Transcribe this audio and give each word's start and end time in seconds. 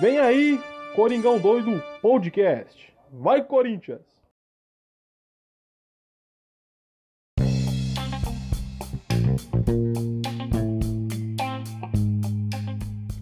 Vem 0.00 0.18
aí, 0.18 0.60
Coringão 0.94 1.38
Doido 1.38 1.82
Podcast. 2.02 2.92
Vai, 3.10 3.42
Corinthians! 3.42 4.02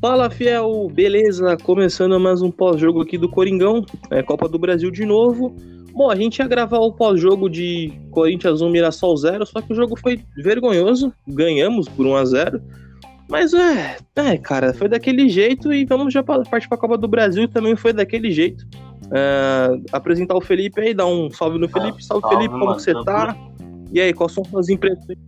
Fala 0.01 0.29
fiel, 0.29 0.91
beleza? 0.93 1.57
Começando 1.59 2.19
mais 2.19 2.43
um 2.43 2.51
pós-jogo 2.51 3.01
aqui 3.01 3.17
do 3.17 3.29
Coringão, 3.29 3.87
é, 4.11 4.23
Copa 4.23 4.49
do 4.49 4.59
Brasil 4.59 4.91
de 4.91 5.07
novo. 5.07 5.55
Bom, 5.93 6.11
a 6.11 6.17
gente 6.17 6.41
ia 6.41 6.49
gravar 6.49 6.79
o 6.79 6.93
pós-jogo 6.93 7.49
de 7.49 7.93
Corinthians 8.11 8.61
1 8.61 8.69
Mirassol 8.69 9.17
0, 9.17 9.47
só 9.47 9.61
que 9.63 9.73
o 9.73 9.77
jogo 9.77 9.97
foi 9.97 10.21
vergonhoso, 10.37 11.15
ganhamos 11.29 11.89
por 11.89 12.05
1 12.05 12.17
a 12.17 12.25
0 12.25 12.63
mas 13.35 13.53
é, 13.53 13.97
é, 14.15 14.39
cara, 14.39 14.73
foi 14.73 14.89
daquele 14.89 15.29
jeito 15.29 15.73
e 15.73 15.85
vamos 15.85 16.15
já 16.15 16.23
partir 16.23 16.69
para 16.69 16.77
a 16.77 16.81
Copa 16.81 16.97
do 16.97 17.09
Brasil 17.09 17.49
também 17.49 17.75
foi 17.75 17.93
daquele 17.93 18.31
jeito. 18.31 18.65
É, 19.13 19.77
apresentar 19.91 20.37
o 20.37 20.41
Felipe 20.41 20.81
aí, 20.81 20.95
dar 20.95 21.07
um 21.07 21.29
salve 21.33 21.59
no 21.59 21.69
Felipe. 21.69 22.01
Salve, 22.05 22.23
salve 22.23 22.37
Felipe, 22.37 22.57
como 22.57 22.75
você 22.75 22.95
tá? 23.03 23.37
E 23.91 24.01
aí, 24.01 24.13
quais 24.15 24.31
são 24.31 24.45
suas 24.45 24.69
impressões? 24.69 25.19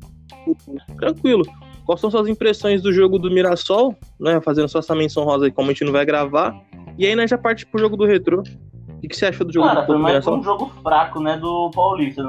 Tranquilo. 0.97 1.43
Quais 1.85 2.01
são 2.01 2.09
suas 2.09 2.29
impressões 2.29 2.81
do 2.81 2.93
jogo 2.93 3.19
do 3.19 3.29
Mirassol, 3.29 3.97
né? 4.21 4.41
Fazendo 4.41 4.69
só 4.69 4.79
essa 4.79 4.95
menção 4.95 5.25
rosa 5.25 5.47
aí, 5.47 5.51
como 5.51 5.71
a 5.71 5.73
gente 5.73 5.83
não 5.83 5.91
vai 5.91 6.07
gravar. 6.07 6.55
E 6.97 7.05
aí, 7.07 7.17
nós 7.17 7.29
já 7.29 7.37
parte 7.37 7.67
pro 7.67 7.81
jogo 7.81 7.97
do 7.97 8.07
Retro. 8.07 8.45
O 8.89 9.01
que, 9.01 9.09
que 9.09 9.17
você 9.17 9.27
achou 9.27 9.45
do 9.45 9.53
jogo 9.53 9.67
Cara, 9.67 9.81
do, 9.81 9.87
foi 9.87 9.97
do 9.97 10.05
Mirassol? 10.05 10.39
um 10.39 10.45
jogo 10.45 10.73
fraco, 10.81 11.19
né, 11.19 11.37
do 11.39 11.73
Paulista. 11.75 12.23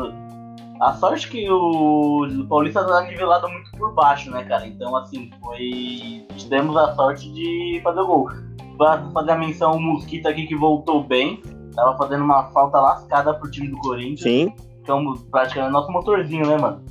A 0.80 0.94
sorte 0.94 1.30
que 1.30 1.50
o, 1.50 2.46
Paulista 2.48 2.84
tá 2.86 3.02
nivelado 3.02 3.50
muito 3.50 3.72
por 3.72 3.94
baixo, 3.94 4.30
né, 4.30 4.44
cara? 4.44 4.68
Então, 4.68 4.96
assim, 4.96 5.32
foi. 5.42 6.26
Tivemos 6.36 6.78
a 6.78 6.94
sorte 6.96 7.32
de 7.34 7.82
fazer 7.84 8.00
o 8.02 8.08
gol. 8.08 8.30
Pra 8.78 9.04
fazer 9.12 9.32
a 9.32 9.38
menção 9.38 9.74
o 9.74 9.82
Mosquito 9.82 10.28
aqui 10.28 10.46
que 10.46 10.56
voltou 10.56 11.04
bem. 11.04 11.42
Tava 11.76 11.98
fazendo 11.98 12.24
uma 12.24 12.44
falta 12.52 12.80
lascada 12.80 13.34
pro 13.34 13.50
time 13.50 13.70
do 13.70 13.78
Corinthians. 13.78 14.22
Sim. 14.22 14.54
É 14.88 14.94
um, 14.94 15.14
praticamente 15.32 15.74
nosso 15.74 15.92
motorzinho, 15.92 16.48
né, 16.48 16.58
mano? 16.58 16.84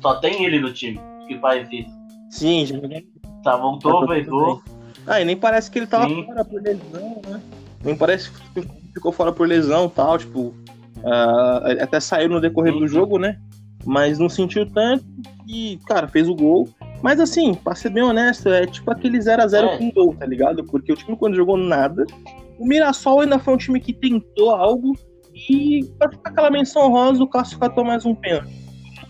Só 0.00 0.14
tem 0.14 0.44
ele 0.44 0.58
no 0.58 0.72
time 0.72 0.98
que 1.28 1.38
faz 1.38 1.68
isso. 1.70 1.90
Sim, 2.30 2.64
já 2.64 2.76
Tá, 3.42 3.56
voltou, 3.56 4.06
fez 4.06 4.26
gol. 4.26 4.62
Ah, 5.06 5.20
e 5.20 5.24
nem 5.24 5.36
parece 5.36 5.70
que 5.70 5.78
ele 5.80 5.86
tava 5.86 6.08
Sim. 6.08 6.24
fora 6.24 6.44
por 6.44 6.62
lesão, 6.62 7.20
né? 7.26 7.42
Nem 7.84 7.96
parece 7.96 8.30
que 8.30 8.62
ficou 8.94 9.10
fora 9.10 9.32
por 9.32 9.48
lesão 9.48 9.86
e 9.86 9.90
tal, 9.90 10.16
tipo. 10.16 10.54
Ah, 11.04 11.62
até 11.80 12.00
saiu 12.00 12.28
no 12.28 12.40
decorrer 12.40 12.72
do 12.72 12.88
sim. 12.88 12.94
jogo, 12.94 13.18
né? 13.18 13.38
Mas 13.84 14.18
não 14.18 14.28
sentiu 14.28 14.64
tanto 14.70 15.04
e, 15.46 15.78
cara, 15.86 16.06
fez 16.06 16.28
o 16.28 16.34
gol. 16.34 16.68
Mas 17.02 17.18
assim, 17.18 17.52
pra 17.54 17.74
ser 17.74 17.90
bem 17.90 18.02
honesto, 18.02 18.48
é 18.48 18.64
tipo 18.66 18.90
aquele 18.90 19.18
0x0 19.18 19.64
É. 19.64 19.78
com 19.78 19.90
gol, 19.90 20.14
tá 20.14 20.24
ligado? 20.24 20.62
Porque 20.64 20.92
o 20.92 20.96
time 20.96 21.16
quando 21.16 21.34
jogou 21.34 21.56
nada. 21.56 22.04
O 22.58 22.66
Mirassol 22.66 23.20
ainda 23.20 23.38
foi 23.38 23.54
um 23.54 23.58
time 23.58 23.80
que 23.80 23.92
tentou 23.92 24.50
algo 24.50 24.96
e 25.34 25.84
pra 25.98 26.10
ficar 26.10 26.30
aquela 26.30 26.50
menção 26.50 26.90
rosa, 26.90 27.22
o 27.22 27.26
Cássio 27.26 27.58
catou 27.58 27.84
mais 27.84 28.04
um 28.06 28.14
pênalti. 28.14 28.52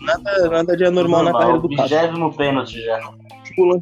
Nada, 0.01 0.49
nada 0.49 0.75
de 0.75 0.85
anormal 0.85 1.23
na 1.23 1.31
carreira 1.31 1.59
do 1.59 1.69
Cássio. 1.69 1.97
Vigésimo 1.97 2.35
pênalti 2.35 2.81
já. 2.81 2.99
Tipo, 3.43 3.81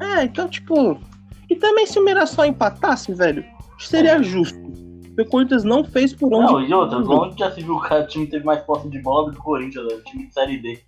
É, 0.00 0.24
então, 0.24 0.48
tipo. 0.48 0.98
E 1.48 1.56
também 1.56 1.86
se 1.86 1.98
o 1.98 2.04
Mirassol 2.04 2.44
empatasse, 2.44 3.14
velho, 3.14 3.44
seria 3.78 4.22
justo. 4.22 4.58
Porque 5.16 5.22
o 5.22 5.30
Corinthians 5.30 5.64
não 5.64 5.82
fez 5.82 6.12
por 6.12 6.32
onde. 6.34 6.52
Não, 6.52 6.60
e 6.60 6.74
outra, 6.74 6.98
onde 6.98 7.38
já 7.38 7.50
se 7.50 7.62
viu 7.62 7.80
que 7.80 7.94
o 7.94 8.06
time 8.06 8.26
teve 8.26 8.44
mais 8.44 8.60
posse 8.60 8.86
de 8.90 9.00
bola 9.00 9.30
do 9.30 9.32
que 9.32 9.40
o 9.40 9.42
Corinthians, 9.42 9.90
o 9.90 10.02
time 10.02 10.26
de 10.26 10.34
Série 10.34 10.58
D. 10.58 10.78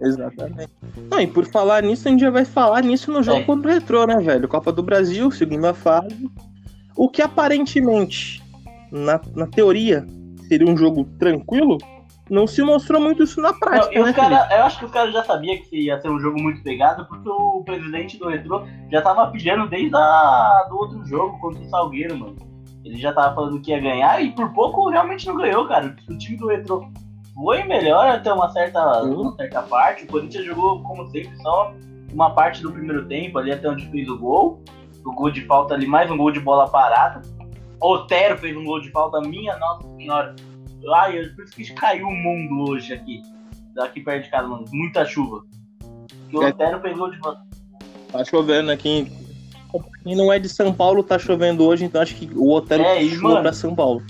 Exatamente. 0.00 0.70
Não, 1.10 1.20
e 1.20 1.26
por 1.26 1.44
falar 1.46 1.82
nisso, 1.82 2.06
a 2.06 2.10
gente 2.12 2.20
já 2.20 2.30
vai 2.30 2.44
falar 2.44 2.82
nisso 2.82 3.10
no 3.10 3.24
jogo 3.24 3.40
É. 3.40 3.44
contra 3.44 3.70
o 3.70 3.74
Retrô, 3.74 4.06
né, 4.06 4.16
velho? 4.18 4.46
Copa 4.46 4.72
do 4.72 4.84
Brasil, 4.84 5.30
segunda 5.32 5.74
fase. 5.74 6.30
O 6.96 7.08
que 7.08 7.22
aparentemente, 7.22 8.40
na, 8.92 9.20
na 9.34 9.46
teoria, 9.48 10.06
seria 10.46 10.68
um 10.68 10.76
jogo 10.76 11.04
tranquilo, 11.18 11.78
não 12.30 12.46
se 12.46 12.62
mostrou 12.62 13.00
muito 13.00 13.22
isso 13.22 13.40
na 13.40 13.52
Não, 13.52 13.58
prática, 13.58 14.00
os 14.00 14.06
né, 14.06 14.12
cara, 14.12 14.48
eu 14.56 14.64
acho 14.64 14.78
que 14.78 14.84
os 14.84 14.90
caras 14.90 15.12
já 15.12 15.24
sabiam 15.24 15.56
que 15.56 15.84
ia 15.84 16.00
ser 16.00 16.08
um 16.08 16.20
jogo 16.20 16.40
muito 16.40 16.62
pegado, 16.62 17.04
porque 17.06 17.28
o 17.28 17.62
presidente 17.64 18.16
do 18.16 18.28
Retro 18.28 18.66
já 18.90 19.02
tava 19.02 19.26
pilhando 19.30 19.68
desde 19.68 19.94
a, 19.96 20.66
do 20.68 20.76
outro 20.76 21.04
jogo 21.06 21.38
contra 21.40 21.60
o 21.60 21.68
Salgueiro, 21.68 22.16
mano. 22.16 22.36
Ele 22.84 22.96
já 22.96 23.12
tava 23.12 23.34
falando 23.34 23.60
que 23.60 23.70
ia 23.70 23.80
ganhar 23.80 24.20
e 24.22 24.32
por 24.32 24.52
pouco 24.52 24.88
realmente 24.88 25.26
não 25.26 25.36
ganhou, 25.36 25.66
cara. 25.66 25.94
O 26.08 26.18
time 26.18 26.36
do 26.36 26.48
Retro 26.48 26.90
foi 27.34 27.62
melhor 27.64 28.08
até 28.08 28.32
uma 28.32 28.50
certa, 28.50 29.02
Sim. 29.02 29.14
uma 29.14 29.36
certa 29.36 29.62
parte. 29.62 30.04
O 30.04 30.08
Corinthians 30.08 30.44
jogou, 30.44 30.82
como 30.82 31.06
sempre, 31.10 31.36
só 31.42 31.72
uma 32.12 32.30
parte 32.34 32.62
do 32.62 32.72
primeiro 32.72 33.06
tempo, 33.06 33.38
ali 33.38 33.52
até 33.52 33.68
onde 33.68 33.86
fez 33.86 34.08
o 34.08 34.18
gol. 34.18 34.62
O 35.04 35.12
gol 35.12 35.30
de 35.30 35.44
falta 35.46 35.74
ali, 35.74 35.86
mais 35.86 36.10
um 36.10 36.16
gol 36.16 36.30
de 36.30 36.40
bola 36.40 36.68
parada. 36.68 37.22
Otero 37.80 38.38
fez 38.38 38.56
um 38.56 38.64
gol 38.64 38.80
de 38.80 38.90
falta, 38.90 39.20
minha 39.20 39.56
nossa 39.58 39.88
senhora. 39.96 40.36
Eu- 40.82 41.34
por 41.34 41.44
isso 41.44 41.54
que 41.54 41.72
caiu 41.74 42.06
o 42.06 42.14
mundo 42.14 42.70
hoje 42.70 42.92
aqui. 42.92 43.22
Daqui 43.74 44.00
perto 44.00 44.24
de 44.24 44.30
casa, 44.30 44.48
mano. 44.48 44.64
Muita 44.72 45.04
chuva. 45.04 45.42
E 46.30 46.36
o 46.36 46.42
É. 46.42 46.48
Otero 46.48 46.80
fez 46.80 46.96
gol 46.96 47.10
de 47.10 47.18
falta. 47.18 47.42
Tá 48.10 48.24
chovendo 48.24 48.70
aqui. 48.70 49.10
Quem 50.02 50.14
não 50.14 50.30
é 50.32 50.38
de 50.38 50.48
São 50.48 50.72
Paulo 50.72 51.02
tá 51.02 51.18
chovendo 51.18 51.66
hoje, 51.66 51.84
então 51.84 52.02
acho 52.02 52.14
que 52.14 52.30
o 52.34 52.50
Otero 52.52 52.82
É, 52.82 53.02
mano, 53.16 53.40
pra 53.40 53.52
São 53.52 53.74
Paulo. 53.74 54.02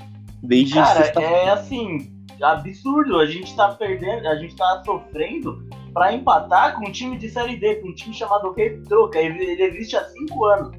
Desde 0.43 0.75
Cara, 0.75 1.07
é 1.21 1.51
assim, 1.51 2.11
absurdo. 2.43 3.19
A 3.21 3.27
gente 3.27 3.55
tá 3.55 3.69
perdendo, 3.69 4.27
a 4.27 4.35
gente 4.37 4.57
tá 4.57 4.83
sofrendo 4.85 5.65
pra 5.95 6.13
empatar 6.13 6.75
com 6.77 6.89
um 6.89 6.91
time 6.91 7.17
de 7.17 7.29
Série 7.31 7.57
D, 7.57 7.77
com 7.77 7.89
um 7.91 7.95
time 7.95 8.13
chamado 8.13 8.53
Retro, 8.53 9.09
que 9.11 9.19
ele 9.19 9.45
ele 9.45 9.63
existe 9.63 9.97
há 9.97 10.05
cinco 10.05 10.45
anos. 10.47 10.77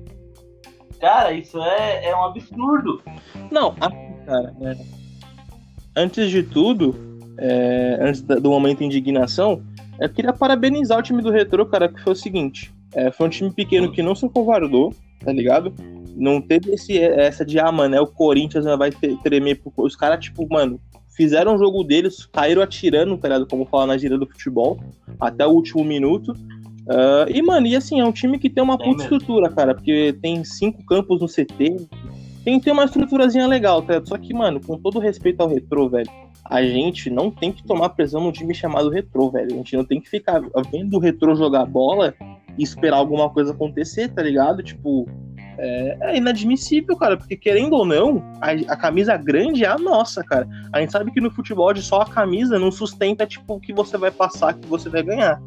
Cara, 1.00 1.32
isso 1.32 1.62
é, 1.62 2.06
é 2.08 2.16
um 2.16 2.26
absurdo. 2.26 3.02
Não, 3.52 3.74
cara, 3.76 4.54
é, 4.62 4.76
antes 5.96 6.30
de 6.30 6.44
tudo, 6.44 6.96
é, 7.38 7.98
antes 8.02 8.22
do 8.22 8.50
momento 8.50 8.80
de 8.80 8.86
indignação, 8.86 9.62
eu 10.00 10.10
queria 10.10 10.34
parabenizar 10.34 11.00
o 11.00 11.02
time 11.04 11.22
do 11.22 11.30
Retro, 11.32 11.66
cara, 11.66 11.88
que 11.88 12.02
foi 12.02 12.14
o 12.14 12.16
seguinte: 12.16 12.74
é, 12.94 13.12
foi 13.12 13.28
um 13.28 13.30
time 13.30 13.52
pequeno 13.52 13.92
que 13.92 14.02
não 14.04 14.16
se 14.16 14.28
covardou, 14.30 14.94
tá 15.24 15.32
ligado? 15.32 15.74
Não 16.16 16.40
teve 16.42 16.72
esse, 16.72 16.98
essa 16.98 17.44
de, 17.44 17.60
ah, 17.60 17.72
mano, 17.72 17.96
é 17.96 18.02
o 18.02 18.06
Corinthians, 18.08 18.66
né, 18.66 18.76
vai 18.78 18.92
tremer. 18.92 19.56
pro- 19.62 19.74
Os 19.78 19.96
caras, 19.96 20.24
tipo, 20.24 20.48
mano, 20.48 20.80
fizeram 21.16 21.56
o 21.56 21.58
jogo 21.58 21.84
deles, 21.84 22.26
caíram 22.28 22.62
atirando, 22.62 23.18
tá 23.18 23.28
ligado? 23.28 23.48
Como 23.48 23.66
fala 23.66 23.88
na 23.88 23.98
gira 23.98 24.18
do 24.18 24.28
futebol, 24.28 24.80
até 25.20 25.46
o 25.46 25.50
último 25.52 25.84
minuto. 25.84 26.36
Ah, 26.88 27.26
e, 27.30 27.42
mano, 27.42 27.66
e 27.66 27.76
assim, 27.76 28.00
é 28.00 28.06
um 28.06 28.12
time 28.12 28.38
que 28.38 28.50
tem 28.50 28.64
uma 28.64 28.78
puta 28.78 28.90
mesmo. 28.90 29.02
estrutura, 29.04 29.50
cara, 29.50 29.74
porque 29.74 30.16
tem 30.22 30.44
cinco 30.44 30.86
campos 30.86 31.20
no 31.22 31.28
CT, 31.28 31.78
tem 32.44 32.60
que 32.60 32.66
ter 32.66 32.72
uma 32.72 32.86
estruturazinha 32.86 33.48
legal, 33.48 33.82
tá? 33.82 34.02
Só 34.06 34.18
que, 34.18 34.34
mano, 34.34 34.60
com 34.60 34.78
todo 34.78 35.00
respeito 35.00 35.42
ao 35.42 35.48
retrô, 35.48 35.90
velho, 35.90 36.10
a 36.44 36.62
gente 36.62 37.10
não 37.10 37.32
tem 37.32 37.52
que 37.52 37.64
tomar 37.64 37.90
pressão 37.90 38.22
num 38.22 38.32
time 38.32 38.54
chamado 38.54 38.90
retrô, 38.90 39.30
velho. 39.30 39.54
A 39.54 39.58
gente 39.58 39.78
não 39.78 39.86
tem 39.86 40.02
que 40.02 40.10
ficar 40.10 40.42
vendo 40.72 40.96
o 40.96 41.00
retrô 41.00 41.36
jogar 41.36 41.66
bola 41.66 42.14
e 42.58 42.64
esperar 42.64 42.98
alguma 42.98 43.30
coisa 43.30 43.52
acontecer, 43.52 44.10
tá 44.10 44.22
ligado? 44.22 44.62
Tipo, 44.62 45.08
é, 45.58 45.98
é 46.02 46.18
inadmissível, 46.18 46.98
cara, 46.98 47.16
porque 47.16 47.38
querendo 47.38 47.74
ou 47.74 47.86
não, 47.86 48.22
a, 48.42 48.52
a 48.74 48.76
camisa 48.76 49.16
grande 49.16 49.64
é 49.64 49.68
a 49.68 49.78
nossa, 49.78 50.24
cara. 50.24 50.48
A 50.72 50.82
gente 50.82 50.92
sabe 50.92 51.12
que 51.12 51.22
no 51.22 51.32
futebol 51.32 51.74
de 51.74 51.82
só 51.82 52.02
a 52.02 52.06
camisa 52.06 52.60
não 52.60 52.72
sustenta, 52.72 53.26
tipo, 53.26 53.56
o 53.56 53.60
que 53.60 53.72
você 53.72 53.98
vai 53.98 54.12
passar, 54.12 54.54
que 54.54 54.68
você 54.68 54.90
vai 54.90 55.02
ganhar, 55.02 55.42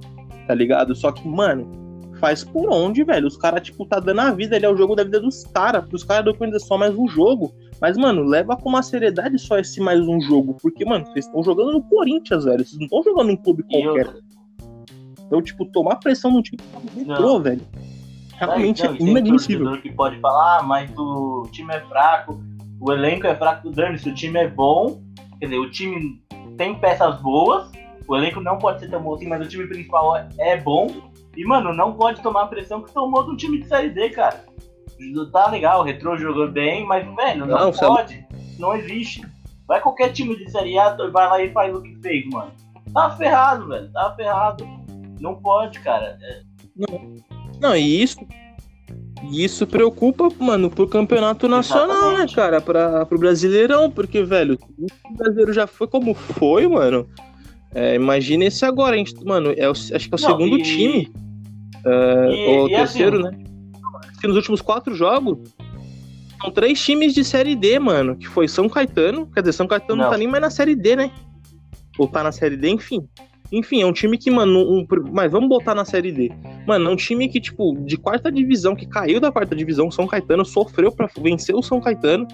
tá 0.47 0.55
ligado? 0.55 0.95
Só 0.95 1.13
que, 1.13 1.27
mano, 1.29 1.86
faz 2.19 2.45
por 2.45 2.73
onde, 2.73 3.05
velho? 3.05 3.27
Os 3.27 3.37
caras, 3.37 3.63
tipo, 3.63 3.87
tá 3.87 4.01
dando 4.01 4.21
a 4.21 4.31
vida, 4.33 4.57
ele 4.57 4.67
é 4.67 4.71
o 4.71 4.77
jogo 4.77 4.95
da 4.95 5.05
vida 5.05 5.21
dos 5.21 5.45
caras. 5.45 5.87
Pros 5.89 6.05
caras 6.05 6.25
do 6.25 6.35
Corinthians 6.35 6.63
é 6.63 6.67
só 6.67 6.77
mais 6.77 6.95
um 6.95 7.09
jogo. 7.09 7.55
Mas, 7.81 7.97
mano, 7.97 8.23
leva 8.23 8.57
com 8.57 8.69
uma 8.69 8.83
seriedade 8.83 9.39
só 9.39 9.59
esse 9.59 9.81
mais 9.81 10.01
um 10.01 10.21
jogo. 10.21 10.57
Porque, 10.61 10.85
mano, 10.85 11.05
vocês 11.07 11.27
estão 11.27 11.43
jogando 11.43 11.73
no 11.73 11.83
Corinthians, 11.83 12.45
velho. 12.45 12.65
Vocês 12.65 12.79
não 12.79 12.85
estão 12.87 13.03
jogando 13.03 13.31
em 13.31 13.37
clube 13.37 13.63
qualquer. 13.65 14.15
Então, 15.27 15.43
tipo, 15.43 15.65
tomar 15.67 15.97
pressão 15.97 16.31
num 16.31 16.43
time 16.43 16.59
que 16.59 17.01
retrô, 17.01 17.41
velho. 17.41 17.63
Realmente 18.39 18.85
Não, 18.85 18.91
é 18.91 18.95
e 18.95 18.99
tem 18.99 19.09
inadmissível. 19.09 19.81
que 19.81 19.91
pode 19.93 20.21
falar, 20.21 20.59
ah, 20.59 20.63
mas 20.63 20.91
o 20.97 21.49
time 21.51 21.75
é 21.75 21.81
fraco, 21.81 22.39
o 22.81 22.93
elenco 22.93 23.27
é 23.27 23.35
fraco, 23.35 23.71
dane-se, 23.71 24.09
o 24.09 24.15
time 24.15 24.39
é 24.39 24.49
bom, 24.49 25.01
quer 25.41 25.47
dizer, 25.47 25.59
o 25.59 25.71
time 25.71 26.23
tem 26.59 26.79
peças 26.79 27.21
boas, 27.23 27.71
o 28.07 28.15
elenco 28.15 28.41
não 28.41 28.59
pode 28.59 28.81
ser 28.81 28.91
tão 28.91 29.03
bom 29.03 29.15
assim, 29.15 29.27
mas 29.27 29.45
o 29.45 29.49
time 29.49 29.67
principal 29.67 30.17
é, 30.17 30.29
é 30.39 30.57
bom, 30.61 30.87
e, 31.37 31.45
mano, 31.45 31.75
não 31.75 31.93
pode 31.93 32.23
tomar 32.23 32.43
a 32.43 32.47
pressão 32.47 32.83
que 32.83 32.93
tomou 32.93 33.23
do 33.25 33.37
time 33.37 33.61
de 33.61 33.69
Série 33.69 33.91
D, 33.91 34.11
cara. 34.11 34.45
Tá 35.33 35.51
legal, 35.51 35.81
o 35.81 35.83
Retro 35.85 36.17
jogou 36.17 36.51
bem, 36.51 36.87
mas, 36.87 37.05
velho, 37.15 37.45
não, 37.47 37.59
Não, 37.67 37.73
pode, 37.73 38.25
não 38.59 38.75
existe. 38.75 39.21
Vai 39.69 39.81
qualquer 39.81 40.11
time 40.13 40.35
de 40.37 40.51
Série 40.51 40.79
A, 40.79 40.95
vai 40.95 41.29
lá 41.29 41.43
e 41.43 41.53
faz 41.53 41.75
o 41.75 41.83
que 41.83 41.95
fez, 41.97 42.25
mano. 42.31 42.51
Tá 42.95 43.11
ferrado, 43.11 43.69
velho, 43.69 43.93
tá 43.93 44.15
ferrado. 44.17 44.67
Não 45.21 45.35
pode, 45.35 45.81
cara. 45.81 46.17
É, 46.23 46.41
Não, 47.61 47.77
e 47.77 48.03
isso. 48.03 48.19
e 49.31 49.45
Isso 49.45 49.67
preocupa, 49.67 50.29
mano, 50.39 50.71
pro 50.71 50.87
campeonato 50.87 51.47
nacional, 51.49 51.89
né, 51.89 51.95
Exatamente. 52.09 52.35
cara? 52.37 52.61
Pra, 52.61 53.05
pro 53.05 53.19
brasileirão, 53.19 53.91
porque, 53.91 54.23
velho, 54.23 54.59
o 54.79 55.15
brasileiro 55.17 55.53
já 55.53 55.67
foi 55.67 55.87
como 55.89 56.15
foi, 56.15 56.67
mano. 56.67 57.07
É, 57.75 57.95
imagina 57.95 58.45
esse 58.45 58.65
agora, 58.65 58.95
a 58.95 58.99
gente, 58.99 59.15
mano, 59.25 59.53
é 59.55 59.69
o- 59.69 59.73
acho 59.73 59.89
que 59.91 60.15
é 60.15 60.17
o 60.17 60.21
Não, 60.21 60.29
segundo 60.31 60.59
e- 60.59 60.63
time 60.63 61.13
Uh, 61.87 62.31
E- 62.33 62.59
o 62.59 62.67
e 62.69 62.71
terceiro, 62.71 63.27
assim- 63.27 63.37
né? 63.39 63.45
Que 64.21 64.27
nos 64.27 64.37
últimos 64.37 64.61
quatro 64.61 64.95
jogos 64.95 65.39
são 66.41 66.51
três 66.51 66.83
times 66.83 67.15
de 67.15 67.25
série 67.25 67.55
D, 67.55 67.79
mano. 67.79 68.17
Que 68.17 68.27
foi 68.27 68.49
São 68.49 68.69
Caetano. 68.69 69.27
Quer 69.33 69.41
dizer, 69.41 69.53
São 69.53 69.67
Caetano 69.67 69.97
não, 69.97 70.05
Não. 70.05 70.11
tá 70.11 70.19
nem 70.19 70.27
mais 70.29 70.41
na 70.43 70.51
série 70.51 70.75
D, 70.75 70.97
né? 70.97 71.11
Ou 71.99 72.09
tá 72.09 72.23
na 72.23 72.33
série 72.33 72.57
D, 72.57 72.69
enfim. 72.71 73.07
Enfim, 73.53 73.81
é 73.81 73.87
um 73.87 73.93
time 73.93 74.19
que, 74.19 74.29
mano, 74.31 74.59
um, 74.61 74.85
mas 75.13 75.31
vamos 75.31 75.49
botar 75.49 75.75
na 75.75 75.85
série 75.85 76.11
D. 76.11 76.33
Mano, 76.67 76.91
é 76.91 76.93
um 76.93 76.97
time 76.97 77.29
que, 77.29 77.41
tipo, 77.41 77.77
de 77.87 77.97
quarta 77.97 78.31
divisão, 78.33 78.75
que 78.75 78.87
caiu 78.87 79.21
da 79.21 79.31
quarta 79.31 79.55
divisão, 79.55 79.89
São 79.91 80.07
Caetano, 80.07 80.45
sofreu 80.45 80.91
pra 80.91 81.09
vencer 81.21 81.55
o 81.55 81.63
São 81.63 81.81
Caetano, 81.81 82.27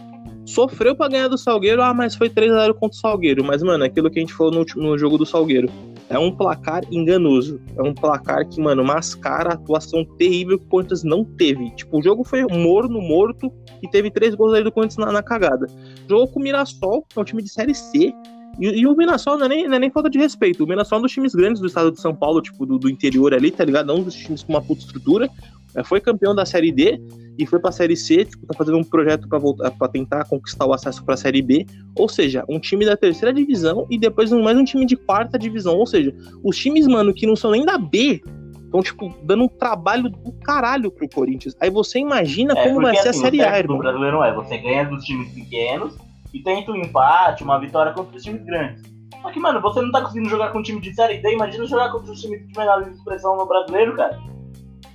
sofreu 0.45 0.95
pra 0.95 1.09
ganhar 1.09 1.29
do 1.29 1.39
Salgueiro, 1.39 1.83
ah, 1.83 1.95
mas 1.95 2.15
foi 2.15 2.29
3x0 2.29 2.75
contra 2.75 2.97
o 2.97 3.01
Salgueiro. 3.01 3.45
Mas, 3.45 3.63
mano, 3.63 3.85
aquilo 3.85 4.11
que 4.11 4.19
a 4.19 4.23
gente 4.23 4.35
falou 4.35 4.53
no, 4.53 4.59
último- 4.61 4.83
no 4.83 4.99
jogo 4.99 5.17
do 5.19 5.27
Salgueiro. 5.27 5.69
É 6.11 6.19
um 6.19 6.31
placar 6.31 6.83
enganoso. 6.91 7.61
É 7.77 7.83
um 7.83 7.95
placar 7.95 8.47
que, 8.47 8.61
mano, 8.61 8.85
mascara 8.85 9.51
a 9.51 9.55
atuação 9.55 10.05
terrível 10.19 10.59
que 10.59 10.65
o 10.67 10.69
Corinthians 10.69 11.03
não 11.03 11.25
teve. 11.25 11.71
Tipo, 11.75 11.99
o 11.99 12.03
jogo 12.03 12.23
foi 12.25 12.43
morno, 12.51 13.01
morto, 13.01 13.51
e 13.83 13.89
teve 13.89 14.11
três 14.11 14.35
gols 14.35 14.53
aí 14.53 14.63
do 14.63 14.71
Corinthians 14.71 14.99
na, 14.99 15.13
na 15.13 15.23
cagada. 15.23 15.67
Jogou 16.09 16.29
com 16.29 16.39
o 16.41 16.43
Mirassol, 16.43 17.03
que 17.09 17.19
é 17.19 17.23
um 17.23 17.25
time 17.25 17.43
de 17.43 17.49
Série 17.49 17.75
C. 17.75 18.13
E, 18.61 18.67
e 18.81 18.87
o 18.87 18.95
Mirassol 18.95 19.39
não 19.39 19.47
é, 19.47 19.49
nem, 19.49 19.67
não 19.67 19.77
é 19.77 19.79
nem 19.79 19.91
falta 19.91 20.11
de 20.11 20.19
respeito. 20.19 20.63
O 20.63 20.67
Mirassol 20.67 20.97
é 20.97 20.99
um 20.99 21.03
dos 21.03 21.13
times 21.13 21.35
grandes 21.35 21.61
do 21.61 21.67
estado 21.67 21.91
de 21.91 21.99
São 22.01 22.15
Paulo, 22.15 22.43
tipo, 22.43 22.67
do, 22.67 22.79
do 22.79 22.91
interior 22.91 23.33
ali, 23.33 23.51
tá 23.51 23.65
ligado? 23.65 23.91
É 23.91 23.95
um 23.95 24.03
dos 24.03 24.15
times 24.15 24.43
com 24.43 24.53
uma 24.53 24.61
puta 24.61 24.83
estrutura. 24.83 25.31
É, 25.77 25.83
foi 25.83 26.01
campeão 26.01 26.35
da 26.35 26.45
Série 26.45 26.71
D 26.71 27.01
e 27.39 27.47
foi 27.47 27.59
pra 27.59 27.73
Série 27.73 27.97
C, 27.97 28.25
tipo, 28.25 28.47
tá 28.47 28.55
fazendo 28.57 28.77
um 28.79 28.85
projeto 28.85 29.27
pra 29.29 29.39
voltar 29.39 29.71
para 29.71 29.89
tentar 29.89 30.25
conquistar 30.27 30.67
o 30.67 30.73
acesso 30.73 31.05
pra 31.05 31.17
Série 31.17 31.41
B. 31.43 31.65
Ou 31.97 32.09
seja, 32.09 32.45
um 32.49 32.59
time 32.59 32.85
da 32.85 32.97
terceira 32.97 33.33
divisão 33.33 33.87
e 33.91 33.99
depois 33.99 34.31
um- 34.33 34.43
mais 34.43 34.57
um 34.59 34.65
time 34.65 34.85
de 34.85 34.97
quarta 34.97 35.39
divisão. 35.39 35.77
Ou 35.79 35.87
seja, 35.87 36.15
os 36.45 36.57
times, 36.57 36.87
mano, 36.87 37.15
que 37.15 37.27
não 37.27 37.35
são 37.37 37.51
nem 37.53 37.65
da 37.65 37.79
B, 37.79 38.23
estão, 38.65 38.83
tipo, 38.83 39.15
dando 39.25 39.45
um 39.45 39.49
trabalho 39.49 40.11
do 40.11 40.33
caralho 40.45 40.91
pro 40.91 41.09
Corinthians. 41.09 41.57
Aí 41.61 41.71
você 41.71 41.99
imagina 41.99 42.53
É, 42.57 42.69
como 42.69 42.83
vai 42.83 42.95
ser 42.97 43.09
a 43.09 43.11
assim, 43.11 43.19
o 43.21 43.23
Série 43.23 43.43
A, 43.43 43.59
irmão. 43.59 43.79
brasileiro 43.79 44.23
é, 44.23 44.35
você 44.35 44.59
ganha 44.59 44.85
dos 44.85 45.03
times 45.05 45.31
pequenos 45.33 45.95
e 46.35 46.41
tenta 46.43 46.71
um 46.71 46.77
empate, 46.77 47.43
uma 47.45 47.59
vitória 47.59 47.93
contra 47.93 48.15
os 48.17 48.23
times 48.23 48.45
grandes. 48.45 48.83
Só 49.23 49.31
que, 49.31 49.39
mano, 49.39 49.61
você 49.61 49.81
não 49.81 49.93
tá 49.93 50.03
conseguindo 50.03 50.29
jogar 50.29 50.51
com 50.51 50.59
um 50.59 50.63
time 50.63 50.81
de 50.81 50.93
série 50.95 51.19
D, 51.19 51.33
imagina 51.33 51.65
jogar 51.65 51.93
contra 51.93 52.11
os 52.13 52.21
times 52.21 52.47
de 52.47 52.59
menor 52.59 52.83
expressão 52.91 53.37
no 53.37 53.47
brasileiro, 53.47 53.95
cara. 53.95 54.19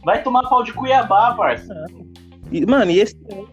Vai 0.03 0.23
tomar 0.23 0.43
pau 0.49 0.63
de 0.63 0.73
Cuiabá, 0.73 1.33
parça. 1.35 1.85
E, 2.51 2.65
mano, 2.65 2.91
e 2.91 2.99
esse 2.99 3.17
ano, 3.31 3.47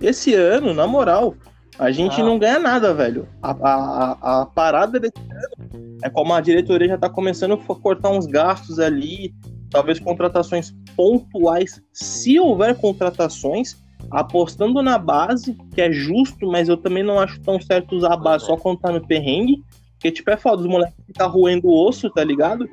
esse 0.00 0.34
ano, 0.34 0.74
na 0.74 0.86
moral, 0.86 1.34
a 1.78 1.90
gente 1.90 2.20
Ah. 2.20 2.24
não 2.24 2.38
ganha 2.38 2.58
nada, 2.58 2.92
velho. 2.92 3.28
A, 3.42 3.50
a, 3.50 4.18
a, 4.20 4.42
a 4.42 4.46
parada 4.46 4.98
desse 4.98 5.18
ano 5.18 5.96
é 6.02 6.10
como 6.10 6.34
a 6.34 6.40
diretoria 6.40 6.88
já 6.88 6.98
tá 6.98 7.08
começando 7.08 7.54
a 7.54 7.74
cortar 7.74 8.10
uns 8.10 8.26
gastos 8.26 8.78
ali, 8.78 9.34
talvez 9.70 9.98
contratações 9.98 10.74
pontuais, 10.96 11.82
se 11.92 12.38
houver 12.38 12.74
contratações, 12.76 13.76
apostando 14.10 14.82
na 14.82 14.98
base, 14.98 15.56
que 15.74 15.80
é 15.80 15.90
justo, 15.90 16.46
mas 16.46 16.68
eu 16.68 16.76
também 16.76 17.02
não 17.02 17.18
acho 17.18 17.40
tão 17.40 17.60
certo 17.60 17.96
usar 17.96 18.14
a 18.14 18.16
base 18.16 18.46
só 18.46 18.56
quando 18.56 18.78
tá 18.78 18.92
no 18.92 19.04
perrengue, 19.06 19.62
porque, 19.92 20.10
tipo, 20.10 20.30
é 20.30 20.36
foda, 20.36 20.62
os 20.62 20.68
moleques 20.68 20.96
ficam 21.06 21.28
roendo 21.28 21.68
o 21.68 21.88
osso, 21.88 22.08
tá 22.10 22.22
ligado? 22.22 22.68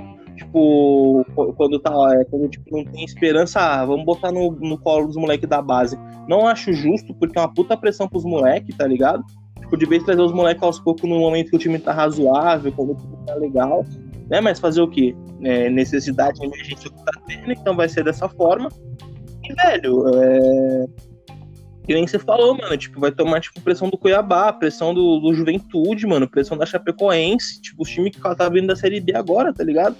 Tipo, 0.54 1.26
qu- 1.36 1.54
quando 1.54 1.80
tá, 1.80 1.92
é, 2.14 2.26
quando 2.26 2.48
tipo, 2.48 2.78
não 2.78 2.86
tem 2.86 3.04
esperança, 3.04 3.60
ah, 3.60 3.84
vamos 3.84 4.06
botar 4.06 4.32
no, 4.32 4.52
no 4.52 4.78
colo 4.78 5.08
dos 5.08 5.16
moleques 5.16 5.50
da 5.50 5.60
base. 5.60 5.98
Não 6.28 6.46
acho 6.46 6.72
justo, 6.72 7.12
porque 7.16 7.40
é 7.40 7.42
uma 7.42 7.52
puta 7.52 7.76
pressão 7.76 8.08
pros 8.08 8.24
moleques, 8.24 8.78
tá 8.78 8.86
ligado? 8.86 9.24
Tipo, 9.60 9.76
de 9.76 9.86
vez 9.88 10.04
trazer 10.04 10.22
os 10.22 10.32
moleques 10.32 10.62
aos 10.62 10.80
poucos 10.80 11.10
no 11.10 11.18
momento 11.20 11.50
que 11.50 11.56
o 11.56 11.60
time 11.60 11.80
tá 11.80 11.92
razoável, 11.92 12.72
quando 12.72 12.92
o 12.92 12.96
time 12.96 13.18
tá 13.26 13.34
legal, 13.34 13.84
né? 14.30 14.40
Mas 14.42 14.60
fazer 14.60 14.82
o 14.82 14.88
quê? 14.88 15.16
É, 15.42 15.72
necessidade, 15.72 16.40
emergência 16.46 16.88
que 16.92 17.04
tá 17.04 17.20
tendo, 17.26 17.52
então 17.52 17.76
vai 17.76 17.90
ser 17.90 18.04
dessa 18.04 18.30
forma. 18.30 18.70
E, 19.44 19.54
velho, 19.56 20.04
é. 20.16 20.86
Que 21.86 21.96
nem 21.96 22.06
você 22.06 22.20
falou, 22.20 22.56
mano, 22.56 22.78
tipo, 22.78 23.00
vai 23.00 23.12
tomar, 23.12 23.42
tipo, 23.42 23.60
pressão 23.60 23.90
do 23.90 23.98
Cuiabá, 23.98 24.54
pressão 24.54 24.94
do, 24.94 25.20
do 25.20 25.34
Juventude, 25.34 26.06
mano, 26.06 26.30
pressão 26.30 26.56
da 26.56 26.66
Chapecoense, 26.66 27.60
tipo, 27.60 27.82
os 27.82 27.90
times 27.90 28.16
que 28.16 28.36
tá 28.36 28.48
vindo 28.48 28.68
da 28.68 28.76
Série 28.76 29.02
B 29.02 29.14
agora, 29.16 29.52
tá 29.52 29.64
ligado? 29.64 29.96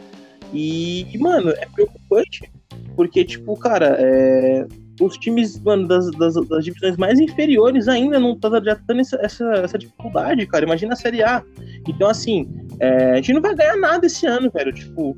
E, 0.54 1.18
mano, 1.18 1.50
é 1.50 1.66
preocupante, 1.66 2.52
porque, 2.96 3.26
tipo, 3.26 3.58
cara, 3.58 3.98
é, 4.00 4.68
os 5.02 5.18
times, 5.18 5.60
mano, 5.60 5.88
das, 5.88 6.12
das, 6.12 6.36
das 6.48 6.64
divisões 6.64 6.98
mais 6.98 7.20
inferiores 7.20 7.88
ainda 7.88 8.20
não 8.20 8.38
tá 8.38 8.50
já 8.64 8.76
tendo 8.88 9.02
essa, 9.02 9.18
essa, 9.22 9.46
essa 9.56 9.78
dificuldade, 9.78 10.46
cara. 10.46 10.66
Imagina 10.66 10.94
a 10.94 10.96
Série 10.96 11.24
A. 11.24 11.44
Então, 11.88 12.08
assim, 12.08 12.48
é, 12.80 13.12
a 13.12 13.16
gente 13.16 13.34
não 13.34 13.42
vai 13.42 13.56
ganhar 13.56 13.78
nada 13.78 14.06
esse 14.06 14.26
ano, 14.28 14.52
velho. 14.52 14.72
Tipo, 14.72 15.18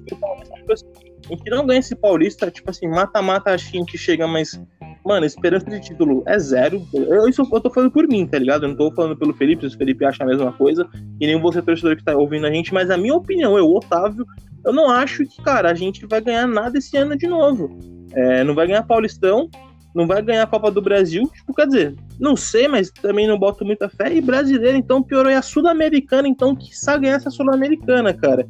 a 1.29 1.33
gente 1.33 1.49
não 1.49 1.65
ganha 1.65 1.79
esse 1.79 1.95
Paulista, 1.95 2.49
tipo 2.49 2.69
assim, 2.69 2.87
mata-mata 2.87 3.51
a 3.51 3.57
gente 3.57 3.97
chega, 3.97 4.27
mas, 4.27 4.59
mano, 5.05 5.25
esperança 5.25 5.65
de 5.65 5.81
título 5.81 6.23
é 6.25 6.39
zero. 6.39 6.81
Eu, 6.93 7.27
isso 7.27 7.47
eu 7.51 7.61
tô 7.61 7.69
falando 7.69 7.91
por 7.91 8.07
mim, 8.07 8.25
tá 8.25 8.39
ligado? 8.39 8.63
Eu 8.63 8.69
não 8.69 8.75
tô 8.75 8.91
falando 8.91 9.17
pelo 9.17 9.33
Felipe, 9.33 9.67
se 9.69 9.75
o 9.75 9.77
Felipe 9.77 10.05
acha 10.05 10.23
a 10.23 10.27
mesma 10.27 10.53
coisa, 10.53 10.87
e 11.19 11.27
nem 11.27 11.39
você, 11.41 11.61
torcedor 11.61 11.97
que 11.97 12.03
tá 12.03 12.15
ouvindo 12.15 12.47
a 12.47 12.51
gente, 12.51 12.73
mas 12.73 12.89
a 12.89 12.97
minha 12.97 13.15
opinião, 13.15 13.57
eu, 13.57 13.67
Otávio, 13.67 14.25
eu 14.65 14.73
não 14.73 14.89
acho 14.89 15.25
que, 15.25 15.41
cara, 15.41 15.69
a 15.71 15.73
gente 15.73 16.05
vai 16.05 16.19
ganhar 16.21 16.47
nada 16.47 16.77
esse 16.77 16.97
ano 16.97 17.15
de 17.17 17.27
novo. 17.27 17.77
É, 18.13 18.43
não 18.43 18.53
vai 18.55 18.67
ganhar 18.67 18.83
Paulistão, 18.83 19.49
não 19.93 20.05
vai 20.07 20.21
ganhar 20.21 20.43
a 20.43 20.47
Copa 20.47 20.69
do 20.71 20.81
Brasil, 20.81 21.29
tipo, 21.33 21.53
quer 21.53 21.67
dizer, 21.67 21.95
não 22.19 22.35
sei, 22.35 22.67
mas 22.67 22.89
também 22.91 23.27
não 23.27 23.37
boto 23.39 23.63
muita 23.65 23.87
fé. 23.87 24.13
E 24.13 24.19
brasileiro, 24.21 24.77
então, 24.77 25.01
piorou. 25.01 25.31
E 25.31 25.35
a 25.35 25.41
Sul-Americana, 25.41 26.27
então, 26.27 26.55
que 26.55 26.69
ganhar 26.97 27.15
essa 27.15 27.29
Sul-Americana, 27.29 28.13
cara. 28.13 28.45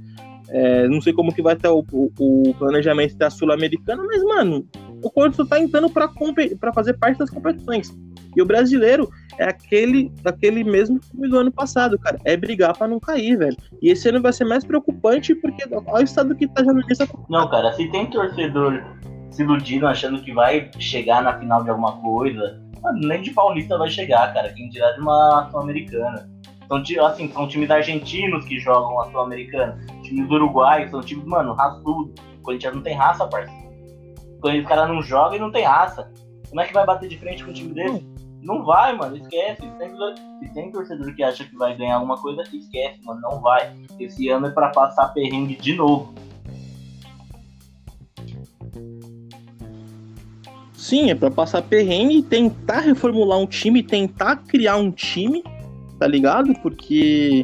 É, 0.49 0.87
não 0.87 1.01
sei 1.01 1.11
como 1.11 1.33
que 1.33 1.41
vai 1.41 1.55
estar 1.55 1.71
o, 1.73 1.83
o- 1.91 2.11
o 2.19 2.53
planejamento 2.55 3.15
da 3.17 3.29
Sul-Americana, 3.29 4.03
mas, 4.05 4.23
mano, 4.23 4.65
o 5.05 5.11
Corinthians 5.11 5.47
tá 5.47 5.59
entrando 5.59 5.87
pra 5.87 6.73
fazer 6.73 6.93
parte 6.93 7.19
das 7.19 7.29
competições. 7.29 7.95
E 8.35 8.41
o 8.41 8.45
brasileiro 8.45 9.07
é 9.37 9.45
aquele, 9.45 10.11
aquele 10.25 10.63
mesmo 10.63 10.97
time 10.97 11.29
do 11.29 11.37
ano 11.37 11.51
passado, 11.51 11.99
cara. 11.99 12.19
É 12.25 12.35
brigar 12.35 12.75
pra 12.75 12.87
não 12.87 12.99
cair, 12.99 13.37
velho. 13.37 13.55
E 13.83 13.91
esse 13.91 14.09
ano 14.09 14.19
vai 14.19 14.33
ser 14.33 14.45
mais 14.45 14.65
preocupante 14.65 15.35
porque 15.35 15.63
olha 15.71 16.01
o 16.01 16.03
estado 16.03 16.35
que 16.35 16.47
tá 16.47 16.63
já 16.63 16.71
início. 16.71 17.07
Não, 17.29 17.47
cara, 17.51 17.71
se 17.73 17.87
tem 17.91 18.09
torcedor 18.09 18.83
se 19.29 19.43
iludindo 19.43 19.85
achando 19.85 20.23
que 20.23 20.33
vai 20.33 20.71
chegar 20.79 21.21
na 21.21 21.37
final 21.37 21.63
de 21.63 21.69
alguma 21.69 22.01
coisa, 22.01 22.59
nem 22.95 23.21
de 23.21 23.29
Paulista 23.29 23.77
vai 23.77 23.91
chegar, 23.91 24.33
cara. 24.33 24.51
Quem 24.53 24.69
dirá 24.69 24.91
de 24.93 25.01
uma 25.01 25.47
Sul-Americana. 25.51 26.27
São, 26.67 27.05
assim, 27.05 27.31
são 27.31 27.47
times 27.47 27.69
argentinos 27.69 28.43
que 28.45 28.59
jogam 28.59 28.99
a 29.01 29.11
Sul-Americana, 29.11 29.77
times 30.01 30.27
do 30.27 30.33
Uruguai, 30.33 30.89
são 30.89 30.99
times, 31.01 31.25
mano, 31.25 31.53
raçudo. 31.53 32.11
O 32.39 32.41
Corinthians 32.41 32.73
não 32.73 32.81
tem 32.81 32.95
raça, 32.95 33.27
parceiro. 33.27 33.64
Quando 34.45 34.59
os 34.59 34.67
caras 34.67 34.87
não 34.87 35.01
jogam 35.01 35.37
e 35.37 35.39
não 35.39 35.51
tem 35.51 35.63
raça. 35.63 36.07
Como 36.49 36.61
é 36.61 36.67
que 36.67 36.73
vai 36.73 36.85
bater 36.85 37.09
de 37.09 37.17
frente 37.17 37.43
com 37.43 37.49
um 37.49 37.53
time 37.53 37.73
desse? 37.73 38.05
Não 38.43 38.63
vai, 38.63 38.95
mano, 38.95 39.17
esquece. 39.17 39.63
Se 40.39 40.53
tem, 40.53 40.71
torcedor 40.71 41.15
que 41.15 41.23
acha 41.23 41.43
que 41.45 41.55
vai 41.55 41.75
ganhar 41.75 41.95
alguma 41.95 42.15
coisa, 42.21 42.43
esquece, 42.53 43.01
mano, 43.03 43.21
não 43.21 43.41
vai. 43.41 43.73
Esse 43.99 44.29
ano 44.29 44.45
é 44.45 44.51
pra 44.51 44.69
passar 44.69 45.07
perrengue 45.15 45.55
de 45.55 45.73
novo. 45.73 46.13
Sim, 50.75 51.09
é 51.09 51.15
pra 51.15 51.31
passar 51.31 51.63
perrengue 51.63 52.17
e 52.19 52.21
tentar 52.21 52.81
reformular 52.81 53.39
um 53.39 53.47
time, 53.47 53.81
tentar 53.81 54.35
criar 54.43 54.77
um 54.77 54.91
time, 54.91 55.43
tá 55.97 56.05
ligado? 56.05 56.53
Porque 56.61 57.43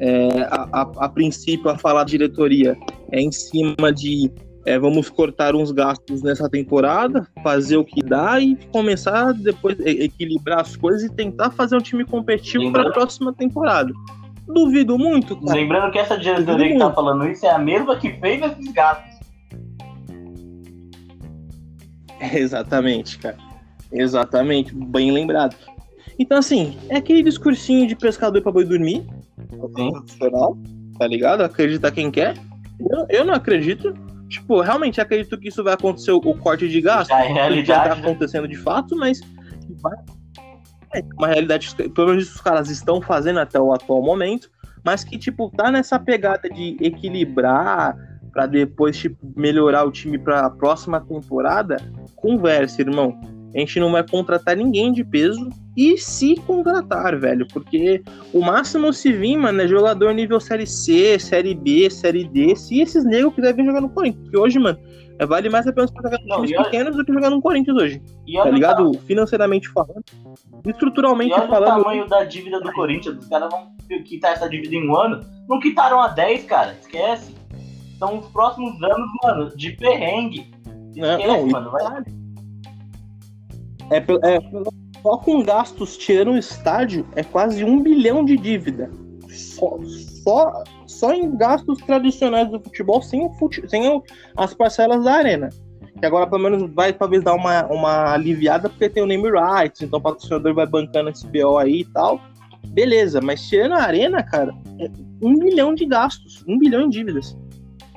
é, 0.00 0.42
a, 0.50 0.68
a- 0.82 0.92
a 0.98 1.08
princípio 1.08 1.70
a 1.70 1.78
falar 1.78 2.04
diretoria 2.04 2.76
é 3.10 3.22
em 3.22 3.32
cima 3.32 3.90
de 3.90 4.30
é, 4.66 4.76
vamos 4.80 5.08
cortar 5.08 5.54
uns 5.54 5.70
gastos 5.70 6.22
nessa 6.22 6.50
temporada, 6.50 7.26
fazer 7.40 7.76
o 7.76 7.84
que 7.84 8.02
dá 8.02 8.40
e 8.40 8.56
começar 8.72 9.32
depois 9.32 9.78
equilibrar 9.78 10.60
as 10.60 10.74
coisas 10.74 11.04
e 11.04 11.08
tentar 11.08 11.52
fazer 11.52 11.76
um 11.76 11.80
time 11.80 12.04
competitivo 12.04 12.72
para 12.72 12.88
a 12.88 12.92
próxima 12.92 13.32
temporada. 13.32 13.92
Duvido 14.44 14.98
muito, 14.98 15.36
cara. 15.40 15.54
Lembrando 15.54 15.92
que 15.92 15.98
essa 15.98 16.18
diretoria 16.18 16.72
que 16.72 16.78
tá 16.78 16.92
falando 16.92 17.28
isso 17.28 17.46
é 17.46 17.50
a 17.50 17.58
mesma 17.58 17.96
que 17.96 18.12
fez 18.14 18.42
esses 18.42 18.72
gastos. 18.72 19.16
Exatamente, 22.34 23.18
cara. 23.18 23.36
Exatamente, 23.92 24.74
bem 24.74 25.12
lembrado. 25.12 25.54
Então, 26.18 26.38
assim, 26.38 26.76
é 26.88 26.96
aquele 26.96 27.22
discursinho 27.22 27.86
de 27.86 27.94
pescador 27.94 28.42
pra 28.42 28.50
boi 28.50 28.64
dormir. 28.64 29.06
Sim. 29.76 29.92
Tá 30.98 31.06
ligado? 31.06 31.42
Acredita 31.42 31.92
quem 31.92 32.10
quer. 32.10 32.36
Eu, 32.80 33.06
eu 33.08 33.24
não 33.24 33.34
acredito. 33.34 33.94
Tipo, 34.28 34.60
realmente 34.60 35.00
acredito 35.00 35.38
que 35.38 35.48
isso 35.48 35.62
vai 35.62 35.74
acontecer 35.74 36.12
o, 36.12 36.20
corte 36.20 36.68
de 36.68 36.80
gasto. 36.80 37.10
Já 37.10 37.20
é 37.20 37.28
que 37.28 37.28
já 37.28 37.34
tá 37.34 37.42
realidade. 37.42 38.00
né? 38.00 38.06
acontecendo 38.06 38.48
de 38.48 38.56
fato, 38.56 38.96
mas 38.96 39.20
vai. 39.80 39.96
É 40.94 41.02
uma 41.18 41.28
realidade 41.28 41.74
pelo 41.74 42.08
menos 42.08 42.34
os 42.34 42.40
caras 42.40 42.70
estão 42.70 43.00
fazendo 43.00 43.40
até 43.40 43.60
o 43.60 43.72
atual 43.72 44.02
momento, 44.02 44.50
mas 44.84 45.04
que, 45.04 45.18
tipo, 45.18 45.50
tá 45.50 45.70
nessa 45.70 45.98
pegada 45.98 46.48
de 46.48 46.76
equilibrar 46.80 47.96
pra 48.32 48.46
depois, 48.46 48.96
tipo, 48.96 49.16
melhorar 49.36 49.84
o 49.84 49.90
time 49.90 50.18
pra 50.18 50.50
próxima 50.50 51.00
temporada. 51.00 51.76
Conversa, 52.14 52.82
irmão. 52.82 53.18
A 53.54 53.58
gente 53.58 53.80
não 53.80 53.90
vai 53.90 54.06
contratar 54.06 54.56
ninguém 54.56 54.92
de 54.92 55.02
peso. 55.02 55.48
E 55.76 55.98
se 55.98 56.36
contratar, 56.36 57.18
velho. 57.18 57.46
Porque 57.52 58.02
o 58.32 58.40
máximo 58.40 58.92
se 58.92 59.12
vir, 59.12 59.36
mano, 59.36 59.60
é 59.60 59.68
jogador 59.68 60.12
nível 60.14 60.40
Série 60.40 60.66
C, 60.66 61.18
Série 61.18 61.54
B, 61.54 61.90
Série 61.90 62.24
D. 62.26 62.56
Se 62.56 62.80
esses 62.80 63.04
negros 63.04 63.34
quiserem 63.34 63.56
vir 63.56 63.66
jogar 63.66 63.80
no 63.82 63.90
Corinthians. 63.90 64.22
Porque 64.24 64.38
hoje, 64.38 64.58
mano, 64.58 64.78
é, 65.18 65.26
vale 65.26 65.48
mais 65.50 65.66
a 65.66 65.72
pena 65.72 65.86
jogar 65.88 66.18
Não, 66.26 66.36
times 66.36 66.50
e 66.50 66.54
olha- 66.56 66.64
pequenos 66.64 66.96
do 66.96 67.04
que 67.04 67.12
jogar 67.12 67.28
no 67.30 67.42
Corinthians 67.42 67.76
hoje. 67.76 68.02
E 68.26 68.34
Tá 68.34 68.42
olha, 68.42 68.50
ligado? 68.52 68.90
o, 68.90 68.94
Financeiramente 69.00 69.68
falando. 69.68 70.02
e 70.64 70.70
Estruturalmente 70.70 71.32
olha 71.34 71.44
o 71.44 71.48
falando. 71.48 71.82
tamanho 71.84 72.08
da 72.08 72.24
dívida 72.24 72.58
do 72.60 72.72
Corinthians. 72.72 73.18
Os 73.18 73.28
caras 73.28 73.50
vão 73.50 73.72
quitar 74.04 74.32
essa 74.32 74.48
dívida 74.48 74.74
em 74.76 74.88
um 74.88 74.96
ano. 74.96 75.20
Não 75.48 75.60
quitaram 75.60 76.00
a 76.00 76.08
10, 76.08 76.44
cara. 76.44 76.74
Esquece. 76.80 77.34
São 77.98 78.18
os 78.18 78.26
próximos 78.28 78.82
anos, 78.82 79.08
mano, 79.22 79.56
de 79.56 79.70
perrengue. 79.72 80.50
Não, 80.96 81.10
Esquece, 81.18 81.26
não, 81.26 81.46
mano. 81.48 81.70
Vai, 81.70 82.02
É, 83.90 83.96
é, 83.96 84.00
pelo- 84.00 84.20
só 85.06 85.16
com 85.18 85.40
gastos 85.40 85.96
tirando 85.96 86.32
o 86.32 86.36
estádio 86.36 87.06
é 87.14 87.22
quase 87.22 87.62
um 87.62 87.80
bilhão 87.80 88.24
de 88.24 88.36
dívida. 88.36 88.90
Só, 89.30 89.78
só, 90.24 90.64
só 90.84 91.12
em 91.12 91.36
gastos 91.36 91.78
tradicionais 91.78 92.50
do 92.50 92.58
futebol, 92.58 93.00
sem, 93.00 93.24
o 93.24 93.30
fute, 93.34 93.62
sem 93.70 93.88
o- 93.88 94.02
as 94.36 94.52
parcelas 94.52 95.04
da 95.04 95.12
arena. 95.12 95.48
Que 96.00 96.04
agora 96.04 96.26
pelo 96.26 96.42
menos 96.42 96.68
vai 96.74 96.92
talvez 96.92 97.22
dar 97.22 97.34
uma, 97.34 97.66
uma 97.66 98.14
aliviada 98.14 98.68
porque 98.68 98.88
tem 98.88 99.00
o 99.00 99.06
name 99.06 99.30
rights, 99.30 99.82
então 99.82 100.00
o 100.00 100.02
patrocinador 100.02 100.52
vai 100.54 100.66
bancando 100.66 101.10
esse 101.10 101.24
BO 101.28 101.56
aí 101.56 101.82
e 101.82 101.84
tal. 101.84 102.20
Beleza, 102.70 103.20
mas 103.20 103.46
tirando 103.48 103.74
a 103.74 103.82
arena, 103.82 104.24
cara, 104.24 104.52
é 104.80 104.90
um 105.22 105.38
bilhão 105.38 105.72
de 105.72 105.86
gastos, 105.86 106.44
um 106.48 106.58
bilhão 106.58 106.82
em 106.82 106.90
dívidas. 106.90 107.38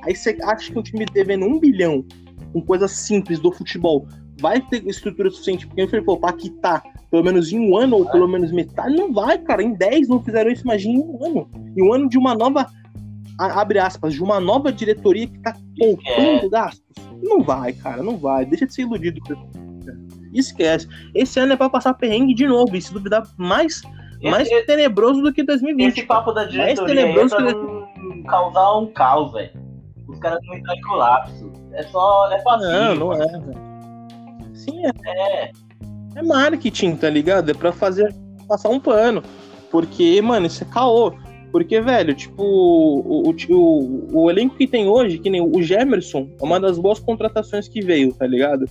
Aí 0.03 0.15
você 0.15 0.37
acha 0.43 0.71
que 0.71 0.77
um 0.77 0.83
time 0.83 1.07
devendo 1.11 1.43
um 1.47 1.59
bilhão 1.59 2.05
com 2.53 2.61
coisas 2.61 2.91
simples 2.91 3.39
do 3.39 3.51
futebol 3.51 4.05
vai 4.39 4.61
ter 4.61 4.85
estrutura 4.87 5.29
suficiente, 5.29 5.67
porque 5.67 5.81
ele 5.81 6.03
falou, 6.03 6.19
pra 6.19 6.33
quitar 6.33 6.81
pelo 7.11 7.23
menos 7.23 7.51
em 7.51 7.59
um 7.59 7.75
ano, 7.75 7.97
ou 7.97 8.05
pelo 8.05 8.27
menos 8.27 8.51
metade, 8.51 8.95
não 8.95 9.11
vai, 9.11 9.37
cara. 9.39 9.63
Em 9.63 9.73
10 9.73 10.07
não 10.07 10.21
fizeram 10.21 10.51
isso, 10.51 10.61
imagina 10.63 10.93
em 10.93 10.99
um 11.03 11.25
ano. 11.25 11.49
Em 11.75 11.81
um 11.83 11.91
ano 11.91 12.07
de 12.07 12.17
uma 12.19 12.35
nova, 12.35 12.67
abre 13.39 13.79
aspas, 13.79 14.13
de 14.13 14.21
uma 14.21 14.39
nova 14.39 14.71
diretoria 14.71 15.25
que 15.27 15.39
tá 15.39 15.55
poupando 15.77 16.49
gastos. 16.51 16.83
Não 17.21 17.41
vai, 17.41 17.73
cara, 17.73 18.03
não 18.03 18.15
vai. 18.15 18.45
Deixa 18.45 18.65
de 18.67 18.73
ser 18.75 18.83
iludido. 18.83 19.19
isso. 19.23 20.49
Esquece. 20.51 20.87
Esse 21.15 21.39
ano 21.39 21.53
é 21.53 21.55
pra 21.55 21.67
passar 21.69 21.95
perrengue 21.95 22.35
de 22.35 22.45
novo, 22.45 22.75
e 22.75 22.81
se 22.81 22.93
duvidar, 22.93 23.23
mais, 23.37 23.81
mais 24.21 24.47
Esse- 24.47 24.65
tenebroso 24.67 25.21
do 25.23 25.33
que 25.33 25.41
2020. 25.41 25.97
Esse 25.97 26.05
papo 26.05 26.31
da 26.31 26.43
diretoria 26.45 26.93
é 27.01 27.03
tenebroso 27.05 27.35
pra 27.35 27.53
que- 27.53 28.23
causar 28.27 28.77
um 28.77 28.85
caos, 28.93 29.31
velho. 29.33 29.51
Os 30.07 30.19
caras 30.19 30.39
não 30.45 30.55
entram 30.55 30.75
em 30.75 30.81
colapso. 30.81 31.51
É 31.73 31.83
só. 31.83 32.31
É 32.31 32.39
fácil. 32.43 32.67
Não, 32.69 32.95
não 32.95 33.13
é, 33.13 33.17
velho. 33.25 33.68
Sim, 34.69 34.85
é. 35.05 35.51
É 36.15 36.23
marketing, 36.23 36.95
tá 36.95 37.09
ligado? 37.09 37.51
É 37.51 37.53
pra 37.53 37.71
fazer 37.71 38.13
passar 38.47 38.69
um 38.69 38.79
pano. 38.79 39.21
Porque, 39.71 40.21
mano, 40.21 40.47
isso 40.47 40.63
é 40.63 40.67
caô. 40.67 41.13
Porque, 41.51 41.79
velho, 41.81 42.13
tipo, 42.13 42.43
o, 42.43 43.29
o, 43.29 44.07
o, 44.13 44.29
elenco 44.29 44.55
que 44.55 44.67
tem 44.67 44.87
hoje, 44.87 45.17
que 45.17 45.29
nem 45.29 45.41
o 45.41 45.61
Gemerson, 45.61 46.29
é 46.39 46.43
uma 46.43 46.59
das 46.59 46.77
boas 46.77 46.99
contratações 46.99 47.67
que 47.67 47.81
veio, 47.81 48.13
tá 48.13 48.27
ligado? 48.27 48.65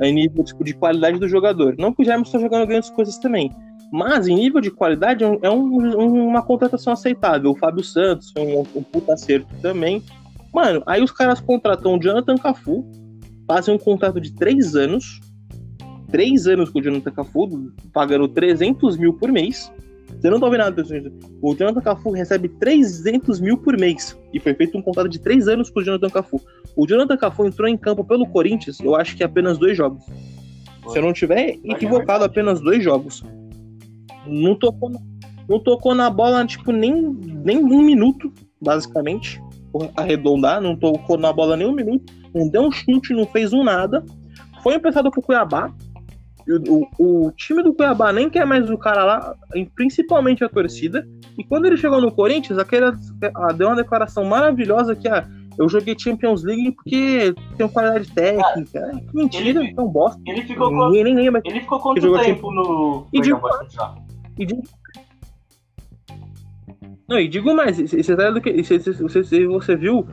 Em 0.00 0.12
nível 0.14 0.42
tipo, 0.42 0.64
de 0.64 0.72
qualidade 0.74 1.18
do 1.18 1.28
jogador. 1.28 1.74
Não 1.78 1.92
que 1.92 2.02
o 2.02 2.04
Gemerson 2.04 2.32
tá 2.32 2.38
jogando 2.38 2.66
grandes 2.66 2.88
coisas 2.90 3.18
também. 3.18 3.50
Mas, 3.92 4.26
em 4.26 4.34
nível 4.34 4.60
de 4.62 4.70
qualidade, 4.70 5.22
é 5.22 5.28
um- 5.28 5.38
é 5.42 5.50
um- 5.50 6.26
uma 6.28 6.42
contratação 6.42 6.94
aceitável. 6.94 7.50
O 7.50 7.56
Fábio 7.56 7.84
Santos 7.84 8.30
foi 8.30 8.42
um, 8.42 8.60
um 8.74 8.82
puta 8.82 9.12
acerto 9.12 9.54
também. 9.60 10.02
Mano, 10.52 10.82
aí 10.86 11.02
os 11.02 11.12
caras 11.12 11.40
contratam 11.40 11.96
o 11.96 12.00
Jonathan 12.00 12.36
Cafu, 12.36 12.86
fazem 13.46 13.74
um 13.74 13.78
contrato 13.78 14.18
de 14.18 14.32
três 14.34 14.74
anos. 14.74 15.20
Três 16.12 16.46
anos 16.46 16.70
com 16.70 16.78
o 16.78 16.82
Jonathan 16.82 17.10
Cafu, 17.10 17.72
pagando 17.92 18.28
300 18.28 18.96
mil 18.96 19.14
por 19.14 19.32
mês. 19.32 19.72
Você 20.20 20.30
não 20.30 20.38
tá 20.38 20.46
ouvindo 20.46 20.60
nada. 20.60 20.84
O 21.40 21.54
Jonathan 21.54 21.80
Cafu 21.80 22.10
recebe 22.10 22.48
300 22.48 23.40
mil 23.40 23.56
por 23.56 23.76
mês. 23.78 24.16
E 24.32 24.38
foi 24.38 24.54
feito 24.54 24.76
um 24.76 24.82
contrato 24.82 25.08
de 25.08 25.18
três 25.18 25.48
anos 25.48 25.70
com 25.70 25.80
o 25.80 25.82
Jonathan 25.82 26.10
Cafu. 26.10 26.40
O 26.76 26.86
Jonathan 26.86 27.16
Cafu 27.16 27.46
entrou 27.46 27.68
em 27.68 27.76
campo 27.76 28.04
pelo 28.04 28.26
Corinthians, 28.26 28.78
eu 28.80 28.94
acho 28.94 29.16
que 29.16 29.24
apenas 29.24 29.58
dois 29.58 29.76
jogos. 29.76 30.04
Se 30.88 30.98
eu 30.98 31.02
não 31.02 31.12
tiver 31.12 31.58
equivocado, 31.64 32.24
apenas 32.24 32.60
dois 32.60 32.82
jogos. 32.82 33.22
Não 34.26 34.54
tocou, 34.54 34.92
não 35.48 35.58
tocou 35.58 35.94
na 35.94 36.10
bola, 36.10 36.44
tipo, 36.44 36.72
nem, 36.72 36.94
nem 37.44 37.58
um 37.58 37.82
minuto, 37.82 38.32
basicamente. 38.60 39.40
Arredondar, 39.96 40.60
não 40.60 40.76
tocou 40.76 41.16
na 41.16 41.32
bola 41.32 41.56
nem 41.56 41.66
um 41.66 41.72
minuto. 41.72 42.12
Não 42.34 42.48
deu 42.48 42.62
um 42.62 42.70
chute, 42.70 43.14
não 43.14 43.26
fez 43.26 43.52
um 43.52 43.62
nada. 43.62 44.04
Foi 44.62 44.74
emprestado 44.74 45.10
pro 45.10 45.22
Cuiabá. 45.22 45.72
O, 46.48 46.88
o, 46.98 47.26
o 47.26 47.32
time 47.32 47.62
do 47.62 47.72
Cuiabá 47.74 48.12
nem 48.12 48.28
quer 48.28 48.44
mais 48.46 48.68
o 48.70 48.76
cara 48.78 49.04
lá, 49.04 49.34
principalmente 49.74 50.42
a 50.44 50.48
torcida. 50.48 51.06
E 51.38 51.44
quando 51.44 51.66
ele 51.66 51.76
chegou 51.76 52.00
no 52.00 52.10
Corinthians, 52.12 52.58
aquele, 52.58 52.86
ah, 52.86 53.52
deu 53.52 53.68
uma 53.68 53.76
declaração 53.76 54.24
maravilhosa 54.24 54.94
que 54.96 55.08
ah, 55.08 55.26
eu 55.58 55.68
joguei 55.68 55.94
Champions 55.98 56.42
League 56.42 56.72
porque 56.72 57.34
tenho 57.56 57.68
qualidade 57.68 58.10
técnica. 58.12 58.78
É, 58.78 59.00
que 59.00 59.14
mentira, 59.16 59.60
ele- 59.60 59.74
é 59.76 59.80
um 59.80 59.88
bosta. 59.88 60.20
Ele 60.26 60.42
ficou, 60.42 60.70
com- 60.70 60.86
Ninguém 60.86 61.04
nem 61.04 61.14
lembra. 61.16 61.42
ele 61.44 61.60
ficou 61.60 61.78
quanto 61.78 62.00
tempo 62.20 62.50
no. 62.52 63.06
E 63.12 63.20
digo-. 63.20 63.40
E 64.38 64.46
digo... 64.46 64.62
Não, 67.08 67.18
e 67.18 67.28
digo 67.28 67.54
mais, 67.54 67.76
você, 67.76 68.02
você, 68.02 68.16
sabe 68.16 68.32
do 68.32 68.40
que- 68.40 68.62
você, 68.62 68.78
você, 68.78 68.92
você- 69.22 69.46
você 69.46 69.76
viu 69.76 70.06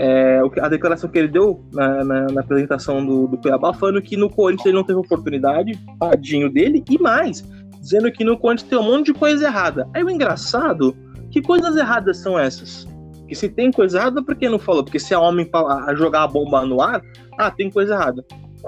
é, 0.00 0.40
a 0.60 0.68
declaração 0.68 1.10
que 1.10 1.18
ele 1.18 1.28
deu 1.28 1.60
na, 1.72 2.04
na- 2.04 2.26
na 2.28 2.40
apresentação 2.40 3.04
do, 3.04 3.26
do 3.26 3.36
Cuiabá, 3.36 3.74
falando 3.74 4.00
que 4.00 4.16
no 4.16 4.30
Corinthians 4.30 4.66
ele 4.66 4.76
não 4.76 4.84
teve 4.84 4.98
oportunidade, 5.00 5.78
tadinho 5.98 6.48
dele, 6.48 6.84
e 6.88 6.98
mais, 6.98 7.42
dizendo 7.80 8.10
que 8.12 8.22
no 8.24 8.38
Corinthians 8.38 8.68
tem 8.70 8.78
um 8.78 8.82
monte 8.84 9.06
de 9.06 9.14
coisa 9.14 9.44
errada. 9.46 9.88
Aí 9.92 10.04
o 10.04 10.08
engraçado, 10.10 10.96
que 11.30 11.42
coisas 11.42 11.76
erradas 11.76 12.18
são 12.18 12.38
essas? 12.38 12.86
Que 13.26 13.34
se 13.34 13.48
tem 13.48 13.70
coisa 13.72 13.98
errada, 13.98 14.22
por 14.22 14.36
que 14.36 14.48
não 14.48 14.58
falou? 14.58 14.84
Porque 14.84 14.98
se 15.00 15.12
é 15.12 15.18
homem 15.18 15.50
a 15.52 15.94
jogar 15.94 16.22
a 16.22 16.28
bomba 16.28 16.64
no 16.64 16.80
ar, 16.80 17.02
ah, 17.36 17.50
tem 17.50 17.68
coisa 17.70 17.94
errada. 17.94 18.24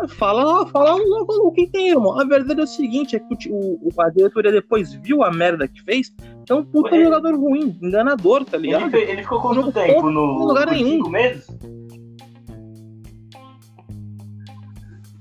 Fala, 0.09 0.67
fala 0.67 0.95
logo 0.95 1.49
o 1.49 1.53
que 1.53 1.67
tem, 1.67 1.89
irmão. 1.91 2.19
A 2.21 2.25
verdade 2.25 2.61
é 2.61 2.65
o 2.65 2.67
seguinte: 2.67 3.17
é 3.17 3.19
que 3.19 3.49
o, 3.51 3.55
o, 3.55 3.89
o- 3.95 4.01
a 4.03 4.09
diretoria 4.09 4.53
depois 4.53 4.93
viu 4.95 5.23
a 5.25 5.33
merda 5.33 5.67
que 5.67 5.83
fez, 5.83 6.11
que 6.47 6.53
é 6.53 6.55
um 6.55 6.65
puta 6.65 6.95
Ele- 6.95 7.05
jogador 7.05 7.35
ruim, 7.37 7.77
enganador, 7.83 8.45
tá 8.45 8.57
ligado? 8.57 8.95
Ele, 8.95 9.11
ele 9.11 9.23
ficou 9.23 9.41
quanto 9.41 9.73
tempo 9.73 10.09
no. 10.11 10.47
lugar 10.47 10.67
por 10.69 10.75
nenhum. 10.75 10.91
Cinco 10.91 11.11
meses? 11.11 11.47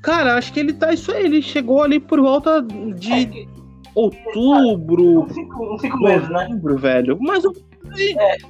Cara, 0.02 0.36
acho 0.38 0.54
que 0.54 0.60
ele 0.60 0.74
tá 0.74 0.94
isso 0.94 1.12
aí. 1.12 1.26
Ele 1.26 1.42
chegou 1.42 1.84
ali 1.84 2.00
por 2.00 2.22
volta 2.22 2.58
É 2.58 2.94
de 2.94 3.26
que- 3.26 3.48
outubro, 3.96 5.24
uns 5.24 5.34
cinco, 5.34 5.74
uns 5.74 5.82
cinco 5.82 5.98
meses, 5.98 6.30
né? 6.30 6.48
novembro, 6.48 6.78
velho. 6.78 7.18
Mas 7.20 7.44
eu 7.44 7.54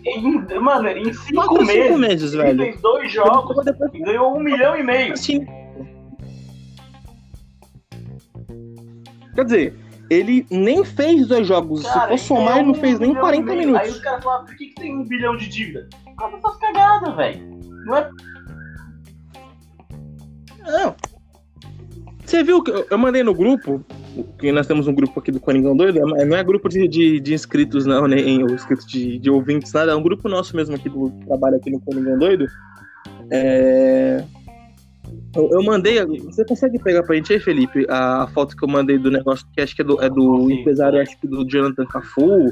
Em- 0.05 0.59
mano, 0.59 0.89
em 0.89 1.13
cinco 1.13 1.35
quatro, 1.47 1.65
meses. 1.65 1.83
cinco 1.85 1.97
meses, 1.97 2.33
ele 2.33 2.43
velho. 2.43 2.63
fez 2.63 2.81
dois 2.81 3.11
jogos 3.11 3.65
e 3.93 3.99
ganhou 3.99 4.35
um 4.35 4.43
milhão 4.43 4.75
e 4.75 4.83
meio. 4.83 5.13
assim, 5.13 5.45
Quer 9.39 9.46
dizer, 9.46 9.74
ele 10.10 10.46
nem 10.51 10.84
fez 10.84 11.27
dois 11.27 11.48
jogos. 11.48 11.84
Cara, 11.84 12.17
Se 12.17 12.27
for 12.27 12.36
somar, 12.39 12.58
ele 12.58 12.67
não 12.67 12.74
fez 12.74 13.00
nem 13.00 13.10
milhão 13.10 13.22
e 13.22 13.24
40 13.24 13.46
meio. 13.46 13.60
minutos. 13.60 13.81
Aí 13.88 13.89
os 13.91 14.00
caras 14.01 14.22
falam, 14.22 14.46
por 14.46 14.55
que, 14.58 14.65
que 14.67 14.75
tem 14.75 14.98
um 14.98 15.05
bilhão 15.08 15.38
de 15.38 15.48
dívida? 15.48 15.88
Por 16.03 16.15
causa 16.15 16.36
dessas 16.36 16.58
cagadas, 16.58 17.15
velho. 17.15 17.60
Não 17.86 17.96
é 17.96 18.10
Não. 20.67 20.96
Você 22.25 22.43
viu 22.43 22.62
que 22.62 22.69
eu- 22.69 22.86
eu 22.91 22.98
mandei 22.98 23.24
no 23.24 23.34
grupo, 23.34 23.81
que 24.38 24.51
nós 24.51 24.67
temos 24.67 24.88
um 24.88 24.93
grupo 24.93 25.19
aqui 25.19 25.31
do 25.31 25.39
Coringão 25.39 25.75
Doido, 25.75 26.00
é- 26.17 26.25
não 26.25 26.36
é 26.38 26.43
grupo 26.43 26.67
de, 26.69 26.86
de, 26.88 27.19
de 27.22 27.34
inscritos, 27.34 27.86
não, 27.86 28.05
nem 28.08 28.43
ou 28.43 28.51
inscritos 28.51 28.86
de, 28.86 29.17
de 29.17 29.29
ouvintes, 29.29 29.72
nada, 29.74 29.93
é 29.93 29.96
um 29.96 30.03
grupo 30.03 30.27
nosso 30.27 30.53
mesmo 30.55 30.75
aqui 30.75 30.89
do 30.89 31.10
que 31.12 31.25
trabalha 31.25 31.55
aqui 31.58 31.72
no 31.72 31.79
Coringão 31.79 32.19
Doido. 32.19 32.46
É, 33.31 34.24
Eu, 35.36 35.50
eu 35.51 35.63
mandei. 35.63 36.03
Você 36.05 36.43
consegue 36.43 36.79
pegar 36.79 37.03
pra 37.03 37.15
gente 37.15 37.33
aí, 37.33 37.39
Felipe, 37.39 37.86
a, 37.89 38.24
a 38.24 38.27
foto 38.27 38.55
que 38.55 38.63
eu 38.63 38.67
mandei 38.67 38.98
do 38.98 39.12
negócio, 39.12 39.45
que 39.53 39.62
acho 39.62 39.75
que 39.75 39.81
é 39.81 39.86
do, 39.86 40.01
é 40.01 40.09
do 40.09 40.15
Consigo. 40.15 40.51
empresário, 40.51 41.01
acho 41.01 41.19
que 41.19 41.27
do 41.27 41.48
Jonathan 41.48 41.86
Cafu, 41.86 42.50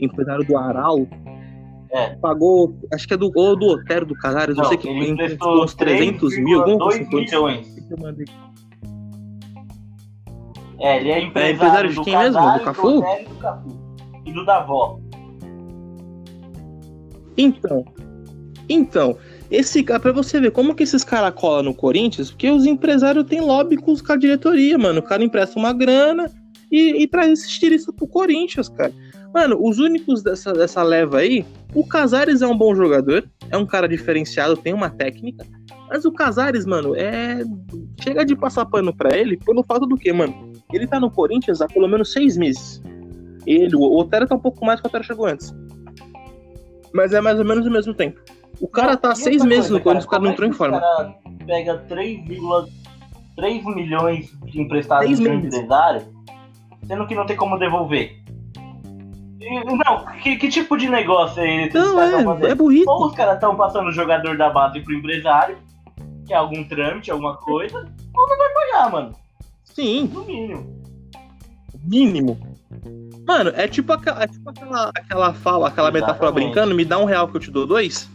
empresário 0.00 0.44
do 0.46 0.56
Aral. 0.56 1.06
É. 1.90 2.14
Pagou, 2.16 2.74
acho 2.92 3.06
que 3.06 3.12
é 3.12 3.16
do, 3.18 3.30
ou 3.34 3.54
do 3.54 3.66
Otero 3.66 4.06
do 4.06 4.14
Casares, 4.14 4.56
não, 4.56 4.62
Não, 4.62 4.70
sei 4.70 4.78
que 4.78 4.88
ele 4.88 5.12
uns 5.12 5.74
300 5.74 6.38
mil, 6.38 6.60
alguma 6.60 6.90
3,2 6.90 6.90
coisa 6.90 7.02
assim. 7.02 7.16
milhões. 7.16 7.84
É, 10.80 10.96
ele 10.96 11.10
é 11.10 11.22
empresário, 11.22 11.54
empresário 11.54 11.90
de 11.90 11.96
do 11.96 12.02
quem 12.02 12.16
mesmo? 12.16 12.40
Do 12.40 12.60
Cafu? 12.60 12.98
Otero 12.98 13.20
e 13.20 13.24
do 13.28 13.34
Cafu. 13.36 13.68
E 14.24 14.32
do 14.32 14.44
Davó. 14.46 15.00
Então, 17.36 17.84
então, 18.68 19.16
esse 19.56 19.82
cara, 19.82 20.00
pra 20.00 20.12
você 20.12 20.40
ver 20.40 20.50
como 20.50 20.74
que 20.74 20.82
esses 20.82 21.04
caras 21.04 21.34
colam 21.34 21.62
no 21.62 21.74
Corinthians, 21.74 22.30
porque 22.30 22.50
os 22.50 22.64
empresários 22.66 23.24
têm 23.24 23.40
lobby 23.40 23.76
com, 23.76 23.92
os- 23.92 24.02
com 24.02 24.12
a 24.12 24.16
diretoria, 24.16 24.76
mano. 24.78 25.00
O 25.00 25.02
cara 25.02 25.22
empresta 25.22 25.58
uma 25.58 25.72
grana 25.72 26.30
e, 26.70 27.02
e 27.02 27.06
traz 27.06 27.30
esse 27.32 27.48
estilista 27.48 27.92
pro 27.92 28.06
Corinthians, 28.06 28.68
cara. 28.68 28.92
Mano, 29.34 29.56
os 29.60 29.78
únicos 29.78 30.22
dessa, 30.22 30.52
dessa 30.52 30.82
leva 30.82 31.18
aí, 31.18 31.44
o 31.74 31.86
Casares 31.86 32.42
é 32.42 32.46
um 32.46 32.56
bom 32.56 32.74
jogador, 32.74 33.26
é 33.50 33.56
um 33.56 33.64
cara 33.64 33.88
diferenciado, 33.88 34.56
tem 34.56 34.74
uma 34.74 34.90
técnica. 34.90 35.46
Mas 35.88 36.04
o 36.04 36.12
Casares, 36.12 36.64
mano, 36.66 36.94
é. 36.96 37.42
Chega 38.02 38.24
de 38.24 38.34
passar 38.36 38.64
pano 38.66 38.94
pra 38.94 39.16
ele 39.16 39.36
pelo 39.38 39.62
fato 39.62 39.86
do 39.86 39.96
quê, 39.96 40.12
mano? 40.12 40.52
Ele 40.72 40.86
tá 40.86 40.98
no 40.98 41.10
Corinthians 41.10 41.60
há 41.60 41.66
pelo 41.66 41.86
menos 41.88 42.12
seis 42.12 42.36
meses. 42.36 42.82
Ele, 43.46 43.74
o 43.76 43.98
Otero 43.98 44.26
tá 44.26 44.34
um 44.34 44.38
pouco 44.40 44.64
mais 44.64 44.80
que 44.80 44.86
o 44.86 44.88
Otero 44.88 45.04
chegou 45.04 45.26
antes. 45.26 45.54
Mas 46.94 47.12
é 47.12 47.20
mais 47.20 47.38
ou 47.38 47.44
menos 47.44 47.66
o 47.66 47.70
mesmo 47.70 47.94
tempo. 47.94 48.20
O 48.60 48.68
cara 48.68 48.96
tá 48.96 49.14
seis 49.14 49.44
meses 49.44 49.70
coisa, 49.70 49.74
no 49.74 49.80
Corinthians, 49.80 50.04
o 50.04 50.08
cara 50.08 50.22
não 50.22 50.30
como 50.30 50.32
entrou 50.32 50.48
em 50.48 50.52
é 50.52 50.54
forma. 50.54 50.76
O 50.76 50.80
cara 50.80 51.14
pega 51.46 51.84
3,3 51.88 53.74
milhões 53.74 54.32
de 54.44 54.60
emprestados 54.60 55.18
de 55.18 55.28
empresário, 55.28 56.06
sendo 56.86 57.06
que 57.06 57.14
não 57.14 57.26
tem 57.26 57.36
como 57.36 57.58
devolver. 57.58 58.22
E, 59.40 59.64
Não, 59.64 60.04
que, 60.22 60.36
que 60.36 60.48
tipo 60.48 60.76
de 60.76 60.88
negócio 60.88 61.42
é 61.42 61.66
esse 61.66 61.76
Não, 61.76 62.00
é, 62.00 62.50
é 62.50 62.54
burrice. 62.54 62.88
Ou 62.88 63.06
os 63.06 63.14
caras 63.14 63.34
estão 63.34 63.56
passando 63.56 63.88
o 63.88 63.92
jogador 63.92 64.36
da 64.36 64.50
base 64.50 64.80
pro 64.80 64.94
empresário, 64.94 65.58
que 66.24 66.32
é 66.32 66.36
algum 66.36 66.62
trâmite, 66.64 67.10
alguma 67.10 67.36
coisa, 67.36 67.78
ou 67.78 68.28
não 68.28 68.38
vai 68.38 68.48
pagar, 68.54 68.92
mano. 68.92 69.16
Sim, 69.64 70.08
No 70.12 70.24
mínimo. 70.24 70.82
mínimo. 71.84 72.38
Mano, 73.26 73.52
é 73.54 73.66
tipo 73.66 73.92
aquela, 73.92 74.22
é 74.22 74.26
tipo 74.28 74.48
aquela, 74.48 74.90
aquela 74.94 75.34
fala, 75.34 75.68
aquela 75.68 75.90
metáfora 75.90 76.26
Exatamente. 76.26 76.44
brincando, 76.44 76.74
me 76.74 76.84
dá 76.84 76.98
um 76.98 77.04
real 77.04 77.26
que 77.28 77.36
eu 77.36 77.40
te 77.40 77.50
dou 77.50 77.66
dois. 77.66 78.08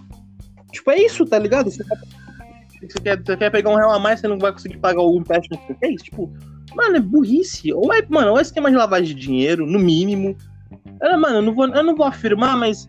Tipo, 0.71 0.91
é 0.91 1.01
isso, 1.01 1.25
tá 1.25 1.39
ligado? 1.39 1.69
Você 1.69 1.83
quer, 3.01 3.17
você 3.17 3.37
quer, 3.37 3.49
pegar 3.49 3.69
um 3.69 3.75
real 3.75 3.91
a 3.91 3.99
mais, 3.99 4.19
você 4.19 4.27
não 4.27 4.37
vai 4.37 4.51
conseguir 4.51 4.77
pagar 4.77 5.01
o 5.01 5.17
empréstimo 5.17 5.57
que 5.57 5.67
você 5.67 5.79
fez? 5.79 6.01
Tipo, 6.03 6.31
mano, 6.75 6.97
é 6.97 6.99
burrice. 6.99 7.73
Ou 7.73 7.93
é, 7.93 8.05
mano, 8.07 8.31
ou 8.31 8.39
é 8.39 8.41
esquema 8.41 8.69
de 8.69 8.77
lavagem 8.77 9.15
de 9.15 9.21
dinheiro, 9.21 9.65
no 9.65 9.79
mínimo. 9.79 10.35
Eu, 11.01 11.19
mano, 11.19 11.37
eu 11.37 11.41
não, 11.41 11.53
vou, 11.53 11.67
eu 11.67 11.83
não 11.83 11.95
vou 11.95 12.05
afirmar, 12.05 12.57
mas 12.57 12.87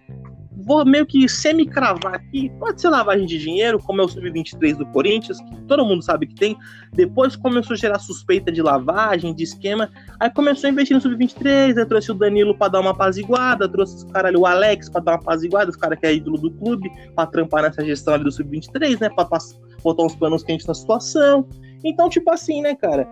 vou 0.69 0.85
meio 0.85 1.07
que 1.07 1.27
semi-cravar 1.27 2.15
aqui. 2.15 2.53
Pode 2.61 2.79
ser 2.79 2.91
lavagem 2.91 3.27
de 3.27 3.39
dinheiro, 3.39 3.79
como 3.83 4.03
é 4.03 4.05
o 4.05 4.09
Sub-23 4.09 4.77
do 4.77 4.87
Corinthians, 4.87 5.41
que 5.41 5.63
todo 5.63 5.85
mundo 5.85 6.03
sabe 6.03 6.27
que 6.27 6.35
tem. 6.35 6.57
Depois 6.93 7.35
começou 7.35 7.73
a 7.73 7.77
gerar 7.77 7.99
suspeita 7.99 8.53
de 8.53 8.61
lavagem, 8.61 9.35
de 9.35 9.45
esquema. 9.45 9.91
Aí 10.21 10.29
começou 10.31 10.69
a 10.69 10.71
investir 10.71 10.95
no 10.95 11.01
Sub-23, 11.01 11.79
aí 11.79 11.87
trouxe 11.87 12.11
o 12.13 12.15
Danilo 12.15 12.57
pra 12.57 12.69
dar 12.69 12.81
uma 12.81 12.91
apaziguada, 12.91 13.67
trouxe 13.67 14.05
o 14.05 14.09
cara 14.09 14.29
ali, 14.29 14.37
o 14.37 14.45
Alex, 14.45 14.91
pra 14.91 15.01
dar 15.01 15.13
uma 15.13 15.19
apaziguada, 15.19 15.71
os 15.71 15.77
cara 15.77 15.97
que 15.97 16.07
é 16.07 16.15
ídolo 16.15 16.37
do 16.37 16.51
clube, 16.51 16.91
pra 17.15 17.25
trampar 17.25 17.63
nessa 17.63 17.83
gestão 17.83 18.13
ali 18.13 18.25
do 18.25 18.31
Sub-23, 18.31 19.01
né? 19.01 19.09
Pra, 19.09 19.25
pra 19.25 19.39
botar 19.83 20.05
uns 20.05 20.15
panos 20.17 20.43
quentes 20.43 20.67
na 20.67 20.75
situação. 20.75 21.49
Então, 21.83 22.11
tipo 22.11 22.31
assim, 22.31 22.61
né, 22.61 22.75
cara? 22.75 23.09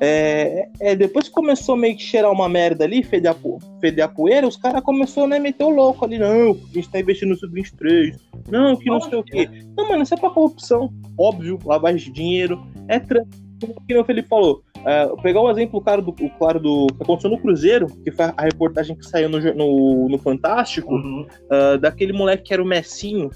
É, 0.00 0.68
é, 0.80 0.94
depois 0.94 1.28
que 1.28 1.34
começou 1.34 1.76
meio 1.76 1.96
que 1.96 2.02
cheirar 2.02 2.30
uma 2.30 2.48
merda 2.48 2.84
ali, 2.84 3.02
feder 3.02 3.32
a, 3.32 3.36
feder 3.80 4.04
a 4.04 4.08
poeira, 4.08 4.46
os 4.46 4.56
caras 4.56 4.82
começaram 4.82 5.28
né, 5.28 5.38
meter 5.38 5.64
o 5.64 5.70
louco 5.70 6.04
ali, 6.04 6.18
não, 6.18 6.50
a 6.52 6.74
gente 6.74 6.90
tá 6.90 7.00
investindo 7.00 7.30
no 7.30 7.36
Sub-23, 7.36 8.16
não, 8.50 8.76
que 8.76 8.90
não 8.90 9.00
sei 9.00 9.18
o 9.18 9.22
quê. 9.22 9.48
Não, 9.76 9.88
mano, 9.88 10.02
isso 10.02 10.14
é 10.14 10.16
pra 10.16 10.30
corrupção, 10.30 10.92
óbvio, 11.18 11.58
lavagem 11.64 11.98
de 11.98 12.12
dinheiro, 12.12 12.66
é 12.88 12.98
trampo. 12.98 13.28
Como 13.58 13.74
que 13.86 13.96
o 13.96 14.04
Felipe 14.04 14.28
falou, 14.28 14.62
é, 14.84 15.08
pegar 15.22 15.40
o 15.40 15.50
exemplo 15.50 15.80
claro 15.80 16.02
do, 16.02 16.12
claro 16.12 16.60
do 16.60 16.88
que 16.88 17.02
aconteceu 17.02 17.30
no 17.30 17.38
Cruzeiro, 17.38 17.86
que 18.04 18.12
foi 18.12 18.26
a 18.26 18.42
reportagem 18.42 18.94
que 18.94 19.06
saiu 19.06 19.30
no, 19.30 19.40
no, 19.54 20.08
no 20.10 20.18
Fantástico, 20.18 20.92
Uhum. 20.94 21.26
ah, 21.50 21.78
daquele 21.78 22.12
moleque 22.12 22.44
que 22.44 22.52
era 22.52 22.62
o 22.62 22.66
Messinho 22.66 23.30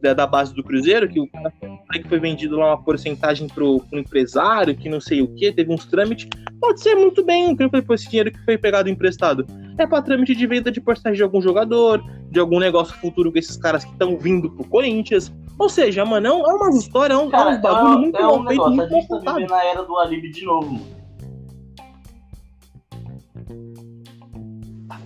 da, 0.00 0.14
da 0.14 0.26
base 0.26 0.54
do 0.54 0.62
Cruzeiro, 0.62 1.08
que 1.08 1.20
o 1.20 1.28
cara 1.30 1.52
que 1.92 2.08
foi 2.08 2.18
vendido 2.18 2.56
lá 2.56 2.68
uma 2.68 2.82
porcentagem 2.82 3.48
pro, 3.48 3.80
pro 3.80 3.98
empresário, 3.98 4.76
que 4.76 4.88
não 4.88 5.00
sei 5.00 5.22
o 5.22 5.28
que, 5.34 5.52
teve 5.52 5.72
uns 5.72 5.84
trâmites. 5.86 6.28
Pode 6.60 6.80
ser 6.80 6.94
muito 6.94 7.24
bem, 7.24 7.54
que 7.56 7.68
foi 7.68 7.84
esse 7.94 8.08
dinheiro 8.08 8.32
que 8.32 8.44
foi 8.44 8.56
pegado 8.56 8.88
emprestado. 8.88 9.46
É 9.78 9.86
pra 9.86 10.02
trâmite 10.02 10.34
de 10.34 10.46
venda 10.46 10.70
de 10.70 10.80
porcentagem 10.80 11.16
de 11.16 11.22
algum 11.22 11.40
jogador, 11.40 12.02
de 12.30 12.38
algum 12.38 12.58
negócio 12.58 12.94
futuro 12.96 13.32
com 13.32 13.38
esses 13.38 13.56
caras 13.56 13.84
que 13.84 13.92
estão 13.92 14.16
vindo 14.16 14.50
pro 14.50 14.68
Corinthians. 14.68 15.32
Ou 15.58 15.68
seja, 15.68 16.04
mano, 16.04 16.26
é, 16.26 16.32
um, 16.32 16.50
é 16.50 16.54
umas 16.54 16.76
histórias, 16.76 17.18
é 17.18 17.22
um, 17.22 17.28
é 17.28 17.30
Cara, 17.30 17.50
uns 17.50 17.60
bagulho 17.60 17.94
é, 17.94 17.98
muito 17.98 18.16
é 18.16 18.22
mal 18.22 18.40
um 18.40 18.46
feito, 18.46 18.70
negócio, 18.70 18.82
a 18.82 18.98
muito 18.98 19.24
mal 19.24 19.38
gente 19.38 19.48
tá 19.48 19.56
na 19.56 19.64
era 19.64 19.82
do 19.82 19.98
Alibi 19.98 20.30
de 20.30 20.44
novo, 20.44 20.72
mano. 20.72 21.02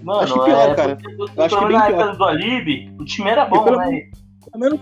Mano, 0.02 0.20
Acho 0.20 0.44
pior, 0.44 0.70
é, 0.70 0.74
cara. 0.74 0.98
Eu 1.36 1.44
acho 1.44 1.54
que 1.54 1.60
pelo 1.60 1.68
bem 1.68 1.76
na 1.76 1.86
pior. 1.86 2.00
época 2.00 2.16
do 2.16 2.24
Alibi, 2.24 2.94
o 2.96 3.04
time 3.04 3.28
era 3.28 3.44
bom, 3.44 3.76
né? 3.76 4.08
Pelo 4.56 4.58
menos 4.58 4.80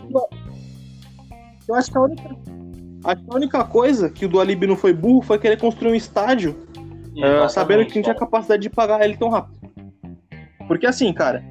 eu 1.68 1.74
acho 1.74 1.90
que 1.90 1.98
a 1.98 2.00
única, 2.00 2.36
acho 3.04 3.22
que 3.22 3.30
a 3.30 3.34
única 3.34 3.64
coisa 3.64 4.10
que 4.10 4.26
o 4.26 4.28
do 4.28 4.40
Alibi 4.40 4.66
não 4.66 4.76
foi 4.76 4.92
burro 4.92 5.22
foi 5.22 5.38
querer 5.38 5.58
construir 5.58 5.92
um 5.92 5.94
estádio 5.94 6.56
É, 7.16 7.20
Exatamente, 7.20 7.52
sabendo 7.52 7.86
que 7.86 7.94
não 7.96 8.02
tinha 8.02 8.14
capacidade 8.14 8.62
de 8.62 8.70
pagar 8.70 9.04
ele 9.04 9.16
tão 9.16 9.28
rápido. 9.28 9.58
Porque 10.68 10.86
assim, 10.86 11.12
cara. 11.12 11.44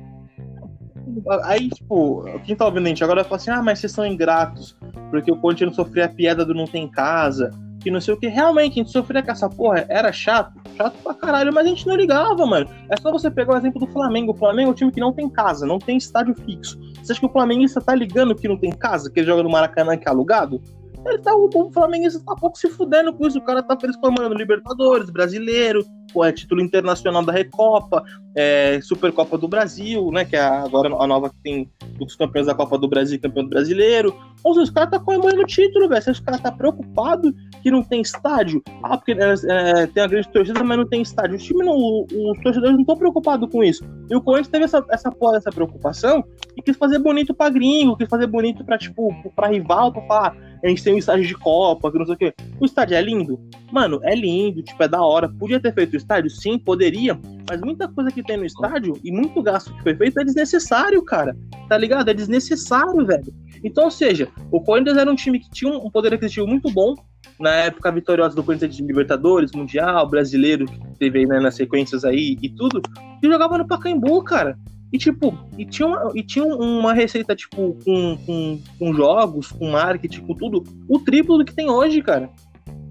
Aí, 1.44 1.70
tipo, 1.70 2.24
quem 2.44 2.56
tá 2.56 2.66
ouvindo 2.66 2.86
a 2.86 2.90
gente 2.90 3.04
agora 3.04 3.22
vai 3.22 3.30
falar 3.30 3.38
assim: 3.38 3.52
ah, 3.52 3.62
mas 3.62 3.80
vocês 3.80 3.92
são 3.92 4.06
ingratos, 4.06 4.78
porque 5.12 5.32
o 5.32 5.38
Conte 5.38 5.66
não 5.66 5.74
sofria 5.74 6.06
a 6.06 6.10
piada 6.10 6.46
do 6.46 6.54
não 6.54 6.66
tem 6.66 6.88
casa, 6.88 7.52
que 7.84 7.92
não 7.92 8.00
sei 8.00 8.14
o 8.14 8.18
que. 8.18 8.28
Realmente, 8.28 8.74
a 8.74 8.84
gente 8.84 8.92
sofria 8.92 9.22
com 9.22 9.32
essa 9.32 9.50
porra, 9.50 9.86
era 9.90 10.12
chato, 10.12 10.54
chato 10.76 10.96
pra 11.04 11.14
caralho, 11.14 11.54
mas 11.54 11.66
a 11.66 11.70
gente 11.70 11.86
não 11.86 11.96
ligava, 11.96 12.46
mano. 12.46 12.68
É 12.90 12.98
só 12.98 13.12
você 13.12 13.30
pegar 13.30 13.54
o 13.54 13.58
exemplo 13.58 13.80
do 13.80 13.88
Flamengo. 13.88 14.32
O 14.32 14.36
Flamengo 14.36 14.70
é 14.70 14.72
um 14.72 14.76
time 14.76 14.92
que 14.92 15.00
não 15.00 15.12
tem 15.12 15.30
casa, 15.30 15.66
não 15.66 15.78
tem 15.78 15.98
estádio 15.98 16.34
fixo. 16.34 16.80
Você 17.02 17.12
acha 17.12 17.20
que 17.20 17.28
o 17.28 17.32
flamenguista 17.32 17.82
tá 17.82 17.94
ligando 17.94 18.34
que 18.34 18.48
não 18.48 18.58
tem 18.58 18.72
casa, 18.72 19.12
que 19.12 19.20
ele 19.20 19.28
joga 19.28 19.44
no 19.44 19.50
Maracanã 19.50 19.98
que 19.98 20.08
é 20.08 20.12
alugado? 20.12 20.62
Ele 21.06 21.18
tá, 21.18 21.36
o, 21.36 21.70
flamenguista 21.72 22.22
tá 22.26 22.34
pouco 22.36 22.58
se 22.58 22.70
fudendo 22.70 23.14
com 23.14 23.28
isso. 23.28 23.38
O 23.38 23.42
cara 23.42 23.62
tá 23.62 23.78
feliz 23.78 23.96
com 23.98 24.08
a 24.08 24.12
mano 24.12 24.30
no 24.30 24.36
Libertadores, 24.36 25.10
brasileiro, 25.10 25.86
pô, 26.14 26.24
é 26.24 26.32
título 26.32 26.62
internacional 26.62 27.24
da 27.26 27.34
Recopa, 27.34 28.04
é, 28.36 28.80
Supercopa 28.82 29.38
do 29.38 29.48
Brasil, 29.48 30.10
né? 30.12 30.24
Que 30.24 30.38
é 30.38 30.42
agora 30.42 30.88
a 30.96 31.08
nova 31.08 31.30
que 31.30 31.36
tem 31.44 31.70
dos 31.98 32.16
campeões 32.16 32.48
da 32.48 32.56
Copa 32.56 32.78
do 32.78 32.88
Brasil 32.88 33.18
e 33.18 33.20
campeão 33.20 33.44
do 33.44 33.50
brasileiro. 33.50 34.16
Ou 34.44 34.54
seja, 34.54 34.64
os 34.64 34.70
caras 34.70 34.92
tá 34.92 35.00
comemorando 35.00 35.42
o 35.42 35.46
título, 35.46 35.88
velho. 35.88 36.02
Você 36.02 36.10
acha 36.10 36.20
que 36.20 36.24
o 36.24 36.32
cara 36.32 36.42
tá 36.42 36.52
preocupado 36.52 37.34
que 37.62 37.72
não 37.72 37.84
tem 37.84 38.02
estádio? 38.02 38.62
Ah, 38.84 38.98
porque 38.98 39.14
é, 39.14 39.34
é, 39.48 39.88
tem 39.88 40.04
a 40.04 40.08
grande 40.08 40.28
torcida, 40.30 40.64
mas 40.64 40.78
não 40.78 40.88
tem 40.88 41.02
estádio. 41.02 41.38
Os 41.38 41.44
times 41.44 41.66
não, 41.66 41.76
os 41.76 42.44
torcedores 42.44 42.74
não 42.74 42.82
estão 42.82 42.98
preocupados 42.98 43.50
com 43.50 43.64
isso. 43.64 43.84
E 44.10 44.16
o 44.16 44.22
Corinthians 44.22 44.50
teve 44.50 44.66
essa, 44.66 44.86
essa 44.90 45.12
porra, 45.12 45.38
essa 45.38 45.52
preocupação 45.52 46.24
e 46.58 46.62
quis 46.62 46.76
fazer 46.76 47.00
bonito 47.00 47.34
pra 47.34 47.50
gringo, 47.50 47.96
quis 47.96 48.10
fazer 48.10 48.28
bonito 48.28 48.66
pra, 48.66 48.78
tipo, 48.78 49.14
pra 49.36 49.48
rival, 49.48 49.92
pra 49.94 50.02
falar, 50.04 50.38
a 50.64 50.68
gente 50.68 50.84
tem 50.84 50.94
um 50.94 50.98
estádio 50.98 51.26
de 51.26 51.36
Copa, 51.36 51.92
que 51.92 52.00
não 52.00 52.06
sei 52.06 52.16
o 52.16 52.18
quê. 52.18 52.34
O 52.60 52.66
estádio 52.66 52.96
é 52.96 53.02
lindo? 53.02 53.38
Mano, 53.72 54.00
é 54.04 54.16
lindo, 54.16 54.64
tipo, 54.64 54.82
é 54.82 54.88
da 54.88 55.02
hora. 55.02 55.28
Podia 55.28 55.60
ter 55.60 55.74
feito 55.74 55.94
o 55.94 55.98
estádio? 55.98 56.30
Sim, 56.30 56.58
poderia. 56.58 57.20
Mas 57.50 57.60
muita 57.60 57.88
coisa 57.88 58.12
que 58.12 58.24
tem 58.24 58.38
no 58.38 58.46
estádio 58.46 58.98
e 59.04 59.12
muito 59.12 59.42
gasto 59.42 59.74
que 59.74 59.84
foi 59.84 59.96
feito 59.96 60.20
é 60.20 60.24
desnecessário, 60.24 61.04
cara. 61.04 61.36
Tá 61.68 61.78
ligado? 61.78 62.10
É 62.10 62.14
desnecessário, 62.14 63.06
velho. 63.06 63.34
Então, 63.64 63.86
ou 63.86 63.92
seja, 63.92 64.28
o 64.52 64.62
Corinthians 64.62 64.98
era 64.98 65.10
um 65.10 65.16
time 65.16 65.40
que 65.40 65.50
tinha 65.50 65.72
um 65.72 65.90
poder 65.90 66.14
aquisitivo 66.14 66.48
muito 66.48 66.70
bom. 66.70 66.96
Na 67.40 67.52
época 67.52 67.92
vitoriosa 67.92 68.36
do 68.36 68.44
Corinthians 68.44 68.76
de 68.76 68.84
Libertadores, 68.84 69.52
Mundial, 69.54 70.08
Brasileiro, 70.08 70.66
que 70.66 70.80
teve 71.00 71.20
aí 71.20 71.26
né, 71.26 71.40
nas 71.40 71.56
sequências 71.56 72.04
aí 72.04 72.38
e 72.42 72.50
tudo. 72.50 72.82
E 73.22 73.28
jogava 73.28 73.58
no 73.58 73.68
Pacaembu, 73.68 74.22
cara. 74.24 74.58
E 74.92 74.98
tipo, 74.98 75.36
e 75.58 75.66
tinha 75.66 75.88
uma, 75.88 76.12
e 76.14 76.22
tinha 76.22 76.46
uma 76.46 76.94
receita, 76.94 77.36
tipo, 77.36 77.76
com, 77.84 78.18
com, 78.26 78.62
com 78.78 78.94
jogos, 78.94 79.52
com 79.52 79.72
marketing, 79.72 80.22
com 80.22 80.36
tudo, 80.36 80.64
o 80.88 81.00
triplo 81.00 81.40
do 81.40 81.46
que 81.46 81.56
tem 81.56 81.68
hoje, 81.68 82.00
cara. 82.02 82.30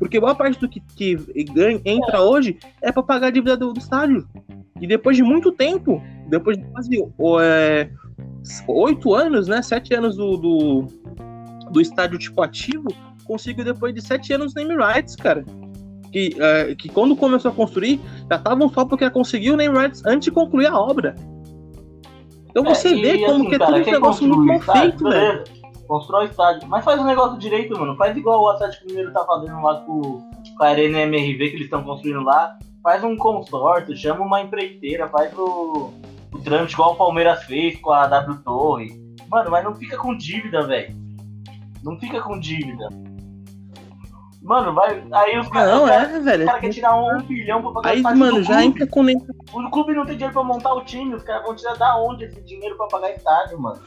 Porque 0.00 0.18
boa 0.18 0.34
parte 0.34 0.58
do 0.58 0.68
que, 0.68 0.80
que 0.96 1.14
ganha, 1.54 1.80
entra 1.84 2.20
hoje 2.20 2.58
é 2.80 2.90
pra 2.90 3.04
pagar 3.04 3.28
a 3.28 3.30
dívida 3.30 3.56
do, 3.56 3.72
do 3.72 3.78
estádio. 3.78 4.26
E 4.80 4.86
depois 4.86 5.16
de 5.16 5.22
muito 5.22 5.52
tempo, 5.52 6.02
depois 6.28 6.58
de 6.58 6.64
quase 6.64 6.90
é, 7.40 7.88
oito 8.68 9.14
anos, 9.14 9.48
né? 9.48 9.62
Sete 9.62 9.94
anos 9.94 10.16
do, 10.16 10.36
do, 10.36 10.86
do 11.70 11.80
estádio 11.80 12.18
tipo 12.18 12.42
ativo, 12.42 12.88
conseguiu 13.24 13.64
depois 13.64 13.94
de 13.94 14.00
sete 14.00 14.32
anos 14.32 14.54
name 14.54 14.74
rights, 14.76 15.16
cara. 15.16 15.44
Que, 16.10 16.36
é, 16.38 16.74
que 16.74 16.88
quando 16.88 17.16
começou 17.16 17.50
a 17.50 17.54
construir, 17.54 17.98
já 18.28 18.36
estavam 18.36 18.68
só 18.68 18.84
porque 18.84 19.08
conseguiu 19.08 19.56
name 19.56 19.76
rights 19.76 20.04
antes 20.04 20.26
de 20.26 20.30
concluir 20.30 20.66
a 20.66 20.78
obra. 20.78 21.14
Então 22.50 22.62
você 22.64 22.88
É, 22.88 22.92
e, 22.92 23.02
vê 23.02 23.18
como 23.24 23.34
assim, 23.34 23.48
que 23.48 23.54
é 23.54 23.58
cara, 23.58 23.72
tudo 23.72 23.88
um 23.88 23.92
negócio 23.92 24.28
muito 24.28 24.44
mal 24.44 24.60
feito, 24.60 25.04
velho. 25.04 25.44
Constrói 25.88 26.26
estádio. 26.26 26.68
Mas 26.68 26.84
faz 26.84 27.00
o 27.00 27.04
negócio 27.04 27.38
direito, 27.38 27.78
mano. 27.78 27.96
Faz 27.96 28.16
igual 28.16 28.42
o 28.42 28.48
Atlético 28.48 28.86
Mineiro 28.86 29.12
tá 29.12 29.24
fazendo 29.24 29.60
lá 29.60 29.80
com, 29.80 30.22
com 30.56 30.64
a 30.64 30.68
Arena 30.68 31.00
MRV 31.00 31.48
que 31.48 31.56
eles 31.56 31.64
estão 31.64 31.82
construindo 31.82 32.22
lá. 32.22 32.58
Faz 32.82 33.02
um 33.04 33.16
consórcio, 33.16 33.96
chama 33.96 34.24
uma 34.24 34.40
empreiteira, 34.40 35.08
faz 35.08 35.32
o 35.36 35.92
trâmite 36.40 36.74
igual 36.74 36.92
o 36.92 36.96
Palmeiras 36.96 37.42
fez 37.44 37.78
com 37.80 37.90
a 37.90 38.06
W 38.06 38.38
Torre. 38.44 39.02
Mano, 39.30 39.50
mas 39.50 39.64
não 39.64 39.74
fica 39.74 39.96
com 39.96 40.16
dívida, 40.16 40.66
velho. 40.66 40.94
Não 41.82 41.98
fica 41.98 42.20
com 42.20 42.38
dívida. 42.38 42.88
Mano, 44.42 44.74
vai. 44.74 45.02
Aí 45.12 45.38
os 45.38 45.48
caras. 45.48 45.70
Não, 45.72 45.84
os 45.84 45.90
caras- 45.90 46.10
é, 46.14 46.20
velho. 46.20 46.38
os 46.40 46.46
caras 46.46 46.60
querem 46.60 46.74
tirar 46.74 46.96
um, 46.96 47.16
um 47.16 47.22
bilhão 47.22 47.62
pra 47.62 47.70
pagar 47.72 47.90
Aí, 47.90 47.96
estádio 47.98 48.18
mano, 48.18 48.36
do 48.38 48.42
já 48.42 48.54
clube. 48.54 48.64
entra 48.66 48.86
com 48.88 49.02
nem 49.04 49.16
O 49.52 49.70
clube 49.70 49.94
não 49.94 50.04
tem 50.04 50.14
dinheiro 50.16 50.32
pra 50.34 50.42
montar 50.44 50.74
o 50.74 50.84
time, 50.84 51.14
os 51.14 51.22
caras 51.22 51.44
vão 51.44 51.54
tirar 51.54 51.76
da 51.76 51.96
onde 51.96 52.24
esse 52.24 52.40
dinheiro 52.42 52.76
pra 52.76 52.86
pagar 52.88 53.10
estádio, 53.12 53.60
mano? 53.60 53.80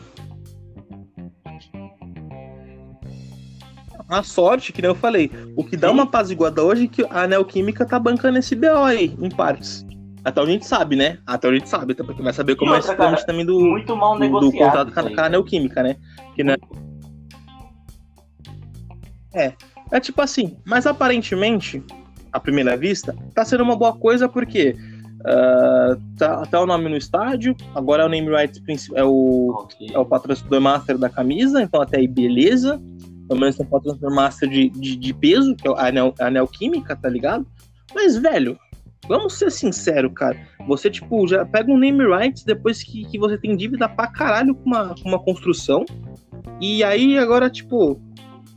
a 4.07 4.21
sorte, 4.23 4.71
que 4.71 4.81
nem 4.81 4.89
eu 4.91 4.95
falei. 4.95 5.31
O 5.55 5.63
que 5.63 5.75
dá 5.75 5.87
Sim. 5.87 5.93
uma 5.95 6.03
apaziguada 6.03 6.63
hoje 6.63 6.85
é 6.85 6.87
que 6.87 7.05
a 7.09 7.27
Neoquímica 7.27 7.85
tá 7.85 7.97
bancando 7.99 8.37
esse 8.37 8.55
BO 8.55 8.83
aí, 8.83 9.15
em 9.19 9.29
partes. 9.29 9.84
Até 10.25 10.41
onde 10.41 10.49
a 10.49 10.53
gente 10.53 10.65
sabe, 10.65 10.95
né? 10.95 11.19
Até 11.25 11.47
onde 11.47 11.57
a 11.57 11.59
gente 11.59 11.69
sabe, 11.69 11.93
até 11.93 12.03
porque 12.03 12.21
vai 12.21 12.33
saber 12.33 12.55
como 12.55 12.71
é 12.71 12.77
outra, 12.77 12.91
esse 12.91 12.97
trâmite 12.97 13.21
cara, 13.21 13.27
também 13.27 13.45
do, 13.45 13.59
Muito 13.59 13.95
mal 13.95 14.17
do, 14.17 14.51
contrato 14.51 14.91
com 14.91 15.21
a, 15.21 15.29
Neoquímica, 15.29 15.83
né? 15.83 15.95
Que, 16.35 16.43
né? 16.43 16.55
É 19.91 19.99
tipo 19.99 20.21
assim, 20.21 20.57
mas 20.65 20.87
aparentemente, 20.87 21.83
à 22.33 22.39
primeira 22.39 22.75
vista, 22.75 23.15
tá 23.33 23.45
sendo 23.45 23.63
uma 23.63 23.75
boa 23.75 23.95
coisa 23.95 24.27
porque 24.27 24.75
ah, 25.25 25.97
tá, 26.17 26.45
tá 26.45 26.61
o 26.61 26.67
nome 26.67 26.87
no 26.87 26.95
estádio, 26.97 27.55
agora 27.73 28.03
é 28.03 28.05
o 28.05 28.09
name 28.09 28.29
rights 28.29 28.61
é 28.93 29.03
o, 29.03 29.51
Ok. 29.51 29.89
é 29.91 29.97
o 29.97 30.05
patrocinador 30.05 30.61
master 30.61 30.97
da 30.97 31.09
camisa, 31.09 31.61
então 31.61 31.81
até 31.81 31.97
aí 31.97 32.07
beleza. 32.07 32.81
Pelo 33.27 33.39
menos 33.39 33.55
tem 33.55 33.65
um 33.65 33.69
patrocinador 33.69 34.15
master 34.15 34.47
de, 34.47 34.69
de, 34.69 34.95
de 34.95 35.13
peso, 35.13 35.55
que 35.55 35.67
é 35.67 35.71
a 35.71 35.87
Anel, 35.87 36.13
a 36.19 36.27
Anel 36.27 36.47
Química, 36.47 36.95
tá 36.95 37.09
ligado? 37.09 37.45
Mas, 37.93 38.17
velho, 38.17 38.59
vamos 39.07 39.37
ser 39.37 39.51
sinceros, 39.51 40.11
cara. 40.13 40.37
Você, 40.67 40.89
tipo, 40.89 41.27
já 41.27 41.45
pega 41.45 41.71
um 41.71 41.77
name 41.77 42.03
rights 42.05 42.43
depois 42.43 42.83
que, 42.83 43.05
que 43.05 43.17
você 43.19 43.37
tem 43.37 43.55
dívida 43.55 43.87
pra 43.87 44.07
caralho 44.07 44.55
com 44.55 44.65
uma, 44.65 44.95
com 44.95 45.09
uma 45.09 45.19
construção. 45.19 45.85
E 46.61 46.83
aí, 46.83 47.17
agora, 47.17 47.49
tipo, 47.49 47.99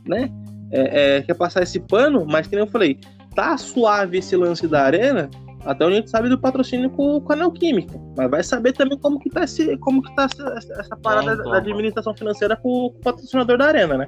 né? 0.05 0.29
é, 0.71 1.17
é, 1.17 1.21
quer 1.21 1.33
passar 1.35 1.63
esse 1.63 1.79
pano, 1.79 2.25
mas 2.27 2.47
que 2.47 2.55
nem 2.55 2.63
eu 2.63 2.71
falei, 2.71 2.99
tá 3.35 3.57
suave 3.57 4.19
esse 4.19 4.35
lance 4.35 4.67
da 4.67 4.83
arena, 4.83 5.29
até 5.65 5.85
onde 5.85 5.93
a 5.95 5.97
gente 5.97 6.09
sabe 6.09 6.29
do 6.29 6.39
patrocínio 6.39 6.89
com, 6.91 7.19
com 7.19 7.33
a 7.33 7.35
Neoquímica. 7.35 7.99
Mas 8.15 8.29
vai 8.29 8.43
saber 8.43 8.73
também 8.73 8.97
como 8.97 9.19
que 9.19 9.29
tá, 9.29 9.43
esse, 9.43 9.75
como 9.77 10.01
que 10.01 10.13
tá 10.15 10.23
essa, 10.23 10.73
essa- 10.79 10.95
parada 10.97 11.31
É, 11.31 11.33
então, 11.33 11.51
da 11.51 11.57
administração 11.57 12.15
financeira 12.15 12.55
com, 12.55 12.89
com 12.91 12.97
o 12.97 13.01
patrocinador 13.01 13.57
da 13.57 13.65
arena, 13.65 13.97
né? 13.97 14.07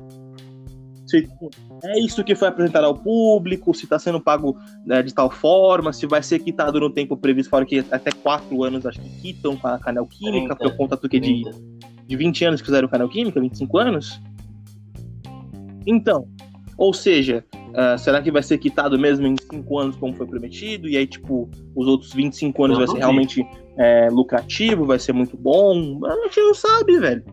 Se 1.12 1.28
é 1.84 2.00
isso 2.00 2.24
que 2.24 2.34
foi 2.36 2.48
apresentado 2.48 2.86
ao 2.86 2.96
público, 2.96 3.74
se 3.74 3.86
tá 3.86 4.00
sendo 4.00 4.20
pago 4.22 4.58
né, 4.86 5.04
de 5.04 5.14
tal 5.14 5.30
forma, 5.30 5.92
se 5.92 6.08
vai 6.08 6.24
ser 6.24 6.40
quitado 6.40 6.80
no 6.80 6.90
tempo 6.90 7.18
previsto, 7.18 7.50
fora 7.50 7.66
que 7.66 7.80
até 7.92 8.12
quatro 8.12 8.64
anos 8.64 8.86
acho 8.86 9.00
que 9.02 9.10
quitam 9.22 9.58
com 9.58 9.68
a, 9.68 9.78
com 9.78 9.90
a 9.90 9.94
Neoquímica, 9.94 10.56
30, 10.56 10.70
por 10.70 10.78
conta 10.78 10.96
do 10.96 11.10
que 11.10 11.20
de, 11.20 11.44
30. 11.44 11.60
de 12.08 12.16
20 12.16 12.46
anos 12.46 12.62
que 12.62 12.66
fizeram 12.66 12.88
canal 12.88 13.10
Química, 13.10 13.40
25 13.40 13.78
anos? 13.78 14.22
Então, 15.86 16.28
ou 16.78 16.94
seja, 16.94 17.44
ah, 17.74 17.98
será 17.98 18.22
que 18.22 18.32
vai 18.32 18.44
ser 18.44 18.58
quitado 18.58 18.98
mesmo 18.98 19.28
em 19.28 19.36
5 19.38 19.80
anos 19.80 19.96
como 19.96 20.14
foi 20.14 20.28
prometido? 20.28 20.88
E 20.90 20.98
aí, 20.98 21.08
tipo, 21.08 21.50
os 21.76 21.88
outros 21.88 22.14
25 22.14 22.66
anos 22.66 22.78
vai 22.78 22.88
ser 22.88 22.94
duvido. 22.94 23.06
realmente 23.06 23.48
é, 23.78 24.10
lucrativo, 24.10 24.86
vai 24.86 25.00
ser 25.00 25.14
muito 25.14 25.38
bom? 25.38 26.00
A 26.06 26.16
gente 26.24 26.40
não 26.40 26.54
sabe, 26.54 27.00
velho. 27.00 27.24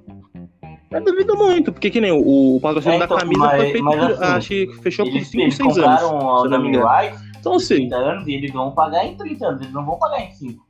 Eu 0.90 1.04
duvido 1.04 1.36
muito, 1.36 1.70
porque 1.72 1.90
que 1.90 2.00
nem 2.00 2.10
o, 2.12 2.56
o 2.56 2.60
patrocínio 2.60 2.94
É, 3.00 3.04
então, 3.04 3.16
da 3.16 3.22
camisa 3.22 3.40
mas- 3.44 3.56
foi 3.60 3.70
feito 3.72 3.84
mas 3.84 4.02
assim, 4.02 4.24
acho 4.24 4.48
que 4.48 4.66
fechou 4.82 5.04
por 5.06 5.14
Eles, 5.16 5.28
5, 5.28 5.42
eles 5.42 5.54
6 5.56 5.78
anos. 5.78 6.00
compraram 6.02 6.18
não 6.18 6.42
me 6.44 6.48
name 6.50 6.68
engano. 6.68 6.86
rights 6.88 7.20
Então, 7.38 7.54
assim, 7.54 7.74
30 7.76 7.96
anos 7.96 8.26
e 8.28 8.32
eles 8.34 8.52
vão 8.52 8.70
pagar 8.72 9.04
em 9.04 9.16
30 9.16 9.46
anos, 9.46 9.60
eles 9.60 9.72
não 9.74 9.84
vão 9.84 9.98
pagar 9.98 10.20
em 10.24 10.30
5. 10.32 10.66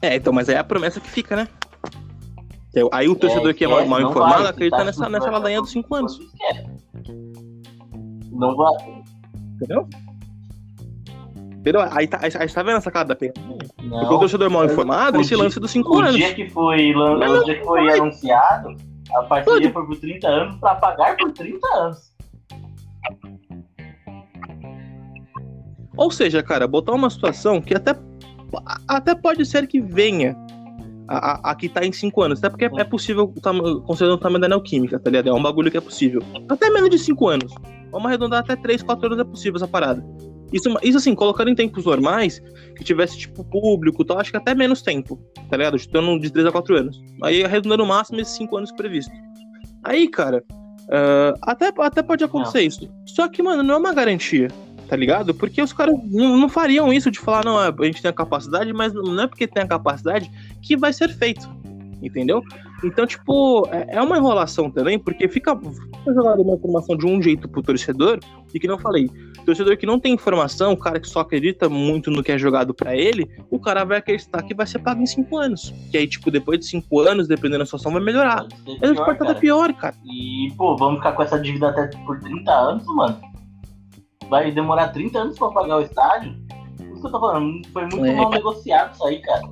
é, 0.00 0.14
então, 0.16 0.32
mas 0.32 0.48
é 0.48 0.56
a 0.58 0.64
promessa 0.64 1.00
que 1.00 1.08
fica, 1.10 1.34
né? 1.34 1.48
Então, 2.70 2.88
Aí 2.92 3.08
o 3.08 3.16
torcedor 3.16 3.52
que 3.54 3.64
é 3.64 3.66
mal, 3.68 3.78
esquece, 3.80 3.90
mal 4.00 4.10
informado 4.10 4.42
vai, 4.42 4.50
acredita 4.52 4.76
tá 4.76 4.84
nessa, 4.84 5.08
nessa 5.08 5.30
ladainha 5.30 5.60
dos 5.60 5.70
5 5.72 5.92
anos. 5.96 6.18
Não 8.30 8.54
vai. 8.56 9.02
Entendeu? 9.56 9.88
Entendeu? 11.58 11.82
Aí 11.90 12.06
tá, 12.06 12.18
aí, 12.22 12.30
aí 12.38 12.48
tá 12.48 12.62
vendo 12.62 12.76
essa 12.78 12.90
cara 12.90 13.08
da 13.08 13.16
pena? 13.16 13.32
Porque 13.34 13.84
o 13.84 13.88
Não. 13.88 14.18
torcedor 14.18 14.50
mal 14.50 14.64
informado, 14.64 15.18
O 15.18 15.20
esse 15.20 15.30
dia- 15.30 15.38
lance 15.38 15.58
dos 15.60 15.70
5 15.70 15.94
O 15.94 15.98
anos. 16.00 16.14
dia 16.14 16.32
que 16.34 16.48
foi, 16.50 16.92
lan- 16.94 17.16
o 17.16 17.18
não 17.18 17.44
dia 17.44 17.58
que 17.58 17.64
foi 17.64 17.84
vai. 17.86 17.98
anunciado, 17.98 18.76
a 19.14 19.22
parceria 19.24 19.70
foi 19.72 19.86
por 19.86 19.96
30 19.96 20.28
anos 20.28 20.56
pra 20.56 20.74
pagar 20.76 21.16
por 21.16 21.32
30 21.32 21.66
anos. 21.76 22.12
Ou 25.96 26.10
seja, 26.10 26.42
cara, 26.42 26.66
botar 26.68 26.92
uma 26.92 27.10
situação 27.10 27.60
que 27.60 27.74
até, 27.74 27.94
até 28.86 29.14
pode 29.14 29.44
ser 29.44 29.66
que 29.66 29.80
venha 29.80 30.36
a, 31.08 31.48
a, 31.48 31.50
a 31.50 31.54
que 31.56 31.68
tá 31.68 31.84
em 31.84 31.90
5 31.92 32.22
anos. 32.22 32.38
Até 32.38 32.48
porque 32.48 32.66
é, 32.66 32.70
é 32.80 32.84
possível, 32.84 33.24
o 33.24 33.80
considerando 33.82 34.14
o 34.16 34.20
tamanho 34.20 34.40
da 34.40 34.48
neoquímica, 34.48 34.98
tá 35.00 35.10
ligado? 35.10 35.28
É 35.28 35.32
um 35.32 35.42
bagulho 35.42 35.70
que 35.70 35.76
é 35.76 35.80
possível. 35.80 36.22
Até 36.48 36.70
menos 36.70 36.88
de 36.90 36.98
5 36.98 37.28
anos. 37.28 37.52
Vamos 37.90 38.06
arredondar 38.06 38.40
até 38.40 38.54
3, 38.54 38.82
4 38.82 39.06
anos 39.06 39.18
é 39.18 39.24
possível 39.24 39.56
essa 39.56 39.66
parada. 39.66 40.04
Isso, 40.52 40.68
isso 40.82 40.98
assim, 40.98 41.14
colocando 41.14 41.50
em 41.50 41.54
tempos 41.54 41.84
normais, 41.84 42.42
que 42.76 42.84
tivesse, 42.84 43.18
tipo, 43.18 43.44
público 43.44 44.02
e 44.02 44.06
tal, 44.06 44.18
acho 44.18 44.30
que 44.30 44.36
até 44.36 44.54
menos 44.54 44.82
tempo, 44.82 45.18
tá 45.50 45.56
ligado? 45.56 45.78
Chutando 45.78 46.18
de 46.18 46.30
3 46.30 46.46
a 46.46 46.52
4 46.52 46.76
anos. 46.76 47.00
Aí 47.22 47.44
arredondando 47.44 47.82
no 47.82 47.88
máximo 47.88 48.20
esses 48.20 48.34
5 48.36 48.56
anos 48.56 48.72
previsto. 48.72 49.12
Aí, 49.84 50.08
cara, 50.08 50.42
ah, 50.90 51.34
até, 51.42 51.72
até 51.78 52.02
pode 52.02 52.24
acontecer 52.24 52.62
isso. 52.62 52.88
Só 53.06 53.28
que, 53.28 53.42
mano, 53.42 53.62
não 53.62 53.74
é 53.74 53.78
uma 53.78 53.92
garantia, 53.92 54.48
tá 54.88 54.96
ligado? 54.96 55.34
Porque 55.34 55.60
os 55.60 55.72
caras 55.72 55.94
não, 56.10 56.36
não 56.36 56.48
fariam 56.48 56.92
isso 56.92 57.10
de 57.10 57.18
falar, 57.18 57.44
não, 57.44 57.58
a 57.58 57.72
gente 57.84 58.00
tem 58.02 58.10
a 58.10 58.14
capacidade, 58.14 58.72
mas 58.72 58.92
não 58.94 59.20
é 59.20 59.26
porque 59.26 59.46
tem 59.46 59.62
a 59.62 59.68
capacidade 59.68 60.30
que 60.62 60.76
vai 60.76 60.92
ser 60.92 61.10
feito, 61.10 61.48
entendeu? 62.02 62.42
Então, 62.82 63.06
tipo, 63.06 63.68
é, 63.70 63.96
é 63.96 64.02
uma 64.02 64.16
enrolação 64.16 64.70
também, 64.70 64.98
porque 64.98 65.28
fica, 65.28 65.54
fica 65.58 66.14
jogada 66.14 66.40
uma 66.40 66.54
informação 66.54 66.96
de 66.96 67.06
um 67.06 67.20
jeito 67.20 67.48
pro 67.48 67.62
torcedor, 67.62 68.18
e 68.54 68.58
que 68.58 68.66
não 68.66 68.78
falei, 68.78 69.10
torcedor 69.48 69.78
que 69.78 69.86
não 69.86 69.98
tem 69.98 70.12
informação, 70.12 70.72
o 70.72 70.76
cara 70.76 71.00
que 71.00 71.08
só 71.08 71.20
acredita 71.20 71.70
muito 71.70 72.10
no 72.10 72.22
que 72.22 72.30
é 72.30 72.38
jogado 72.38 72.74
pra 72.74 72.94
ele, 72.94 73.26
o 73.50 73.58
cara 73.58 73.82
vai 73.82 73.96
acreditar 73.96 74.42
que 74.42 74.54
vai 74.54 74.66
ser 74.66 74.78
pago 74.80 75.00
em 75.00 75.06
5 75.06 75.38
anos. 75.38 75.72
Que 75.90 75.96
aí, 75.96 76.06
tipo, 76.06 76.30
depois 76.30 76.58
de 76.60 76.66
5 76.66 77.00
anos, 77.00 77.26
dependendo 77.26 77.60
da 77.60 77.64
situação, 77.64 77.90
vai 77.90 78.02
melhorar. 78.02 78.44
Pode 78.44 78.78
Mas 78.78 78.78
pode 78.78 78.94
pior, 78.94 79.12
estar 79.12 79.24
cara. 79.26 79.34
pior, 79.40 79.72
cara. 79.72 79.96
E, 80.04 80.52
pô, 80.54 80.76
vamos 80.76 80.98
ficar 80.98 81.12
com 81.12 81.22
essa 81.22 81.38
dívida 81.40 81.70
até 81.70 81.86
por 82.04 82.20
30 82.20 82.52
anos, 82.52 82.84
mano. 82.86 83.18
Vai 84.28 84.52
demorar 84.52 84.88
30 84.88 85.18
anos 85.18 85.38
pra 85.38 85.48
pagar 85.48 85.76
o 85.78 85.80
estádio? 85.80 86.36
Isso 86.92 87.00
que 87.00 87.06
eu 87.06 87.10
tô 87.10 87.18
falando, 87.20 87.66
foi 87.72 87.82
muito 87.84 88.04
É, 88.04 88.14
mal 88.14 88.24
cara. 88.26 88.36
negociado 88.36 88.94
isso 88.94 89.06
aí, 89.06 89.22
cara. 89.22 89.42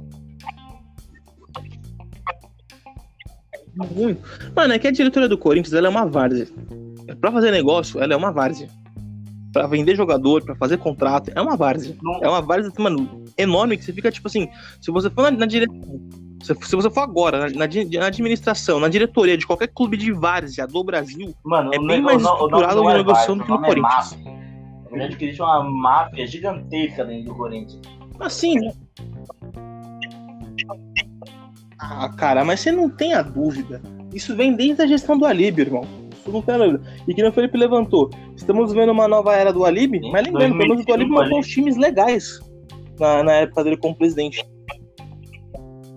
Muito. 3.95 4.23
Mano, 4.55 4.75
é 4.75 4.79
que 4.79 4.89
a 4.89 4.91
diretoria 4.93 5.29
do 5.29 5.39
Corinthians 5.39 5.73
ela 5.73 5.87
é 5.87 5.91
uma 5.91 6.05
várzea. 6.07 6.49
Pra 7.19 7.33
fazer 7.33 7.51
negócio, 7.51 7.99
ela 8.03 8.13
é 8.13 8.17
uma 8.17 8.31
várzea. 8.31 8.69
Pra 9.57 9.67
vender 9.67 9.97
jogador, 9.97 10.45
pra 10.45 10.55
fazer 10.55 10.77
contrato, 10.77 11.33
é 11.35 11.41
uma 11.41 11.57
várzea. 11.57 11.97
É 12.21 12.29
uma 12.29 12.43
várzea, 12.43 12.71
mano, 12.79 13.25
enorme 13.39 13.79
que 13.79 13.85
você 13.85 13.93
fica 13.93 14.13
tipo 14.13 14.29
assim. 14.29 14.51
Se 14.83 14.91
você 14.91 15.09
for 15.09 15.23
na, 15.23 15.31
na 15.31 15.47
direção. 15.47 15.99
Se, 16.43 16.55
se 16.55 16.77
você 16.77 16.91
for 16.91 17.01
agora, 17.01 17.49
na, 17.51 17.67
na 17.99 18.07
administração, 18.07 18.79
na 18.79 18.89
diretoria 18.89 19.39
de 19.39 19.47
qualquer 19.47 19.69
clube 19.69 19.97
de 19.97 20.13
várzea 20.13 20.67
do 20.67 20.85
Brasil, 20.85 21.35
Mano, 21.43 21.73
É 21.73 21.79
bem 21.79 22.03
mais 22.03 22.23
estruturado 22.23 22.83
de 22.83 22.89
é 22.89 22.95
negociação 22.99 23.39
do 23.39 23.45
que 23.45 23.51
no 23.51 23.65
é 23.65 23.67
Corinthians. 23.67 24.19
Na 24.85 24.91
verdade, 24.91 25.17
que 25.17 25.25
existe 25.25 25.41
uma 25.41 25.65
máfia 25.65 26.27
gigantesca 26.27 27.05
dentro 27.05 27.33
do 27.33 27.35
Corinthians. 27.35 27.81
assim. 28.21 28.61
né? 28.61 28.73
Ah, 31.79 32.11
cara, 32.11 32.45
mas 32.45 32.61
você 32.61 32.71
não 32.71 32.91
tem 32.91 33.15
a 33.15 33.23
dúvida. 33.23 33.81
Isso 34.13 34.37
vem 34.37 34.55
desde 34.55 34.83
a 34.83 34.87
gestão 34.87 35.17
do 35.17 35.25
Alib, 35.25 35.61
irmão. 35.61 36.06
Isso 36.27 36.33
não 36.33 36.43
tem 36.43 36.59
dúvida. 36.59 36.83
E 37.07 37.15
que 37.15 37.25
o 37.25 37.33
Felipe 37.33 37.57
levantou. 37.57 38.11
Estamos 38.37 38.73
vendo 38.73 38.91
uma 38.93 39.07
nova 39.07 39.35
era 39.35 39.53
do 39.53 39.65
Alib, 39.65 40.01
mas 40.11 40.27
lembrando, 40.27 40.57
pelo 40.59 40.69
menos 40.69 40.83
o 40.83 40.87
2005 40.87 40.93
Alib 40.93 41.09
montou 41.11 41.25
ali. 41.25 41.35
uns 41.37 41.47
times 41.49 41.77
legais 41.77 42.41
na, 42.99 43.23
na 43.23 43.33
época 43.33 43.65
dele 43.65 43.77
como 43.77 43.95
presidente. 43.95 44.45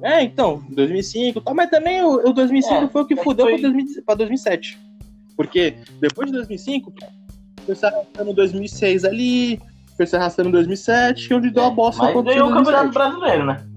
É, 0.01 0.21
então, 0.23 0.63
2005 0.69 1.39
e 1.39 1.41
tal, 1.43 1.53
mas 1.53 1.69
também 1.69 2.01
o, 2.03 2.29
o 2.29 2.33
2005 2.33 2.73
É, 2.85 2.87
foi 2.87 3.01
o 3.01 3.05
que 3.05 3.15
é 3.15 3.23
fudeu 3.23 3.45
foi- 3.45 3.59
pra, 3.59 3.69
2000 3.69 4.03
pra 4.05 4.15
2007. 4.15 4.79
Porque 5.35 5.75
depois 5.99 6.27
de 6.27 6.37
2005, 6.37 6.93
foi 7.65 7.75
se 7.75 7.85
arrastando 7.85 8.33
2006 8.33 9.03
ali, 9.05 9.59
foi 9.97 10.05
se 10.05 10.15
arrastando 10.15 10.51
2007, 10.51 11.33
onde 11.33 11.49
deu 11.49 11.63
a 11.65 11.69
bosta 11.69 12.01
Mas 12.03 12.11
aconteceu 12.11 12.43
ganhou 12.45 12.51
o 12.51 12.57
Campeonato 12.57 12.91
2007. 12.91 12.93
Brasileiro, 12.93 13.45
né? 13.45 13.68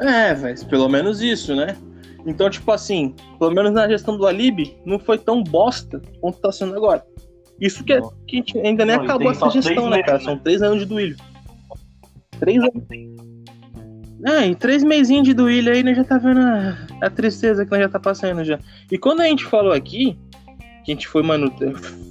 É, 0.00 0.34
mas 0.34 0.64
pelo 0.64 0.88
menos 0.88 1.20
isso, 1.20 1.54
né? 1.54 1.76
Então, 2.26 2.50
tipo 2.50 2.70
assim, 2.72 3.14
pelo 3.38 3.50
menos 3.52 3.72
na 3.72 3.88
gestão 3.88 4.16
do 4.16 4.26
Alib, 4.26 4.76
não 4.84 4.98
foi 4.98 5.18
tão 5.18 5.42
bosta 5.42 6.00
quanto 6.20 6.38
tá 6.38 6.52
sendo 6.52 6.74
agora. 6.74 7.04
Isso 7.60 7.84
que, 7.84 7.92
é, 7.92 8.00
que 8.26 8.36
a 8.36 8.38
gente 8.38 8.58
ainda 8.58 8.84
nem 8.84 8.96
Não, 8.96 9.04
acabou 9.04 9.30
essa 9.30 9.50
gestão, 9.50 9.90
né, 9.90 10.02
cara? 10.02 10.14
meses, 10.14 10.24
São 10.24 10.38
três 10.38 10.62
anos 10.62 10.80
de 10.80 10.86
duílio. 10.86 11.16
Três 12.38 12.58
anos. 12.62 12.84
É, 14.26 14.46
em 14.46 14.54
três 14.54 14.82
mesinhos 14.82 15.24
de 15.24 15.34
duílio 15.34 15.72
aí, 15.72 15.82
nós 15.82 15.96
já 15.96 16.04
tá 16.04 16.18
vendo 16.18 16.40
a, 16.40 16.76
a 17.02 17.10
tristeza 17.10 17.64
que 17.64 17.70
nós 17.70 17.80
já 17.80 17.88
tá 17.88 18.00
passando 18.00 18.44
já. 18.44 18.58
E 18.90 18.98
quando 18.98 19.20
a 19.20 19.24
gente 19.24 19.44
falou 19.44 19.72
aqui, 19.72 20.18
que 20.84 20.92
a 20.92 20.94
gente 20.94 21.08
foi, 21.08 21.22
mano, 21.22 21.52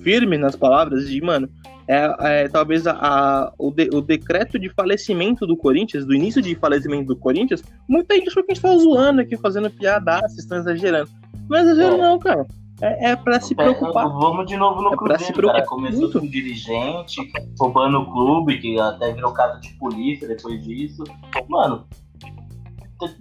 firme 0.03 0.37
nas 0.37 0.55
palavras 0.55 1.07
de, 1.07 1.19
mano, 1.21 1.49
é, 1.89 2.15
é, 2.43 2.47
talvez 2.47 2.85
a, 2.85 2.91
a- 2.93 3.53
o, 3.57 3.71
de- 3.71 3.89
o 3.91 3.99
decreto 4.01 4.59
de 4.59 4.69
falecimento 4.69 5.47
do 5.47 5.57
Corinthians, 5.57 6.05
do 6.05 6.13
início 6.13 6.39
de 6.41 6.53
falecimento 6.55 7.07
do 7.07 7.15
Corinthians, 7.15 7.63
muita 7.87 8.13
gente 8.15 8.29
achou 8.29 8.43
que 8.43 8.51
a 8.51 8.53
gente 8.53 8.61
tava 8.61 8.77
zoando 8.77 9.21
aqui, 9.21 9.35
fazendo 9.37 9.69
piada, 9.71 10.19
vocês 10.21 10.39
estão 10.39 10.59
exagerando. 10.59 11.09
Não 11.49 11.57
é 11.57 11.61
exagero 11.61 11.95
É. 11.95 11.97
não, 11.97 12.19
cara. 12.19 12.45
É, 12.81 13.09
é 13.11 13.15
pra 13.15 13.41
se 13.41 13.53
preocupar. 13.55 14.07
Vamos 14.07 14.45
de 14.45 14.55
novo 14.55 14.81
no 14.81 14.93
É 14.93 14.95
pra 14.95 15.17
se 15.19 15.33
Cruzeiro, 15.33 15.47
cara. 15.47 15.63
preocupar 15.63 15.65
Começou 15.67 15.99
muito. 16.01 16.19
com 16.19 16.25
um 16.25 16.29
dirigente, 16.29 17.21
roubando 17.59 17.99
o 17.99 18.05
clube, 18.11 18.57
que 18.59 18.79
até 18.79 19.11
virou 19.11 19.33
caso 19.33 19.59
de 19.59 19.69
polícia 19.73 20.27
depois 20.27 20.63
disso. 20.63 21.03
Mano, 21.49 21.85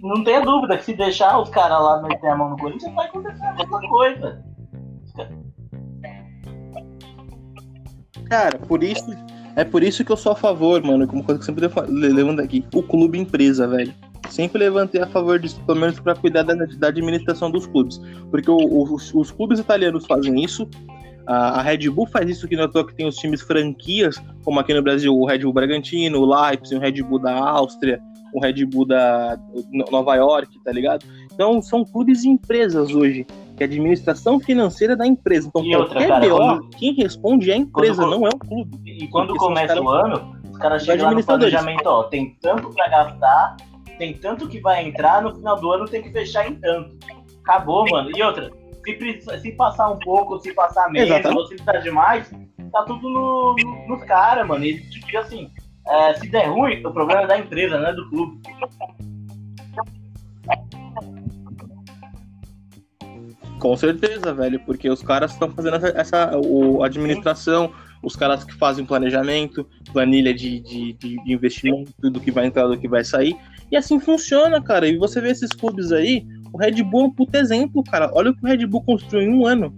não 0.01 0.23
tenha 0.23 0.41
dúvida 0.41 0.77
que 0.77 0.85
se 0.85 0.93
deixar 0.93 1.39
os 1.39 1.49
caras 1.49 1.81
lá 1.81 2.01
meter 2.03 2.27
a 2.27 2.35
mão 2.37 2.51
no 2.51 2.57
Corinthians, 2.57 2.93
vai 2.93 3.07
acontecer 3.07 3.43
a 3.45 3.53
mesma 3.53 3.79
coisa. 3.89 4.43
Cara, 8.29 8.57
por 8.59 8.83
isso. 8.83 9.05
É 9.55 9.63
por 9.63 9.83
isso 9.83 10.05
que 10.05 10.11
eu 10.11 10.17
sou 10.17 10.31
a 10.31 10.35
favor, 10.35 10.81
mano, 10.83 11.07
como 11.07 11.23
coisa 11.23 11.39
que 11.39 11.45
sempre 11.45 11.61
levo- 11.61 11.81
le- 11.91 12.13
levando 12.13 12.39
aqui. 12.39 12.63
O 12.73 12.83
clube 12.83 13.17
empresa, 13.17 13.67
velho. 13.67 13.93
sempre 14.29 14.59
levantei 14.59 15.01
a 15.01 15.07
favor 15.07 15.39
disso, 15.39 15.59
pelo 15.65 15.79
menos 15.79 15.99
para 15.99 16.13
cuidar 16.13 16.43
da, 16.43 16.53
da, 16.53 16.87
administração 16.87 17.49
dos 17.49 17.65
clubes. 17.65 17.99
Porque 18.29 18.49
o, 18.49 18.57
o, 18.57 18.83
os, 18.93 19.13
os, 19.13 19.31
clubes 19.31 19.59
italianos 19.59 20.05
fazem 20.05 20.43
isso, 20.43 20.69
a, 21.25 21.59
a 21.59 21.61
Red 21.61 21.89
Bull 21.89 22.05
faz 22.05 22.29
isso 22.29 22.47
que 22.47 22.55
não 22.55 22.65
é 22.65 22.83
que 22.83 22.93
tem 22.93 23.07
os 23.07 23.15
times 23.15 23.41
franquias, 23.41 24.21
como 24.43 24.59
aqui 24.59 24.73
no 24.73 24.83
Brasil 24.83 25.15
o 25.15 25.25
Red 25.25 25.39
Bull 25.39 25.53
Bragantino, 25.53 26.19
o 26.19 26.25
Leipzig, 26.25 26.75
o 26.75 26.79
Red 26.79 27.01
Bull 27.01 27.19
da 27.19 27.33
Áustria, 27.33 27.99
o 28.33 28.39
Red 28.39 28.65
Bull 28.65 28.85
da 28.85 29.39
Nova 29.91 30.15
York, 30.15 30.59
tá 30.63 30.71
ligado? 30.71 31.05
Então 31.33 31.61
são 31.61 31.83
clubes 31.83 32.23
e 32.23 32.29
empresas 32.29 32.91
hoje, 32.91 33.25
que 33.59 33.63
é 33.63 33.65
a 33.65 33.69
administração 33.69 34.39
financeira 34.39 34.95
da 34.95 35.05
empresa. 35.05 35.49
Então 35.49 35.63
e 35.63 35.75
outra, 35.75 35.95
qualquer 35.95 36.07
cara, 36.07 36.27
BO, 36.29 36.37
quando- 36.37 36.69
quem 36.77 36.93
responde 36.93 37.51
é 37.51 37.53
a 37.55 37.57
empresa, 37.57 38.01
Quando- 38.01 38.11
não 38.19 38.25
é 38.25 38.29
o 38.29 38.37
clube. 38.39 38.79
E 38.85 39.07
quando 39.09 39.35
começa 39.35 39.81
o 39.81 39.89
ano, 39.89 40.35
os 40.49 40.57
caras 40.57 40.83
chegam 40.85 41.05
lá 41.07 41.11
no 41.11 41.25
planejamento, 41.25 41.85
ó, 41.87 42.03
tem 42.03 42.37
tanto 42.41 42.69
pra 42.73 42.87
gastar, 42.87 43.57
tem 43.97 44.13
tanto 44.13 44.47
que 44.47 44.61
vai 44.61 44.87
entrar, 44.87 45.21
no 45.21 45.35
final 45.35 45.59
do 45.59 45.71
ano 45.71 45.85
tem 45.85 46.01
que 46.01 46.09
fechar 46.11 46.47
em 46.49 46.55
tanto. 46.55 46.97
Acabou, 47.43 47.85
mano. 47.89 48.09
E 48.15 48.23
outra, 48.23 48.49
se, 48.85 49.39
se 49.41 49.51
passar 49.51 49.89
um 49.89 49.99
pouco, 49.99 50.39
se 50.39 50.53
passar 50.53 50.89
menos, 50.89 51.09
ou 51.35 51.45
se 51.47 51.55
precisar 51.55 51.79
de 51.79 51.91
mais, 51.91 52.31
tá 52.71 52.83
tudo 52.83 53.09
no, 53.09 53.55
no- 53.61 53.87
nos 53.89 54.03
caras, 54.05 54.47
mano. 54.47 54.63
E 54.63 54.79
tipo 54.89 55.17
assim, 55.17 55.49
é, 55.85 56.13
se 56.13 56.29
der 56.29 56.47
ruim, 56.49 56.79
o 56.85 56.93
problema 56.93 57.23
é 57.23 57.27
da 57.27 57.37
empresa, 57.37 57.77
não 57.77 57.87
é 57.87 57.93
do 57.93 58.07
clube. 58.09 58.39
Com 63.59 63.75
certeza, 63.75 64.33
velho, 64.33 64.59
porque 64.61 64.89
os 64.89 65.03
caras 65.03 65.33
estão 65.33 65.51
fazendo 65.51 65.75
essa, 65.75 65.87
essa 65.89 66.37
o, 66.37 66.81
administração, 66.81 67.71
os 68.01 68.15
caras 68.15 68.45
que 68.45 68.53
fazem 68.53 68.85
planejamento, 68.85 69.67
planilha 69.91 70.33
de, 70.33 70.61
de, 70.61 70.93
de 70.93 71.19
investimento, 71.27 71.91
do 72.01 72.19
que 72.21 72.31
vai 72.31 72.45
entrar, 72.45 72.67
do 72.67 72.77
que 72.77 72.87
vai 72.87 73.03
sair. 73.03 73.35
E 73.69 73.75
assim 73.75 73.99
funciona, 73.99 74.61
cara. 74.61 74.87
E 74.87 74.97
você 74.97 75.19
vê 75.19 75.29
esses 75.29 75.51
clubes 75.51 75.91
aí, 75.91 76.25
o 76.53 76.57
Red 76.57 76.81
Bull 76.83 77.01
é 77.01 77.05
um 77.05 77.11
puto 77.11 77.35
exemplo, 77.37 77.83
cara. 77.83 78.09
Olha 78.13 78.31
o 78.31 78.35
que 78.35 78.43
o 78.43 78.47
Red 78.47 78.65
Bull 78.65 78.81
construiu 78.83 79.29
em 79.29 79.33
um 79.33 79.45
ano. 79.45 79.73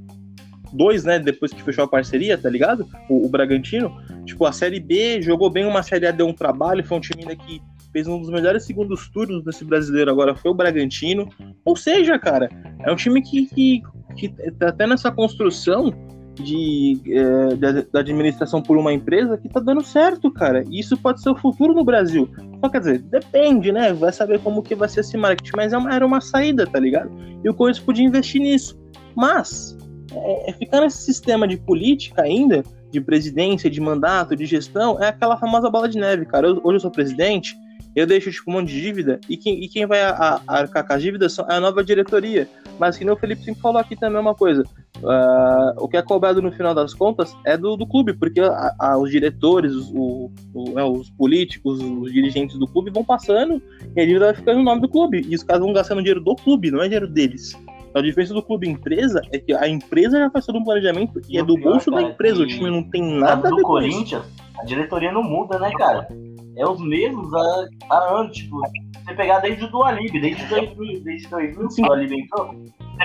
Dois, 0.72 1.04
né? 1.04 1.17
Depois 1.20 1.52
que 1.52 1.63
fechou 1.63 1.84
a 1.84 1.88
parceria, 1.88 2.38
tá 2.38 2.50
ligado? 2.50 2.88
O, 3.10 3.26
o 3.26 3.30
Bragantino. 3.30 3.91
Tipo, 4.26 4.46
a 4.46 4.52
Série 4.52 4.80
B 4.80 5.22
jogou 5.22 5.50
bem 5.50 5.65
uma 5.65 5.84
Série 5.84 6.06
A, 6.06 6.12
deu 6.12 6.28
um 6.28 6.34
trabalho. 6.34 6.86
Foi 6.86 6.98
um 6.98 7.02
time 7.02 7.24
ainda 7.24 7.36
que 7.36 7.62
fez 7.91 8.08
um 8.08 8.19
dos 8.19 8.30
melhores 8.30 8.63
segundos 8.63 9.10
turnos 9.10 9.43
desse 9.43 9.65
brasileiro 9.65 10.12
agora, 10.12 10.36
foi 10.36 10.51
o 10.51 10.56
Bragantino. 10.56 11.30
Ou 11.65 11.75
seja, 11.75 12.17
cara, 12.17 12.49
é 12.80 12.91
um 12.91 12.95
time 12.95 13.21
que, 13.21 13.45
que, 13.47 13.84
que 14.15 14.30
tá 14.51 14.69
até 14.69 14.88
nessa 14.88 15.12
construção 15.12 15.93
de, 16.36 17.01
é, 17.08 17.56
da, 17.56 17.99
administração 17.99 18.62
por 18.62 18.77
uma 18.77 18.93
empresa 18.93 19.38
que 19.38 19.49
tá 19.49 19.60
dando 19.60 19.84
certo, 19.84 20.32
cara. 20.32 20.63
E 20.69 20.80
isso 20.80 20.97
pode 20.97 21.21
ser 21.21 21.30
o 21.30 21.36
futuro 21.36 21.73
no 21.73 21.84
Brasil. 21.84 22.30
Só 22.60 22.69
quer 22.69 22.80
dizer, 22.80 22.99
depende, 23.04 23.71
né? 23.71 23.93
Vai 23.93 24.12
saber 24.12 24.39
como 24.39 24.63
que 24.63 24.75
vai 24.75 24.88
ser 24.88 25.01
esse 25.01 25.17
marketing, 25.17 25.51
mas 25.56 25.73
é 25.73 25.77
uma, 25.77 25.93
era 25.93 26.06
uma 26.06 26.21
saída, 26.21 26.65
tá 26.65 26.80
ligado? 26.80 27.12
E 27.43 27.49
o 27.49 27.54
Corinthians 27.54 27.86
podia 27.86 28.06
investir 28.06 28.41
nisso. 28.41 28.80
Mas, 29.15 29.77
é, 30.13 30.49
é 30.49 30.54
ficar 30.54 30.82
nesse 30.82 31.04
sistema 31.04 31.47
de 31.47 31.58
política 31.58 32.21
ainda, 32.21 32.63
de 32.89 33.01
presidência, 33.01 33.69
de 33.69 33.80
mandato, 33.80 34.36
de 34.36 34.45
gestão, 34.45 35.01
é 35.01 35.08
aquela 35.08 35.38
famosa 35.38 35.69
bola 35.69 35.88
de 35.88 35.97
neve, 35.97 36.25
cara. 36.25 36.47
Eu- 36.47 36.62
hoje 36.63 36.75
eu 36.75 36.80
sou 36.82 36.91
presidente, 36.91 37.56
eu 37.95 38.06
deixo 38.08 38.32
tipo 38.32 38.49
um 38.49 38.54
monte 38.56 38.69
de 38.69 38.82
dívida, 38.82 39.19
e 39.30 39.36
quem, 39.38 39.63
e 39.63 39.67
quem 39.67 39.86
vai 39.86 40.01
a- 40.01 40.41
a- 40.47 40.58
arcar 40.60 40.86
com 40.86 40.93
as 40.93 41.01
dívidas 41.01 41.38
é 41.39 41.43
a 41.56 41.60
nova 41.60 41.84
diretoria. 41.84 42.47
Mas 42.80 42.97
que 42.97 43.04
nem 43.06 43.13
o 43.13 43.17
Felipe 43.17 43.43
sempre 43.43 43.62
falou 43.62 43.80
aqui 43.80 43.95
também 43.95 44.19
uma 44.19 44.34
coisa. 44.36 44.63
ah, 45.04 45.73
o 45.77 45.88
que 45.88 45.97
é 45.97 46.01
cobrado 46.01 46.41
no 46.43 46.51
final 46.51 46.75
das 46.75 46.93
contas 46.93 47.36
é 47.45 47.58
do, 47.58 47.75
do 47.75 47.88
clube, 47.88 48.13
porque 48.13 48.39
a- 48.39 48.75
a- 48.80 48.97
os 48.99 49.10
diretores, 49.10 49.73
os, 49.73 49.89
o- 49.93 50.30
o- 50.54 50.71
né, 50.73 50.84
os 50.84 51.10
políticos, 51.12 51.80
os 51.82 52.12
dirigentes 52.13 52.58
do 52.60 52.67
clube 52.67 52.91
vão 52.91 53.04
passando 53.04 53.60
e 53.95 53.99
a 54.01 54.06
dívida 54.06 54.25
vai 54.25 54.36
ficando 54.36 54.60
no 54.60 54.63
nome 54.65 54.82
do 54.82 54.89
clube. 54.89 55.25
E 55.27 55.34
os 55.36 55.41
caras 55.43 55.63
vão 55.63 55.73
gastando 55.73 55.99
dinheiro 55.99 56.21
do 56.23 56.36
clube, 56.36 56.69
não 56.69 56.82
é 56.82 56.84
dinheiro 56.84 57.08
deles. 57.08 57.58
A 57.93 58.01
diferença 58.01 58.34
do 58.34 58.41
clube 58.41 58.69
empresa 58.69 59.21
é 59.34 59.38
que 59.38 59.54
a 59.54 59.67
empresa 59.67 60.17
já 60.17 60.30
faz 60.30 60.45
todo 60.45 60.60
um 60.60 60.63
planejamento 60.63 61.19
e 61.27 61.36
E 61.36 61.38
é 61.38 61.43
do 61.43 61.56
pior, 61.56 61.71
bolso 61.71 61.91
da 61.91 61.97
cara, 61.97 62.10
empresa. 62.10 62.41
O 62.43 62.47
time 62.47 62.69
não 62.69 62.84
tem 62.84 63.01
nada 63.01 63.49
a 63.49 63.56
ver 63.56 63.62
com 63.62 63.80
isso. 63.82 63.91
Corinthians, 63.91 64.25
a 64.60 64.63
diretoria 64.65 65.12
não 65.12 65.23
muda, 65.23 65.60
né, 65.60 65.71
cara? 65.71 66.08
É 66.56 66.65
os 66.67 66.80
mesmos 66.80 67.34
há, 67.34 67.67
há 67.89 68.19
anos, 68.19 68.38
tipo, 68.38 68.58
você 68.60 69.13
pegar 69.13 69.39
desde 69.39 69.65
o 69.65 69.67
do 69.69 69.84
Alib, 69.84 70.19
desde 70.19 70.45
2000, 70.45 71.04
desde 71.04 71.27
2000 71.27 71.67
que 71.67 71.73
Sim. 71.73 71.86
o 71.86 71.91
Alib 71.91 72.13
entrou, 72.13 72.56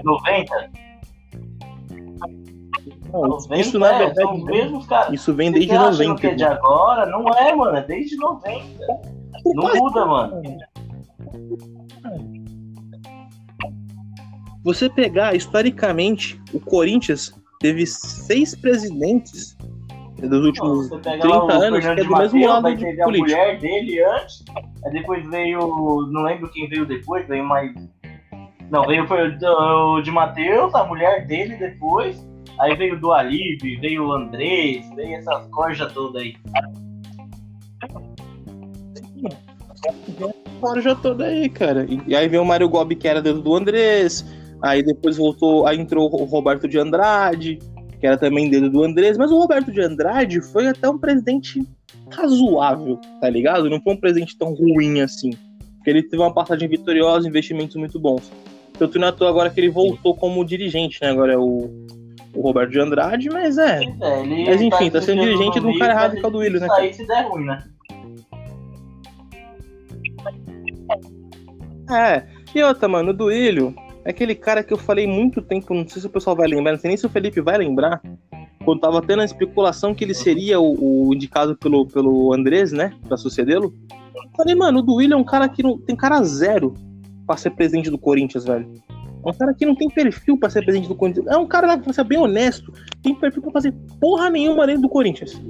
90, 0.05 0.71
Não, 3.13 3.21
90, 3.23 3.61
isso 3.61 3.79
na 3.79 3.93
é, 3.93 3.99
verdade 3.99 4.35
os 4.37 4.45
mesmos 4.45 4.87
caras. 4.87 5.13
isso 5.13 5.33
vem 5.35 5.51
desde 5.51 5.71
tá 5.71 5.89
achando 5.89 6.09
90. 6.09 6.21
que 6.21 6.27
é 6.27 6.35
de 6.35 6.45
agora? 6.45 7.07
Não 7.07 7.29
é, 7.29 7.55
mano, 7.55 7.77
é 7.77 7.83
desde 7.83 8.17
90. 8.17 8.65
Não 9.55 9.75
muda, 9.77 10.07
mano. 10.07 10.43
Você 14.67 14.91
pegar 14.91 15.33
historicamente, 15.37 16.43
o 16.53 16.59
Corinthians 16.59 17.33
teve 17.61 17.87
seis 17.87 18.53
presidentes 18.53 19.57
dos 20.21 20.29
Não, 20.29 20.41
últimos 20.41 20.89
pega 20.89 21.21
30 21.21 21.29
lá 21.29 21.47
o 21.47 21.51
anos, 21.53 21.79
que 21.79 21.87
é 21.87 21.95
do 21.95 22.01
mesmo 22.01 22.41
Mateus, 22.41 22.47
lado 22.47 22.67
aí 22.67 22.77
de 22.77 23.01
a 23.01 23.07
mulher 23.07 23.61
dele 23.61 24.03
antes, 24.03 24.45
aí 24.85 24.93
depois 24.93 25.25
veio, 25.31 25.61
não 26.11 26.23
lembro 26.23 26.51
quem 26.51 26.69
veio 26.69 26.85
depois, 26.85 27.29
veio 27.29 27.45
mais... 27.45 27.73
Não, 28.69 28.85
veio 28.85 29.07
foi 29.07 29.29
o 29.29 30.01
de 30.03 30.11
Matheus, 30.11 30.75
a 30.75 30.85
mulher 30.85 31.25
dele 31.29 31.55
depois, 31.55 32.27
aí 32.59 32.75
veio 32.75 32.99
do 32.99 33.13
Alib, 33.13 33.63
veio 33.77 34.09
o 34.09 34.13
Andrés, 34.15 34.85
veio 34.97 35.15
essas 35.15 35.47
corjas 35.51 35.93
todas 35.93 36.21
aí. 36.21 36.35
Fora 40.61 40.81
já 40.81 40.97
toda 40.97 41.27
aí, 41.27 41.49
cara. 41.49 41.87
E, 41.89 42.17
aí 42.17 42.27
veio 42.27 42.43
o 42.43 42.45
Mário 42.45 42.69
Gobi, 42.69 42.97
que 42.97 43.07
era 43.07 43.23
dedo 43.23 43.41
do 43.41 43.55
Andrés. 43.55 44.27
Aí 44.67 44.83
depois 44.83 45.17
voltou, 45.17 45.67
aí 45.67 45.79
entrou 45.79 46.13
o 46.13 46.25
Roberto 46.25 46.67
de 46.67 46.79
Andrade, 46.79 47.59
que 48.01 48.07
era 48.07 48.19
também 48.19 48.51
dedo 48.51 48.69
do 48.69 48.83
Andrés. 48.83 49.17
Mas 49.17 49.31
o 49.31 49.39
Roberto 49.39 49.71
de 49.71 49.81
Andrade 49.81 50.41
foi 50.41 50.67
até 50.67 50.89
um 50.89 50.99
presidente 50.99 51.63
razoável, 52.11 53.01
tá 53.21 53.31
ligado? 53.31 53.71
Não 53.71 53.81
foi 53.81 53.95
um 53.95 53.97
presidente 53.97 54.37
tão 54.37 54.53
ruim 54.55 55.01
assim. 55.01 55.31
Porque 55.77 55.91
ele 55.91 56.03
teve 56.03 56.21
uma 56.21 56.35
passagem 56.35 56.69
vitoriosa, 56.69 57.29
investimentos 57.29 57.77
muito 57.77 57.99
bons. 58.01 58.31
Tanto 58.77 59.03
à 59.05 59.13
toa 59.13 59.29
agora 59.29 59.51
que 59.51 59.61
ele 59.61 59.71
voltou 59.71 60.15
como 60.17 60.45
dirigente, 60.45 60.99
né? 61.01 61.11
Agora 61.11 61.33
é 61.33 61.39
o, 61.39 61.71
o 62.35 62.41
Roberto 62.41 62.73
de 62.73 62.81
Andrade, 62.81 63.29
mas 63.31 63.57
é. 63.57 63.85
É, 63.85 64.47
Mas 64.47 64.61
enfim, 64.61 64.91
tá 64.91 65.01
se 65.01 65.07
sendo 65.07 65.23
dirigente 65.23 65.61
de 65.61 65.67
um 65.67 65.79
cara 65.79 65.93
errado 65.93 66.17
que 66.17 66.25
é 66.25 66.29
o 66.29 66.31
do 66.31 66.39
Willio, 66.39 66.61
né, 66.61 66.67
Sair 66.67 66.93
se 66.93 67.07
der 67.07 67.23
ruim, 67.29 67.45
né? 67.45 67.65
É, 71.89 72.27
e 72.53 72.63
outra, 72.65 72.89
mano, 72.89 73.11
o 73.11 73.15
Duílio 73.15 73.73
é 74.07 74.11
aquele 74.11 74.37
cara 74.37 74.63
que 74.63 74.73
eu 74.73 74.79
falei 74.79 75.05
muito 75.05 75.43
tempo, 75.43 75.75
não 75.75 75.87
sei 75.87 76.01
se 76.01 76.07
o 76.07 76.11
pessoal 76.11 76.37
vai 76.37 76.47
lembrar, 76.47 76.71
não 76.71 76.79
sei 76.79 76.89
nem 76.89 76.97
se 76.97 77.05
o 77.05 77.11
Felipe 77.11 77.41
vai 77.41 77.59
lembrar, 77.59 78.01
quando 78.65 78.81
tava 78.81 79.03
tendo 79.03 79.21
a 79.21 79.25
especulação 79.25 79.93
que 79.93 80.05
ele 80.05 80.15
seria 80.15 80.61
o, 80.61 81.09
o 81.09 81.13
indicado 81.13 81.57
pelo, 81.57 81.85
pelo 81.87 82.33
Andrés, 82.33 82.71
né, 82.71 82.93
pra 83.09 83.17
sucedê-lo. 83.17 83.75
Falei, 84.37 84.55
mano, 84.55 84.79
o 84.79 84.83
Duílio 84.83 85.15
é 85.15 85.17
um 85.17 85.25
cara 85.25 85.49
que 85.49 85.61
não 85.61 85.77
tem 85.77 85.97
cara 85.97 86.23
zero 86.23 86.73
pra 87.27 87.37
ser 87.37 87.51
presidente 87.51 87.91
do 87.91 87.99
Corinthians, 87.99 88.45
velho. 88.45 88.73
É 89.25 89.29
um 89.29 89.35
cara 89.35 89.53
que 89.53 89.67
não 89.67 89.75
tem 89.75 89.91
perfil 89.91 90.39
pra 90.39 90.51
ser 90.51 90.63
presidente 90.63 90.89
do 90.89 90.95
Corinthians. 90.95 91.27
É 91.27 91.37
um 91.37 91.47
cara, 91.47 91.77
pra 91.77 91.93
ser 91.93 92.05
bem 92.05 92.19
honesto, 92.19 92.73
tem 93.03 93.13
perfil 93.13 93.43
pra 93.43 93.51
fazer 93.51 93.75
porra 94.01 94.31
nenhuma 94.31 94.69
dentro 94.69 94.83
do 94.83 94.89
Corinthians. 94.89 95.43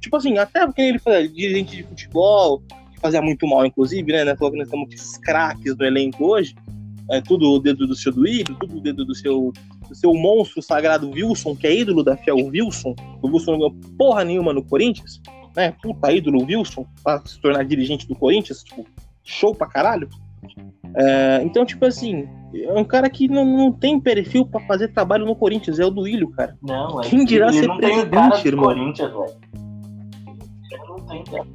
Tipo 0.00 0.16
assim, 0.16 0.38
até 0.38 0.64
porque 0.64 0.80
ele 0.80 0.98
foi 0.98 1.28
dirigente 1.28 1.76
de 1.76 1.82
futebol, 1.82 2.62
que 2.94 2.98
fazia 2.98 3.20
muito 3.20 3.46
mal, 3.46 3.66
inclusive, 3.66 4.10
né? 4.10 4.24
Nós 4.24 4.38
nós 4.40 4.68
temos 4.70 5.18
craques 5.18 5.76
do 5.76 5.84
elenco 5.84 6.24
hoje. 6.24 6.54
É 7.10 7.20
tudo 7.20 7.50
o 7.50 7.58
dedo 7.58 7.86
do 7.86 7.94
seu 7.94 8.12
Duílio, 8.12 8.54
tudo 8.54 8.78
o 8.78 8.80
dedo 8.80 9.04
do 9.04 9.14
seu, 9.14 9.52
do 9.88 9.94
seu 9.94 10.14
monstro 10.14 10.62
sagrado 10.62 11.10
Wilson, 11.10 11.56
que 11.56 11.66
é 11.66 11.76
ídolo 11.76 12.04
da 12.04 12.16
Fiel 12.16 12.36
Wilson. 12.36 12.94
O 13.20 13.26
Wilson 13.26 13.52
não 13.52 13.58
ganhou 13.58 13.74
porra 13.98 14.24
nenhuma 14.24 14.52
no 14.52 14.62
Corinthians, 14.62 15.20
né? 15.56 15.74
Puta 15.82 16.12
ídolo 16.12 16.44
Wilson, 16.44 16.86
pra 17.02 17.20
se 17.24 17.40
tornar 17.40 17.64
dirigente 17.64 18.06
do 18.06 18.14
Corinthians, 18.14 18.62
tipo, 18.62 18.86
show 19.24 19.52
pra 19.54 19.66
caralho. 19.66 20.08
É, 20.94 21.42
então, 21.42 21.66
tipo 21.66 21.84
assim, 21.84 22.28
é 22.54 22.72
um 22.72 22.84
cara 22.84 23.10
que 23.10 23.26
não, 23.26 23.44
não 23.44 23.72
tem 23.72 23.98
perfil 23.98 24.46
pra 24.46 24.60
fazer 24.60 24.88
trabalho 24.88 25.26
no 25.26 25.34
Corinthians, 25.34 25.80
é 25.80 25.84
o 25.84 25.90
Duílio, 25.90 26.30
cara. 26.30 26.56
Não, 26.62 27.00
é 27.00 27.08
Quem 27.08 27.24
dirá 27.24 27.52
ser 27.52 27.68
presidente, 27.76 28.46
irmão? 28.46 28.66
Corinthians, 28.66 29.10
velho. 29.10 29.34
Não 30.88 31.06
tem 31.06 31.24
cara. 31.24 31.46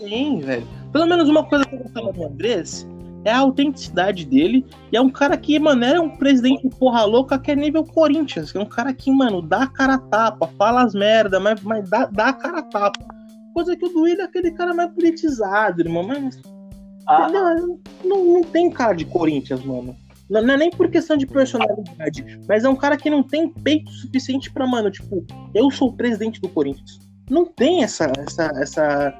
Tem, 0.00 0.40
velho. 0.40 0.66
Pelo 0.92 1.06
menos 1.06 1.28
uma 1.28 1.44
coisa 1.44 1.64
que 1.64 1.74
eu 1.74 1.78
gostava 1.80 2.12
do 2.12 2.24
Andrés 2.24 2.86
é 3.24 3.30
a 3.30 3.38
autenticidade 3.38 4.24
dele. 4.24 4.64
E 4.92 4.96
é 4.96 5.00
um 5.00 5.10
cara 5.10 5.36
que, 5.36 5.58
mano, 5.58 5.84
é 5.84 6.00
um 6.00 6.16
presidente 6.16 6.68
porra 6.78 7.04
louca 7.04 7.38
que 7.38 7.50
é 7.50 7.56
nível 7.56 7.84
Corinthians. 7.84 8.54
É 8.54 8.58
um 8.58 8.66
cara 8.66 8.92
que, 8.92 9.10
mano, 9.10 9.42
dá 9.42 9.64
a 9.64 9.66
cara 9.66 9.94
a 9.94 9.98
tapa, 9.98 10.48
fala 10.58 10.82
as 10.82 10.94
merda, 10.94 11.38
mas, 11.38 11.60
mas 11.62 11.88
dá, 11.88 12.06
dá 12.06 12.28
a 12.28 12.32
cara 12.32 12.58
a 12.58 12.62
tapa. 12.62 13.04
Coisa 13.54 13.76
que 13.76 13.84
o 13.84 13.88
Duílio 13.88 14.22
é 14.22 14.24
aquele 14.24 14.52
cara 14.52 14.72
mais 14.72 14.90
politizado, 14.92 15.80
irmão. 15.80 16.02
Mas, 16.02 16.40
Ah? 17.06 17.28
Não, 18.04 18.24
não 18.24 18.42
tem 18.42 18.70
cara 18.70 18.94
de 18.94 19.04
Corinthians, 19.04 19.64
mano. 19.64 19.96
Não, 20.30 20.42
não 20.42 20.54
é 20.54 20.56
nem 20.56 20.70
por 20.70 20.88
questão 20.88 21.16
de 21.16 21.26
personalidade, 21.26 22.40
mas 22.48 22.64
é 22.64 22.68
um 22.68 22.76
cara 22.76 22.96
que 22.96 23.10
não 23.10 23.20
tem 23.20 23.48
peito 23.48 23.90
suficiente 23.90 24.48
pra, 24.52 24.64
mano, 24.64 24.88
tipo, 24.88 25.26
eu 25.52 25.70
sou 25.72 25.88
o 25.88 25.92
presidente 25.92 26.40
do 26.40 26.48
Corinthians. 26.48 27.00
Não 27.28 27.44
tem 27.44 27.82
essa, 27.82 28.12
essa, 28.16 28.50
essa, 28.54 29.14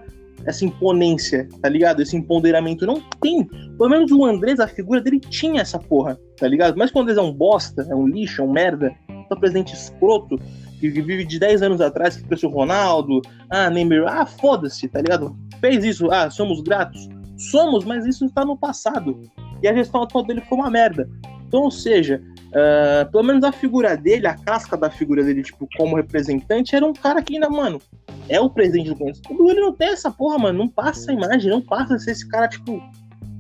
essa 0.45 0.65
imponência, 0.65 1.49
tá 1.61 1.69
ligado? 1.69 2.01
Esse 2.03 2.17
empoderamento. 2.17 2.87
Não 2.87 3.01
tem. 3.21 3.45
Pelo 3.45 3.89
menos 3.89 4.11
o 4.11 4.25
Andrés, 4.25 4.61
a 4.61 4.69
figura 4.69 5.01
dele 5.01 5.21
tinha 5.21 5.61
essa 5.61 5.79
porra, 5.79 6.19
tá 6.37 6.47
ligado? 6.47 6.77
Mas 6.77 6.91
quando 6.91 7.09
o 7.09 7.11
Andrés 7.11 7.19
é 7.19 7.23
um 7.23 7.33
bosta, 7.33 7.87
é 7.89 7.95
um 7.95 8.07
lixo, 8.07 8.43
é 8.43 8.45
um 8.45 8.53
merda, 8.53 8.95
só 9.29 9.37
presidente 9.37 9.75
escroto, 9.75 10.39
que 10.81 10.89
vive 10.91 11.25
de 11.25 11.39
10 11.39 11.63
anos 11.63 11.81
atrás, 11.81 12.17
que 12.17 12.25
trouxe 12.25 12.47
o 12.47 12.51
Ronaldo, 12.51 13.21
ah, 13.51 13.69
Neymar, 13.69 14.05
ah, 14.07 14.27
foda-se, 14.27 14.89
tá 14.89 15.01
ligado? 15.01 15.37
Fez 15.61 15.85
isso, 15.85 16.11
ah, 16.11 16.31
somos 16.31 16.63
gratos. 16.63 17.09
Somos, 17.37 17.85
mas 17.85 18.07
isso 18.07 18.25
está 18.27 18.45
no 18.45 18.57
passado. 18.57 19.23
E 19.63 19.69
a 19.69 19.75
gestão 19.75 20.03
atual 20.03 20.25
dele 20.25 20.43
foi 20.43 20.59
uma 20.59 20.71
merda. 20.71 21.09
Então, 21.47 21.63
ou 21.63 21.71
seja, 21.71 22.23
uh, 22.51 23.11
pelo 23.11 23.25
menos 23.25 23.45
a 23.45 23.53
figura 23.53 23.97
dele, 23.97 24.27
a 24.27 24.35
casca 24.35 24.77
da 24.77 24.91
figura 24.91 25.25
dele, 25.25 25.43
tipo, 25.43 25.69
como 25.77 25.97
representante, 25.97 26.75
era 26.75 26.85
um 26.85 26.93
cara 26.93 27.23
que 27.23 27.35
ainda, 27.35 27.49
mano, 27.49 27.81
é 28.29 28.41
o 28.41 28.51
presidente 28.51 28.91
do 28.91 28.97
Corinthians. 28.97 29.23
O 29.31 29.35
Duílio 29.35 29.63
não 29.63 29.73
tem 29.73 29.89
essa 29.89 30.11
porra, 30.11 30.39
mano. 30.39 30.59
Não 30.59 30.69
passa 30.69 31.11
a 31.11 31.15
imagem, 31.15 31.51
não 31.51 31.61
passa 31.61 31.95
a 31.95 31.99
ser 31.99 32.13
esse 32.13 32.29
cara, 32.29 32.49
tipo. 32.49 32.83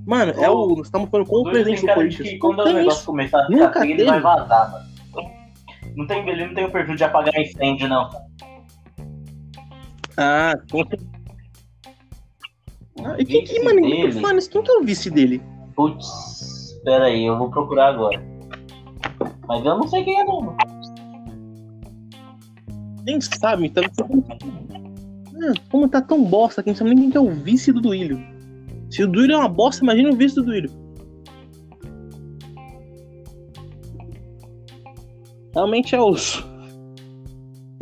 Mano, 0.06 0.32
é 0.32 0.50
o. 0.50 0.76
Nós 0.76 0.86
estamos 0.86 1.10
falando 1.10 1.26
com 1.26 1.36
o, 1.36 1.44
presidente 1.44 1.86
do 1.86 1.94
Corinthians. 1.94 2.28
Que 2.28 2.38
quando 2.38 2.60
o 2.60 2.72
negócio 2.72 3.04
começar 3.04 3.40
a 3.40 3.46
ficar 3.46 3.58
Nunca 3.58 3.86
ele 3.86 4.04
vai 4.04 4.20
vazar, 4.20 4.72
mano. 4.72 4.90
Não 5.96 6.06
tem, 6.06 6.28
ele 6.28 6.46
não 6.46 6.54
tem 6.54 6.64
o 6.64 6.70
perfil 6.70 6.94
de 6.94 7.04
apagar 7.04 7.34
incêndio, 7.38 7.88
não. 7.88 8.08
Ah, 10.16 10.54
com 10.70 10.84
ah, 13.04 13.16
e 13.18 13.24
quem, 13.24 13.44
que, 13.44 13.62
mano, 13.62 13.80
dele... 13.80 14.20
mano, 14.20 14.40
quem 14.40 14.62
que 14.62 14.70
é 14.70 14.74
o 14.74 14.84
vice 14.84 15.10
dele? 15.10 15.42
Putz, 15.74 16.78
pera 16.84 17.06
aí, 17.06 17.24
eu 17.24 17.38
vou 17.38 17.50
procurar 17.50 17.88
agora. 17.88 18.29
Mas 19.50 19.64
eu 19.64 19.78
não 19.78 19.88
sei 19.88 20.04
quem 20.04 20.20
é 20.20 20.24
não. 20.24 20.56
Nem 23.04 23.20
sabe, 23.20 23.66
então. 23.66 23.82
Ah, 25.42 25.52
como 25.68 25.88
tá 25.88 26.00
tão 26.00 26.22
bosta 26.22 26.62
que 26.62 26.70
gente 26.70 26.78
sabe 26.78 26.90
nem 26.90 27.00
quem 27.00 27.10
que 27.10 27.16
é 27.16 27.20
o 27.20 27.30
vice 27.32 27.72
do 27.72 27.80
Duílio. 27.80 28.20
Se 28.88 29.02
o 29.02 29.08
Duílio 29.08 29.34
é 29.34 29.38
uma 29.38 29.48
bosta, 29.48 29.82
imagina 29.82 30.10
o 30.10 30.14
vice 30.14 30.36
do 30.36 30.44
Duílio. 30.44 30.70
Realmente 35.52 35.96
é 35.96 36.00
osso. 36.00 36.48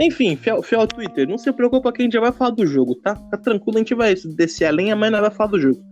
Enfim, 0.00 0.36
fiel, 0.36 0.62
fiel 0.62 0.86
Twitter, 0.86 1.28
não 1.28 1.36
se 1.36 1.52
preocupa 1.52 1.92
que 1.92 2.00
a 2.00 2.04
gente 2.04 2.14
já 2.14 2.20
vai 2.20 2.32
falar 2.32 2.52
do 2.52 2.66
jogo, 2.66 2.94
tá? 2.94 3.14
Fica 3.14 3.36
tranquilo, 3.36 3.76
a 3.76 3.80
gente 3.80 3.94
vai 3.94 4.14
descer 4.14 4.64
a 4.64 4.70
lenha, 4.70 4.96
mas 4.96 5.12
não 5.12 5.20
vai 5.20 5.30
falar 5.30 5.50
do 5.50 5.60
jogo. 5.60 5.82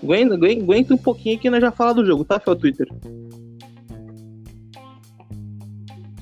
Aguenta, 0.00 0.34
aguenta, 0.34 0.62
aguenta 0.62 0.94
um 0.94 0.98
pouquinho 0.98 1.40
que 1.40 1.50
nós 1.50 1.60
já 1.60 1.72
fala 1.72 1.92
do 1.92 2.06
jogo, 2.06 2.24
tá, 2.24 2.38
fiel 2.38 2.54
Twitter? 2.54 2.86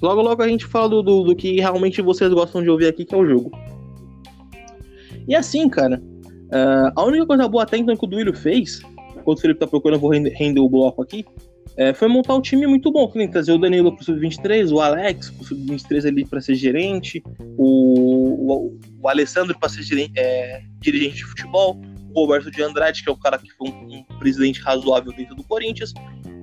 Logo, 0.01 0.23
logo 0.23 0.43
a 0.43 0.49
gente 0.49 0.67
fala 0.67 0.89
do, 0.89 1.03
do, 1.03 1.23
do, 1.25 1.37
que 1.37 1.61
realmente 1.61 2.01
vocês 2.01 2.33
gostam 2.33 2.63
de 2.63 2.71
ouvir 2.71 2.87
aqui, 2.87 3.05
que 3.05 3.15
é 3.15 3.19
o 3.19 3.27
jogo. 3.27 3.51
E 5.27 5.35
assim, 5.35 5.69
cara, 5.69 6.01
uh, 6.01 6.93
a 6.95 7.05
única 7.05 7.27
coisa 7.27 7.49
boa 7.49 7.65
até 7.65 7.77
então 7.77 7.97
que 7.97 8.05
o 8.05 8.09
Duílio 8.09 8.35
fez, 8.35 8.81
enquanto 9.17 9.39
o 9.39 9.41
Felipe 9.41 9.61
tá 9.61 9.67
procurando, 9.67 9.97
eu 9.97 10.01
vou 10.01 10.11
render, 10.11 10.31
render 10.31 10.61
o 10.61 10.69
bloco 10.69 11.03
aqui, 11.03 11.25
é, 11.79 11.95
foi 11.95 12.09
montar 12.09 12.35
um 12.35 12.41
time 12.41 12.67
muito 12.67 12.91
bom, 12.91 13.09
que 13.09 13.17
nem 13.17 13.31
trazer 13.31 13.53
o 13.53 13.59
Danilo 13.59 13.95
pro 13.95 14.05
Sub-23, 14.05 14.73
o 14.73 14.81
Alex 14.81 15.31
pro 15.31 15.45
Sub-23 15.45 16.07
ali 16.07 16.25
para 16.25 16.41
ser 16.41 16.57
gerente, 16.57 17.23
o, 17.57 18.67
o, 18.75 18.79
o 19.01 19.09
Alessandro 19.09 19.57
para 19.57 19.69
ser 19.69 19.83
gerente, 19.83 20.13
é, 20.17 20.61
dirigente 20.81 21.19
de 21.19 21.25
futebol, 21.25 21.81
o 22.13 22.21
Roberto 22.21 22.51
de 22.51 22.61
Andrade, 22.63 23.05
que 23.05 23.09
é 23.09 23.13
o 23.13 23.17
cara 23.17 23.39
que 23.39 23.53
foi 23.53 23.69
um, 23.69 23.99
um 23.99 24.19
presidente 24.19 24.61
razoável 24.61 25.13
dentro 25.13 25.37
do 25.37 25.45
Corinthians. 25.45 25.95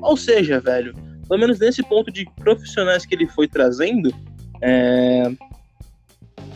Ou 0.02 0.16
seja, 0.16 0.62
velho, 0.62 0.94
pelo 1.28 1.40
menos 1.40 1.60
nesse 1.60 1.84
ponto 1.84 2.12
de 2.12 2.26
profissionais 2.36 3.06
que 3.06 3.16
ele 3.16 3.28
foi 3.28 3.48
trazendo, 3.48 4.14
é, 4.62 5.32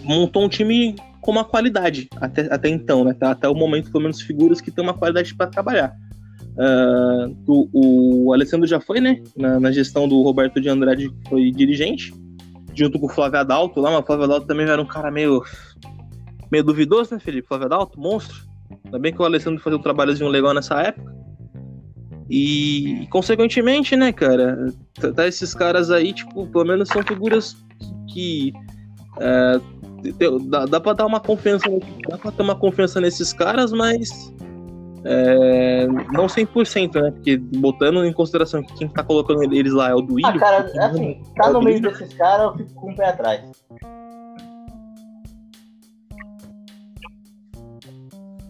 montou 0.04 0.44
um 0.44 0.50
time 0.50 0.96
com 1.22 1.32
uma 1.32 1.44
qualidade 1.44 2.08
até, 2.18 2.54
até 2.54 2.70
então, 2.70 3.04
né? 3.04 3.14
Tá, 3.14 3.32
até 3.32 3.48
o 3.48 3.54
momento, 3.54 3.92
pelo 3.92 4.04
menos, 4.04 4.22
figuras 4.22 4.62
que 4.62 4.72
têm 4.72 4.84
uma 4.84 4.94
qualidade 4.94 5.36
para 5.36 5.48
trabalhar. 5.48 5.96
Uh, 6.56 7.36
o, 7.48 8.26
o, 8.26 8.34
Alessandro 8.34 8.68
já 8.68 8.80
foi, 8.80 9.00
né? 9.00 9.22
Na, 9.36 9.60
na, 9.60 9.72
gestão 9.72 10.08
do 10.08 10.22
Roberto 10.22 10.60
de 10.60 10.70
Andrade, 10.70 11.12
foi 11.30 11.52
dirigente, 11.52 12.14
junto 12.74 13.00
com 13.00 13.06
o 13.06 13.10
Flávio 13.10 13.40
Adalto 13.40 13.80
lá, 13.80 13.92
mas 13.92 14.02
o 14.02 14.06
Flávio 14.06 14.26
Adalto 14.26 14.48
também 14.48 14.68
era 14.68 14.82
um 14.82 14.86
cara 14.86 15.12
meio, 15.12 15.42
meio 16.52 16.64
duvidoso, 16.64 17.14
né, 17.14 17.20
Felipe? 17.20 17.48
Flávio 17.48 17.68
Adalto, 17.68 18.00
monstro. 18.00 18.38
Ainda 18.86 19.00
bem 19.00 19.14
que 19.14 19.22
o 19.22 19.26
Alessandro 19.26 19.62
fazia 19.62 19.78
um 19.78 19.82
trabalhozinho 19.82 20.30
legal 20.30 20.54
nessa 20.54 20.82
época. 20.82 21.14
E, 22.30 23.08
consequentemente, 23.10 23.96
né, 23.96 24.14
cara, 24.14 24.72
tá, 24.94 25.12
tá, 25.12 25.28
esses 25.28 25.56
caras 25.56 25.90
aí, 25.90 26.14
tipo, 26.14 26.46
pelo 26.48 26.66
menos 26.66 26.88
são 26.90 27.02
figuras 27.02 27.58
que. 28.14 28.54
É, 29.20 29.60
dá, 30.48 30.66
dá 30.66 30.80
pra 30.80 30.94
dar 30.94 31.08
uma 31.08 31.20
confiança, 31.20 31.66
dá 32.08 32.18
pra 32.20 32.32
ter 32.32 32.44
uma 32.44 32.56
confiança 32.56 33.02
nesses 33.02 33.34
caras, 33.34 33.72
mas. 33.72 34.32
É, 35.06 35.88
não 36.12 36.28
100%, 36.28 37.02
né? 37.02 37.12
Porque 37.12 37.38
botando 37.38 38.04
em 38.06 38.14
consideração 38.14 38.62
que 38.62 38.74
quem 38.76 38.88
tá 38.90 39.02
colocando 39.02 39.42
eles 39.42 39.74
lá 39.74 39.90
é 39.90 39.96
o 39.96 40.02
Duílio. 40.02 40.30
Ah, 40.30 40.38
cara, 40.38 40.86
assim, 40.86 41.24
tá 41.36 41.48
é 41.48 41.54
no 41.54 41.62
meio 41.62 41.82
desses 41.82 42.14
caras, 42.14 42.48
eu 42.48 42.58
fico 42.58 42.74
com 42.76 42.92
o 42.92 42.96
pé 42.96 43.06
atrás. 43.08 43.42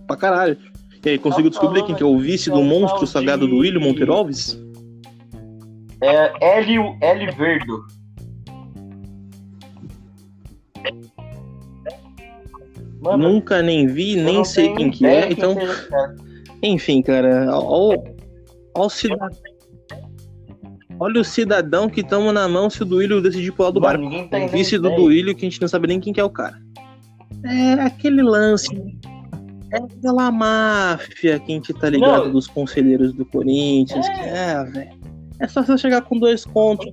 Pra 0.08 0.18
caralho. 0.18 0.58
E 1.06 1.10
aí, 1.10 1.18
conseguiu 1.18 1.50
descobrir 1.50 1.84
quem 1.84 1.96
que 1.96 2.04
é 2.04 2.06
o 2.06 2.18
vice 2.18 2.50
do 2.50 2.62
monstro 2.62 3.08
sagrado 3.08 3.48
do 3.48 3.58
William 3.58 3.80
Monteiro 3.80 4.14
Alves? 4.14 4.62
É 6.02 6.58
Hélio, 6.58 6.98
Hélio 7.02 7.34
Verdo. 7.36 7.86
Mano, 13.02 13.30
Nunca 13.30 13.62
nem 13.62 13.88
vi, 13.88 14.18
nem 14.18 14.44
sei 14.44 14.74
quem 14.74 14.92
que 14.92 15.06
é, 15.06 15.32
então... 15.32 15.56
Enfim, 16.62 17.02
cara, 17.02 17.48
olha 17.58 18.14
o 18.76 18.90
cidadão... 18.90 19.30
Olha 21.02 21.22
o 21.22 21.24
cidadão 21.24 21.90
que 21.90 22.02
estamos 22.02 22.34
na 22.34 22.46
mão 22.50 22.70
se 22.70 22.84
o 22.84 22.86
Duílio 22.86 23.22
decidir 23.22 23.54
pular 23.54 23.72
do 23.72 23.80
barco. 23.80 24.04
O 24.04 24.48
vice 24.50 24.78
do 24.78 24.94
Duílio 24.94 25.34
que 25.34 25.46
a 25.46 25.50
gente 25.50 25.62
não 25.62 25.68
sabe 25.70 25.88
nem 25.88 25.98
quem 25.98 26.12
que 26.12 26.20
é 26.20 26.24
o 26.24 26.30
cara. 26.30 26.60
É 27.46 27.74
aquele 27.76 28.22
lance 28.22 28.76
é 29.72 29.78
aquela 29.78 30.32
máfia 30.32 31.40
que 31.40 31.52
a 31.52 31.56
gente 31.56 31.74
tá 31.74 31.90
ligado 31.90 32.26
não. 32.26 32.32
dos 32.32 32.48
conselheiros 32.48 33.14
do 33.14 33.26
Corinthians. 33.26 34.08
É, 34.08 34.52
é 34.52 34.64
velho. 34.64 35.00
É 35.40 35.48
só 35.48 35.64
você 35.64 35.78
chegar 35.78 36.02
com 36.02 36.18
dois 36.18 36.46
contos. 36.46 36.92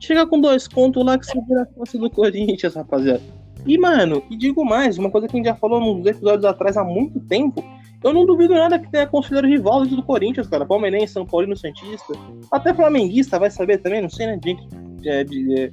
Chegar 0.00 0.26
com 0.26 0.40
dois 0.40 0.66
contos 0.66 1.04
lá 1.04 1.18
que 1.18 1.26
você 1.26 1.40
vira 1.46 1.62
a 1.62 1.66
força 1.66 1.98
do 1.98 2.10
Corinthians, 2.10 2.74
rapaziada. 2.74 3.22
E, 3.66 3.78
mano, 3.78 4.22
e 4.30 4.36
digo 4.36 4.64
mais, 4.64 4.98
uma 4.98 5.10
coisa 5.10 5.28
que 5.28 5.36
a 5.36 5.38
gente 5.38 5.46
já 5.46 5.54
falou 5.54 5.80
nos 5.80 6.04
episódios 6.06 6.44
atrás 6.44 6.76
há 6.76 6.82
muito 6.82 7.20
tempo. 7.20 7.62
Eu 8.02 8.12
não 8.12 8.26
duvido 8.26 8.54
nada 8.54 8.78
que 8.78 8.90
tenha 8.90 9.06
conselheiro 9.06 9.46
rival 9.46 9.86
do 9.86 10.02
Corinthians, 10.02 10.48
cara. 10.48 10.66
Palmeirense, 10.66 11.12
São 11.12 11.24
Paulino, 11.24 11.56
Santista. 11.56 12.14
Até 12.50 12.74
flamenguista 12.74 13.38
vai 13.38 13.50
saber 13.50 13.78
também, 13.78 14.02
não 14.02 14.10
sei, 14.10 14.26
né? 14.26 14.36
De, 14.42 14.56
de, 15.00 15.24
de, 15.24 15.70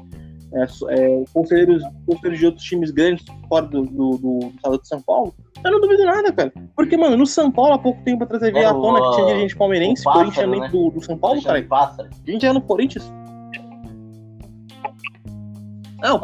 é, 0.54 0.64
é, 0.64 1.24
conselheiros, 1.32 1.84
conselheiros 2.06 2.40
de 2.40 2.46
outros 2.46 2.64
times 2.66 2.92
grandes 2.92 3.24
fora 3.48 3.68
do, 3.68 3.84
do, 3.84 4.18
do, 4.18 4.40
estado 4.56 4.82
de 4.82 4.88
São 4.88 5.02
Paulo, 5.02 5.34
eu 5.64 5.72
não 5.72 5.80
duvido 5.80 6.06
nada, 6.06 6.32
cara. 6.32 6.52
Porque, 6.76 6.98
mano, 6.98 7.18
no 7.18 7.28
São 7.28 7.52
Paulo, 7.52 7.74
há 7.74 7.80
pouco 7.80 8.02
tempo 8.04 8.24
atrás, 8.24 8.42
veio 8.42 8.68
à 8.68 8.74
tona 8.74 9.02
que 9.02 9.16
tinha 9.16 9.28
dirigente 9.28 9.56
palmeirense, 9.56 10.04
pássaro, 10.04 10.32
Corinthians 10.32 10.62
né? 10.62 10.70
do, 10.70 10.90
do 10.90 11.04
São 11.04 11.18
Paulo, 11.18 11.42
cara. 11.44 11.68
A 11.70 12.32
gente 12.32 12.46
era 12.46 12.54
no 12.54 12.62
Corinthians. 12.62 13.12
Não, 16.02 16.16
o 16.16 16.22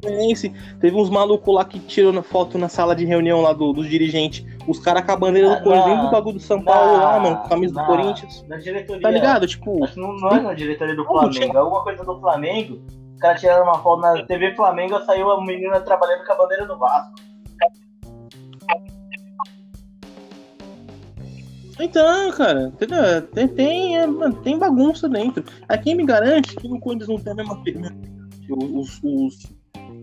Palmeirense. 0.00 0.52
Teve 0.80 0.96
uns 0.96 1.10
malucos 1.10 1.54
lá 1.54 1.64
que 1.64 1.78
tirou 1.78 2.22
foto 2.22 2.58
na 2.58 2.68
sala 2.68 2.94
de 2.96 3.04
reunião 3.04 3.40
lá 3.40 3.52
do, 3.52 3.72
dos 3.72 3.88
dirigentes. 3.88 4.44
Os 4.66 4.78
caras 4.78 5.04
com 5.04 5.12
a 5.12 5.16
bandeira 5.16 5.48
do 5.48 5.54
ah, 5.54 5.60
Corinthians, 5.60 6.00
do 6.02 6.10
bagulho 6.10 6.36
do 6.38 6.42
São 6.42 6.62
Paulo 6.62 6.98
lá, 6.98 7.20
mano, 7.20 7.36
com 7.36 7.42
a 7.44 7.48
camisa 7.50 7.74
do 7.74 7.86
Corinthians. 7.86 8.44
Na 8.48 8.56
diretoria. 8.56 9.02
Tá 9.02 9.10
ligado? 9.10 9.46
Tipo. 9.46 9.80
Não, 9.94 10.16
não 10.16 10.30
é 10.30 10.40
na 10.40 10.54
diretoria 10.54 10.96
do 10.96 11.04
Flamengo, 11.04 11.56
é 11.56 11.60
alguma 11.60 11.82
coisa 11.82 12.02
do 12.02 12.18
Flamengo 12.18 12.80
os 13.14 13.20
caras 13.20 13.40
tiraram 13.40 13.64
uma 13.64 13.78
foto 13.78 14.02
na 14.02 14.22
TV 14.24 14.54
Flamengo, 14.54 15.00
saiu 15.04 15.30
a 15.30 15.44
menina 15.44 15.80
trabalhando 15.80 16.24
com 16.24 16.32
a 16.32 16.36
bandeira 16.36 16.66
do 16.66 16.78
Vasco. 16.78 17.14
Então, 21.80 22.30
cara, 22.32 22.70
tem, 23.34 23.48
tem, 23.48 23.98
é, 23.98 24.06
tem 24.42 24.58
bagunça 24.58 25.08
dentro. 25.08 25.44
Aqui 25.68 25.94
me 25.94 26.04
garante 26.04 26.54
que 26.54 26.68
no 26.68 26.78
Corinthians 26.78 27.08
não 27.08 27.18
tem 27.18 27.32
a 27.32 27.36
mesma 27.36 27.62
os, 28.48 29.00
os, 29.02 29.52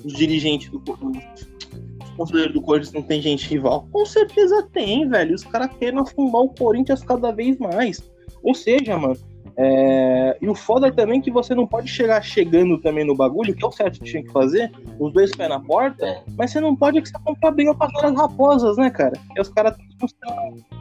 os 0.03 0.13
dirigentes 0.13 0.69
do 0.69 0.79
os 0.79 2.09
conselheiros 2.17 2.53
do 2.53 2.61
Corinthians 2.61 2.93
não 2.93 3.03
tem 3.03 3.21
gente 3.21 3.47
rival? 3.47 3.87
Com 3.91 4.05
certeza 4.05 4.67
tem, 4.73 5.07
velho. 5.07 5.35
Os 5.35 5.43
caras 5.43 5.69
querem 5.77 5.99
afundar 5.99 6.41
o 6.41 6.49
Corinthians 6.49 7.03
cada 7.03 7.31
vez 7.31 7.57
mais. 7.57 8.03
Ou 8.43 8.53
seja, 8.53 8.97
mano, 8.97 9.17
é... 9.57 10.37
E 10.41 10.47
o 10.47 10.55
foda 10.55 10.87
é 10.87 10.91
também 10.91 11.21
que 11.21 11.31
você 11.31 11.53
não 11.53 11.67
pode 11.67 11.87
chegar 11.87 12.21
chegando 12.21 12.77
também 12.79 13.05
no 13.05 13.15
bagulho, 13.15 13.53
que 13.53 13.63
é 13.63 13.67
o 13.67 13.71
certo 13.71 13.99
que 13.99 14.05
tinha 14.05 14.23
que 14.23 14.31
fazer, 14.31 14.71
os 14.99 15.13
dois 15.13 15.31
pés 15.31 15.49
na 15.49 15.59
porta, 15.59 16.05
é. 16.05 16.23
mas 16.37 16.51
você 16.51 16.59
não 16.59 16.75
pode 16.75 17.01
que 17.01 17.09
você 17.09 17.17
comprar 17.23 17.51
briga 17.51 17.73
com 17.73 17.83
as 17.83 18.15
raposas, 18.15 18.77
né, 18.77 18.89
cara? 18.89 19.13
E 19.35 19.41
os 19.41 19.49
caras 19.49 19.75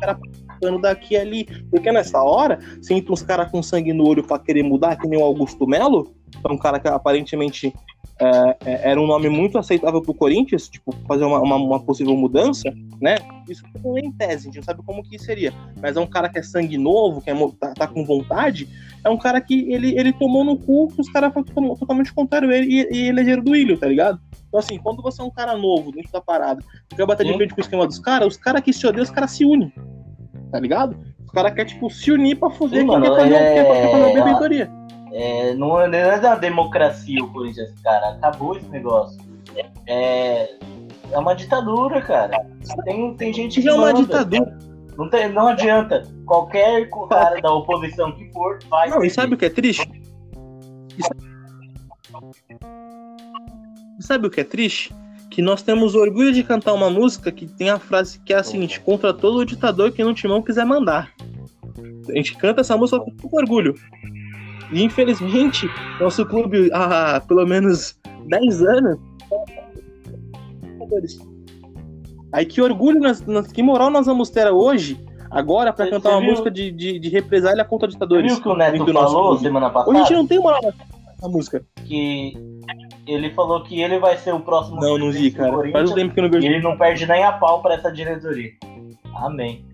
cara 0.00 0.18
passando 0.60 0.80
daqui 0.80 1.16
ali. 1.16 1.44
Porque 1.70 1.90
nessa 1.92 2.22
hora, 2.22 2.58
entra 2.90 3.12
uns 3.12 3.22
caras 3.22 3.50
com 3.50 3.62
sangue 3.62 3.92
no 3.92 4.06
olho 4.06 4.26
pra 4.26 4.38
querer 4.38 4.62
mudar, 4.62 4.96
que 4.96 5.06
nem 5.06 5.18
o 5.18 5.24
Augusto 5.24 5.66
Melo, 5.66 6.14
Foi 6.40 6.52
um 6.52 6.58
cara 6.58 6.78
que 6.78 6.88
aparentemente 6.88 7.72
é, 8.20 8.56
é, 8.66 8.90
era 8.90 9.00
um 9.00 9.06
nome 9.06 9.30
muito 9.30 9.56
aceitável 9.56 10.02
pro 10.02 10.12
Corinthians, 10.12 10.68
tipo, 10.68 10.94
fazer 11.08 11.24
uma, 11.24 11.40
uma, 11.40 11.56
uma, 11.56 11.80
possível 11.80 12.14
mudança, 12.14 12.70
né? 13.00 13.16
Isso 13.48 13.64
não 13.82 13.96
é 13.96 14.00
em 14.00 14.12
tese, 14.12 14.34
a 14.34 14.40
gente 14.40 14.56
não 14.56 14.62
sabe 14.62 14.82
como 14.84 15.02
que 15.02 15.18
seria. 15.18 15.54
Mas 15.80 15.96
é 15.96 16.00
um 16.00 16.06
cara 16.06 16.28
que 16.28 16.38
é 16.38 16.42
sangue 16.42 16.76
novo, 16.76 17.22
que 17.22 17.30
é, 17.30 17.34
tá, 17.58 17.72
tá, 17.72 17.86
com 17.86 18.04
vontade, 18.04 18.68
é 19.02 19.08
um 19.08 19.16
cara 19.16 19.40
que 19.40 19.72
ele, 19.72 19.98
ele 19.98 20.12
tomou 20.12 20.44
no 20.44 20.58
cu 20.58 20.88
que 20.88 21.00
os 21.00 21.08
caras 21.10 21.32
foram 21.32 21.74
totalmente 21.74 22.12
contrário 22.12 22.52
ele 22.52 22.66
e, 22.66 22.88
e 22.94 23.08
elegeram 23.08 23.42
do 23.42 23.56
Ilho, 23.56 23.78
tá 23.78 23.86
ligado? 23.86 24.20
Então, 24.48 24.60
assim, 24.60 24.78
quando 24.78 25.00
você 25.00 25.22
é 25.22 25.24
um 25.24 25.30
cara 25.30 25.56
novo 25.56 25.90
dentro 25.90 26.12
da 26.12 26.20
parada, 26.20 26.62
quer 26.94 27.06
bater 27.06 27.24
de 27.24 27.32
frente 27.32 27.54
com 27.54 27.60
o 27.60 27.64
esquema 27.64 27.86
dos 27.86 27.98
caras, 27.98 28.28
os 28.28 28.36
caras 28.36 28.60
que 28.60 28.72
se 28.72 28.86
odeiam, 28.86 29.04
os 29.04 29.10
caras 29.10 29.30
se 29.30 29.46
unem, 29.46 29.72
tá 30.52 30.60
ligado? 30.60 30.94
Os 31.24 31.30
caras 31.30 31.54
querem, 31.54 31.72
tipo, 31.72 31.88
se 31.88 32.10
unir 32.12 32.36
pra 32.36 32.50
foder 32.50 32.80
Sim, 32.80 32.88
quem 32.88 32.98
mano, 32.98 33.14
quer 33.14 33.22
fazer, 33.22 33.34
é- 33.34 33.54
quer 33.54 33.90
fazer 33.90 34.04
uma 34.04 34.12
benfeitoria. 34.12 34.80
É, 35.12 35.54
não, 35.54 35.80
é- 35.80 35.88
não 35.88 35.98
é 35.98 36.16
uma 36.18 36.36
democracia 36.36 37.22
o 37.22 37.32
Corinthians, 37.32 37.72
cara. 37.82 38.10
Acabou 38.10 38.56
esse 38.56 38.68
negócio. 38.68 39.18
É, 39.86 40.54
é 41.10 41.18
uma 41.18 41.34
ditadura, 41.34 42.00
cara. 42.00 42.46
Tem, 42.84 43.14
tem 43.14 43.32
gente 43.32 43.60
que 43.60 43.68
é 43.68 43.74
uma 43.74 43.92
manda. 43.92 44.00
ditadura. 44.02 44.58
Não, 44.96 45.08
tem, 45.08 45.28
não 45.32 45.48
adianta. 45.48 46.06
Qualquer 46.26 46.88
cara 47.08 47.40
da 47.40 47.52
oposição 47.52 48.12
que 48.12 48.30
for, 48.32 48.58
vai. 48.68 48.88
Não, 48.90 49.02
e 49.02 49.10
sabe 49.10 49.34
o 49.34 49.38
que 49.38 49.46
é 49.46 49.50
triste? 49.50 49.90
E 50.96 51.02
sabe... 51.02 51.20
e 53.98 54.02
sabe 54.02 54.26
o 54.26 54.30
que 54.30 54.40
é 54.40 54.44
triste? 54.44 54.94
Que 55.30 55.40
nós 55.40 55.62
temos 55.62 55.94
orgulho 55.94 56.32
de 56.32 56.42
cantar 56.42 56.72
uma 56.74 56.90
música 56.90 57.32
que 57.32 57.46
tem 57.46 57.70
a 57.70 57.78
frase 57.78 58.20
que 58.20 58.32
é 58.32 58.36
a 58.36 58.42
seguinte: 58.42 58.80
contra 58.80 59.12
todo 59.12 59.44
ditador 59.44 59.90
que 59.90 60.04
no 60.04 60.14
timão 60.14 60.42
quiser 60.42 60.64
mandar. 60.64 61.12
A 62.08 62.12
gente 62.12 62.36
canta 62.36 62.60
essa 62.60 62.76
música 62.76 63.00
com 63.00 63.36
orgulho. 63.36 63.74
E 64.72 64.82
infelizmente, 64.84 65.68
nosso 66.00 66.24
clube 66.26 66.70
há 66.72 67.20
pelo 67.20 67.46
menos 67.46 67.98
10 68.28 68.62
anos. 68.62 68.98
Aí 72.32 72.46
que 72.46 72.60
orgulho, 72.62 73.00
nós, 73.00 73.20
nós- 73.26 73.50
que 73.50 73.62
moral 73.62 73.90
nós 73.90 74.06
vamos 74.06 74.30
ter 74.30 74.46
hoje, 74.48 75.04
agora, 75.30 75.72
pra 75.72 75.84
Você- 75.86 75.90
cantar 75.90 76.10
você 76.10 76.14
uma 76.14 76.20
viu? 76.20 76.30
música 76.30 76.50
de, 76.50 76.70
de, 76.70 76.98
de 76.98 77.08
represália 77.08 77.64
contra 77.64 77.88
Você 77.88 77.94
ditadores. 77.96 78.30
viu 78.30 78.38
o 78.38 78.42
que 78.42 78.48
o 78.48 78.54
Neto 78.56 78.84
do 78.84 78.92
nosso 78.92 79.12
falou 79.14 79.28
clube. 79.30 79.42
semana 79.42 79.66
Hoje 79.66 79.76
a 79.76 79.80
gente 79.80 79.94
passada? 79.98 80.16
não 80.16 80.26
tem 80.26 80.38
moral 80.38 80.60
na 81.22 81.28
música. 81.28 81.64
Que 81.84 82.32
ele 83.06 83.30
falou 83.34 83.62
que 83.64 83.80
ele 83.82 83.98
vai 83.98 84.16
ser 84.16 84.32
o 84.32 84.40
próximo 84.40 84.80
Não, 84.80 84.96
não 84.96 85.10
vi, 85.10 85.32
cara. 85.32 85.70
Faz 85.72 85.90
um 85.90 85.94
tempo 85.94 86.14
que 86.14 86.20
eu 86.20 86.22
não 86.22 86.28
E 86.30 86.32
vejo. 86.40 86.46
ele 86.46 86.62
não 86.62 86.78
perde 86.78 87.04
nem 87.06 87.24
a 87.24 87.32
pau 87.32 87.60
pra 87.60 87.74
essa 87.74 87.90
diretoria. 87.90 88.50
Amém. 89.16 89.64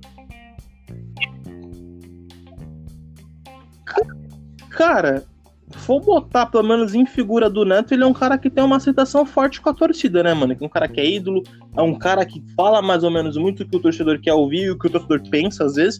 Cara, 4.76 5.24
for 5.72 6.00
botar 6.00 6.44
pelo 6.46 6.62
menos 6.62 6.94
em 6.94 7.06
figura 7.06 7.48
do 7.48 7.64
Neto, 7.64 7.94
ele 7.94 8.04
é 8.04 8.06
um 8.06 8.12
cara 8.12 8.36
que 8.36 8.50
tem 8.50 8.62
uma 8.62 8.76
aceitação 8.76 9.24
forte 9.24 9.58
com 9.58 9.70
a 9.70 9.74
torcida, 9.74 10.22
né, 10.22 10.34
mano? 10.34 10.54
Que 10.54 10.62
é 10.62 10.66
um 10.66 10.70
cara 10.70 10.86
que 10.86 11.00
é 11.00 11.06
ídolo, 11.06 11.42
é 11.74 11.80
um 11.80 11.94
cara 11.94 12.26
que 12.26 12.44
fala 12.54 12.82
mais 12.82 13.02
ou 13.02 13.10
menos 13.10 13.38
muito 13.38 13.62
o 13.62 13.66
que 13.66 13.76
o 13.76 13.80
torcedor 13.80 14.20
quer 14.20 14.34
ouvir 14.34 14.64
e 14.64 14.70
o 14.70 14.78
que 14.78 14.86
o 14.86 14.90
torcedor 14.90 15.22
pensa 15.30 15.64
às 15.64 15.76
vezes. 15.76 15.98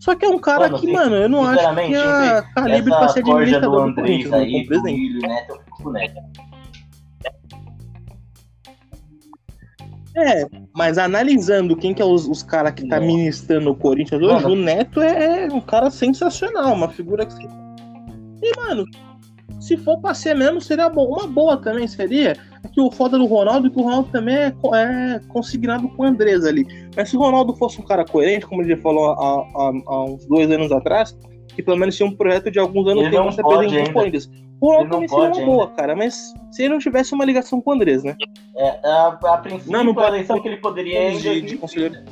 Só 0.00 0.14
que 0.14 0.24
é 0.24 0.28
um 0.28 0.38
cara 0.38 0.68
Mano, 0.68 0.80
que, 0.80 0.90
mano, 0.90 1.16
eu 1.16 1.28
não 1.28 1.44
acho 1.44 1.74
que 1.74 1.94
é 1.94 2.42
calibre 2.54 2.90
pra 2.90 3.08
ser 3.08 3.20
administrador 3.20 3.88
do 3.88 3.94
Corinthians, 3.94 4.30
né, 4.30 4.46
como 4.46 4.66
presidente. 4.66 5.26
Neto, 5.26 5.60
o 5.84 5.90
Neto. 5.90 6.20
É, 10.16 10.46
mas 10.74 10.96
analisando 10.96 11.76
quem 11.76 11.92
que 11.92 12.00
é 12.00 12.04
os, 12.04 12.26
os 12.28 12.42
caras 12.42 12.72
que 12.72 12.88
tá 12.88 13.00
ministrando 13.00 13.70
o 13.70 13.74
Corinthians 13.74 14.22
hoje, 14.22 14.46
o 14.46 14.54
Neto 14.54 15.00
é, 15.00 15.46
é 15.46 15.52
um 15.52 15.60
cara 15.60 15.90
sensacional, 15.90 16.72
uma 16.72 16.88
figura 16.88 17.26
que. 17.26 17.63
E, 18.46 18.56
mano, 18.60 18.84
se 19.58 19.76
for 19.78 19.98
pra 20.00 20.12
ser 20.12 20.34
mesmo, 20.34 20.60
seria 20.60 20.88
bom. 20.90 21.06
Uma 21.06 21.26
boa 21.26 21.56
também 21.56 21.88
seria 21.88 22.36
é 22.62 22.68
que 22.68 22.80
o 22.80 22.90
foda 22.90 23.16
do 23.18 23.24
Ronaldo, 23.26 23.70
que 23.70 23.78
o 23.78 23.82
Ronaldo 23.82 24.10
também 24.10 24.34
é, 24.36 24.46
é 24.74 25.20
consignado 25.28 25.88
com 25.88 26.02
o 26.02 26.06
Andrés 26.06 26.44
ali. 26.44 26.66
Mas 26.94 27.08
se 27.08 27.16
o 27.16 27.20
Ronaldo 27.20 27.54
fosse 27.56 27.80
um 27.80 27.84
cara 27.84 28.04
coerente, 28.04 28.46
como 28.46 28.60
ele 28.62 28.74
já 28.76 28.82
falou 28.82 29.12
há, 29.12 29.14
há- 29.16 29.72
há 29.86 30.04
uns 30.04 30.26
dois 30.26 30.50
anos 30.50 30.70
atrás, 30.70 31.16
que 31.54 31.62
pelo 31.62 31.76
menos 31.78 31.96
tinha 31.96 32.06
um 32.08 32.14
projeto 32.14 32.50
de 32.50 32.58
alguns 32.58 32.86
anos 32.88 33.08
que 33.08 33.14
não 33.16 33.32
se 33.32 33.40
apresentou 33.40 34.02
ainda. 34.02 34.18
com 34.60 34.66
o 34.66 34.70
Ronaldo 34.70 34.90
também 34.90 35.08
seria 35.08 35.24
uma 35.26 35.44
boa, 35.46 35.70
cara, 35.70 35.94
mas 35.96 36.34
se 36.52 36.62
ele 36.62 36.72
não 36.74 36.78
tivesse 36.78 37.14
uma 37.14 37.24
ligação 37.24 37.60
com 37.62 37.70
o 37.70 37.74
Andrés, 37.74 38.02
né? 38.02 38.16
É, 38.56 38.80
a, 38.86 39.06
a 39.08 39.38
princípio, 39.38 39.72
Não, 39.72 39.84
não 39.84 39.92
a 39.92 39.94
pode- 39.94 40.08
eleição 40.08 40.40
que 40.40 40.48
ele 40.48 40.56
poderia 40.58 40.98
é 40.98 41.12
em 41.12 41.16
de, 41.18 41.40
de 41.42 41.56
2030. 41.56 42.04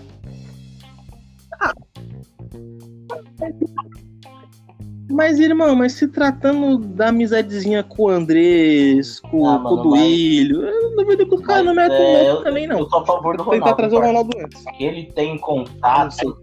Mas, 5.13 5.39
irmão, 5.39 5.77
mas 5.77 5.93
se 5.93 6.09
tratando 6.09 6.79
da 6.79 7.09
amizadezinha 7.09 7.83
com 7.83 8.05
o 8.05 8.09
Andrés, 8.09 9.21
com, 9.21 9.47
Ah, 9.47 9.59
com 9.59 9.75
o 9.75 9.77
Duílio, 9.83 10.63
eu 10.63 10.91
não 10.91 10.97
duvido 10.97 11.27
que 11.29 11.35
os 11.35 11.41
caras 11.43 11.67
não 11.67 11.75
o 11.75 11.81
é, 11.81 12.31
eu- 12.31 12.43
também, 12.43 12.67
não. 12.67 12.79
Eu 12.79 12.89
sou 12.89 13.01
a 13.01 13.07
favor 13.07 13.37
do 13.37 13.45
Vou 13.45 13.53
tentar 13.53 13.73
Ronaldo. 13.73 13.77
trazer 13.77 13.97
o. 13.97 14.07
Ronaldo 14.07 14.39
antes. 14.39 14.65
Que 14.77 14.85
ele 14.85 15.05
tem 15.13 15.37
contato. 15.39 16.39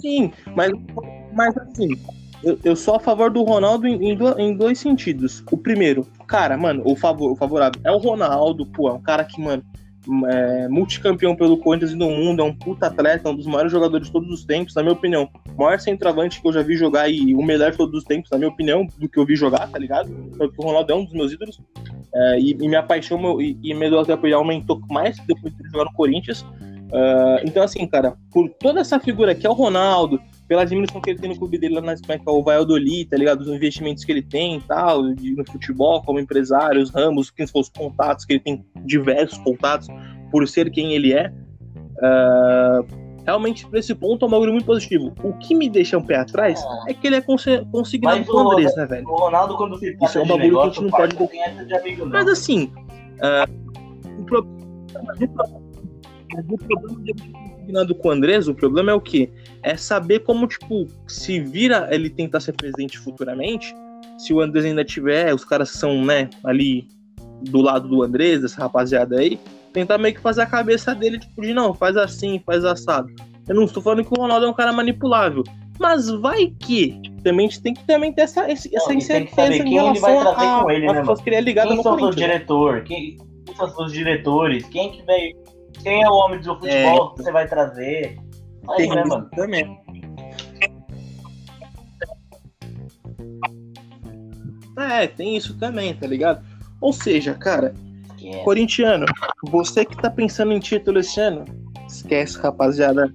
Sim, 0.00 0.32
mas, 0.54 0.70
mas 1.34 1.56
assim, 1.58 1.88
eu, 2.44 2.58
eu 2.64 2.76
sou 2.76 2.94
a 2.94 3.00
favor 3.00 3.30
do 3.30 3.42
Ronaldo 3.42 3.86
em, 3.86 4.10
em 4.12 4.16
em 4.38 4.56
dois 4.56 4.78
sentidos. 4.78 5.42
O 5.50 5.56
primeiro, 5.56 6.06
cara, 6.28 6.56
mano, 6.56 6.82
o, 6.86 6.94
favor, 6.94 7.32
o 7.32 7.36
favorável 7.36 7.80
é 7.84 7.90
o 7.90 7.98
Ronaldo, 7.98 8.64
pô, 8.66 8.88
é 8.88 8.92
um 8.92 9.02
cara 9.02 9.24
que, 9.24 9.40
mano, 9.42 9.62
é 10.28 10.68
multicampeão 10.68 11.34
pelo 11.34 11.58
Corinthians 11.58 11.92
e 11.92 11.96
do 11.96 12.08
mundo, 12.08 12.42
é 12.42 12.44
um 12.44 12.54
puta 12.54 12.86
atleta, 12.86 13.28
é 13.28 13.32
um 13.32 13.36
dos 13.36 13.46
maiores 13.46 13.72
jogadores 13.72 14.06
de 14.06 14.12
todos 14.12 14.30
os 14.30 14.44
tempos, 14.44 14.74
na 14.74 14.82
minha 14.82 14.92
opinião. 14.92 15.28
O 15.56 15.62
maior 15.62 15.78
centroavante 15.80 16.40
que 16.40 16.46
eu 16.48 16.52
já 16.52 16.62
vi 16.62 16.76
jogar 16.76 17.08
e 17.08 17.34
o 17.34 17.42
melhor 17.42 17.70
de 17.70 17.76
todos 17.76 17.98
os 17.98 18.04
tempos, 18.04 18.30
na 18.30 18.38
minha 18.38 18.48
opinião, 18.50 18.86
do 18.98 19.08
que 19.08 19.18
eu 19.18 19.26
vi 19.26 19.36
jogar, 19.36 19.68
tá 19.68 19.78
ligado? 19.78 20.10
Porque 20.36 20.54
o 20.58 20.64
Ronaldo 20.64 20.92
é 20.92 20.94
um 20.96 21.04
dos 21.04 21.12
meus 21.12 21.32
ídolos. 21.32 21.60
É, 22.14 22.40
e, 22.40 22.52
e 22.52 22.68
minha 22.68 22.82
paixão 22.82 23.18
meu- 23.18 23.40
e, 23.42 23.58
e 23.62 23.74
meu 23.74 23.98
apoiar 24.00 24.36
aumentou 24.36 24.80
mais 24.88 25.18
depois 25.26 25.54
de 25.54 25.70
jogar 25.70 25.84
no 25.84 25.92
Corinthians. 25.92 26.44
Ah, 26.92 27.40
então, 27.44 27.62
assim, 27.62 27.86
cara, 27.86 28.16
por 28.32 28.48
toda 28.48 28.80
essa 28.80 28.98
figura 29.00 29.34
que 29.34 29.46
é 29.46 29.50
o 29.50 29.54
Ronaldo, 29.54 30.20
pela 30.48 30.62
admiração 30.62 31.00
que 31.00 31.10
ele 31.10 31.18
tem 31.18 31.30
no 31.30 31.36
clube 31.38 31.58
dele 31.58 31.74
lá 31.74 31.80
na 31.80 31.94
Espanha, 31.94 32.20
que 32.20 32.28
é 32.28 32.32
o 32.32 32.42
Valladolid, 32.42 33.06
tá 33.10 33.16
ligado? 33.16 33.40
Os 33.40 33.48
investimentos 33.48 34.04
que 34.04 34.12
ele 34.12 34.22
tem 34.22 34.56
e 34.58 34.60
tal, 34.60 35.12
de- 35.12 35.34
no 35.34 35.44
futebol, 35.50 36.00
como 36.02 36.20
empresário, 36.20 36.80
os 36.80 36.90
ramos, 36.90 37.30
quem 37.30 37.46
são 37.46 37.60
os 37.60 37.68
contatos, 37.68 38.24
que 38.24 38.34
ele 38.34 38.40
tem 38.40 38.64
diversos 38.84 39.38
contatos, 39.38 39.88
por 40.30 40.46
ser 40.46 40.70
quem 40.70 40.92
ele 40.94 41.12
é. 41.12 41.32
Ah, 42.02 42.80
realmente, 43.24 43.66
esse 43.72 43.92
ponto, 43.94 44.24
é 44.24 44.28
um 44.28 44.30
bagulho 44.30 44.52
muito 44.52 44.66
positivo. 44.66 45.12
O 45.24 45.32
que 45.32 45.52
me 45.54 45.68
deixa 45.68 45.98
um 45.98 46.02
pé 46.02 46.16
atrás 46.18 46.64
é 46.86 46.94
que 46.94 47.06
ele 47.08 47.16
é 47.16 47.20
consignado 47.20 48.18
o 48.32 48.38
Andrés, 48.52 48.76
né, 48.76 48.86
velho? 48.86 49.08
O 49.08 49.16
Ronaldo, 49.16 49.56
quando 49.56 49.76
se 49.78 49.96
Isso 50.00 50.18
é 50.18 50.22
um 50.22 50.26
bagulho 50.28 50.42
que 50.42 50.46
a 50.46 50.48
negócio, 50.48 50.82
gente 50.82 50.82
não 50.92 50.98
pode-. 50.98 51.16
Mas 52.12 52.28
assim, 52.28 52.70
ah, 53.20 53.48
o, 54.18 54.24
pro- 54.24 54.46
mas 55.04 55.18
o 56.40 56.58
pro- 56.58 56.80
mas 56.82 56.92
o 56.92 56.96
problema 56.96 57.02
de 57.04 57.14
combinado 57.32 57.94
com 57.94 58.08
o 58.08 58.10
Andrés, 58.10 58.48
o 58.48 58.54
problema 58.54 58.90
é 58.90 58.94
o 58.94 59.00
quê? 59.00 59.30
É 59.62 59.76
saber 59.76 60.20
como, 60.20 60.46
tipo, 60.46 60.86
se 61.06 61.40
vira 61.40 61.88
ele 61.90 62.10
tentar 62.10 62.40
ser 62.40 62.52
presidente 62.52 62.98
futuramente, 62.98 63.74
se 64.18 64.32
o 64.32 64.40
Andrés 64.40 64.64
ainda 64.64 64.84
tiver, 64.84 65.34
os 65.34 65.44
caras 65.44 65.70
são, 65.70 66.04
né, 66.04 66.28
ali 66.44 66.86
do 67.42 67.60
lado 67.60 67.88
do 67.88 68.02
Andrés, 68.02 68.40
dessa 68.42 68.60
rapaziada 68.62 69.18
aí, 69.18 69.38
tentar 69.72 69.98
meio 69.98 70.14
que 70.14 70.20
fazer 70.20 70.42
a 70.42 70.46
cabeça 70.46 70.94
dele, 70.94 71.18
tipo, 71.18 71.42
de 71.42 71.52
não, 71.52 71.74
faz 71.74 71.96
assim, 71.96 72.40
faz 72.46 72.64
assado. 72.64 73.10
Eu 73.46 73.54
não 73.54 73.64
estou 73.64 73.82
falando 73.82 74.04
que 74.04 74.12
o 74.12 74.20
Ronaldo 74.20 74.46
é 74.46 74.48
um 74.48 74.54
cara 74.54 74.72
manipulável. 74.72 75.44
Mas 75.78 76.08
vai 76.08 76.46
que 76.58 76.98
também 77.22 77.46
a 77.46 77.50
gente 77.50 77.60
tem 77.62 77.74
que 77.74 77.84
também 77.84 78.10
ter 78.10 78.22
essa, 78.22 78.50
essa 78.50 78.68
Não, 78.88 78.92
incerteza 78.94 79.56
em 79.62 79.68
relação 79.74 80.20
a, 80.32 80.62
com 80.62 80.70
ele, 80.70 80.88
a 80.88 80.92
né, 80.94 81.00
pessoas 81.00 81.20
que 81.20 81.28
ele 81.28 81.36
é 81.36 81.40
ligado 81.42 81.68
Quem 81.68 81.76
no 81.76 81.82
são 81.82 81.92
Corinthians. 81.92 82.16
diretores? 82.16 82.88
Quem, 82.88 83.16
quem 83.44 83.54
são 83.54 83.68
seus 83.68 83.92
diretores? 83.92 84.64
Quem 84.70 84.90
que 84.90 85.02
veio? 85.02 85.36
Quem 85.82 86.02
é 86.02 86.08
o 86.08 86.14
homem 86.14 86.40
do 86.40 86.54
futebol 86.58 87.14
que 87.14 87.22
você 87.22 87.32
vai 87.32 87.46
trazer? 87.46 88.18
Aí, 88.70 88.76
Tem 88.78 88.88
né, 88.94 89.04
mano? 89.04 89.28
também. 89.34 89.78
É, 94.78 95.06
tem 95.06 95.36
isso 95.36 95.56
também, 95.58 95.94
tá 95.94 96.06
ligado? 96.06 96.44
Ou 96.80 96.92
seja, 96.92 97.34
cara, 97.34 97.74
Que 98.18 98.28
é- 98.28 98.42
corintiano, 98.44 99.06
você 99.48 99.84
que 99.84 99.96
tá 99.96 100.10
pensando 100.10 100.52
em 100.52 100.58
título 100.60 100.98
esse 100.98 101.18
ano, 101.20 101.44
esquece, 101.88 102.38
rapaziada. 102.38 103.12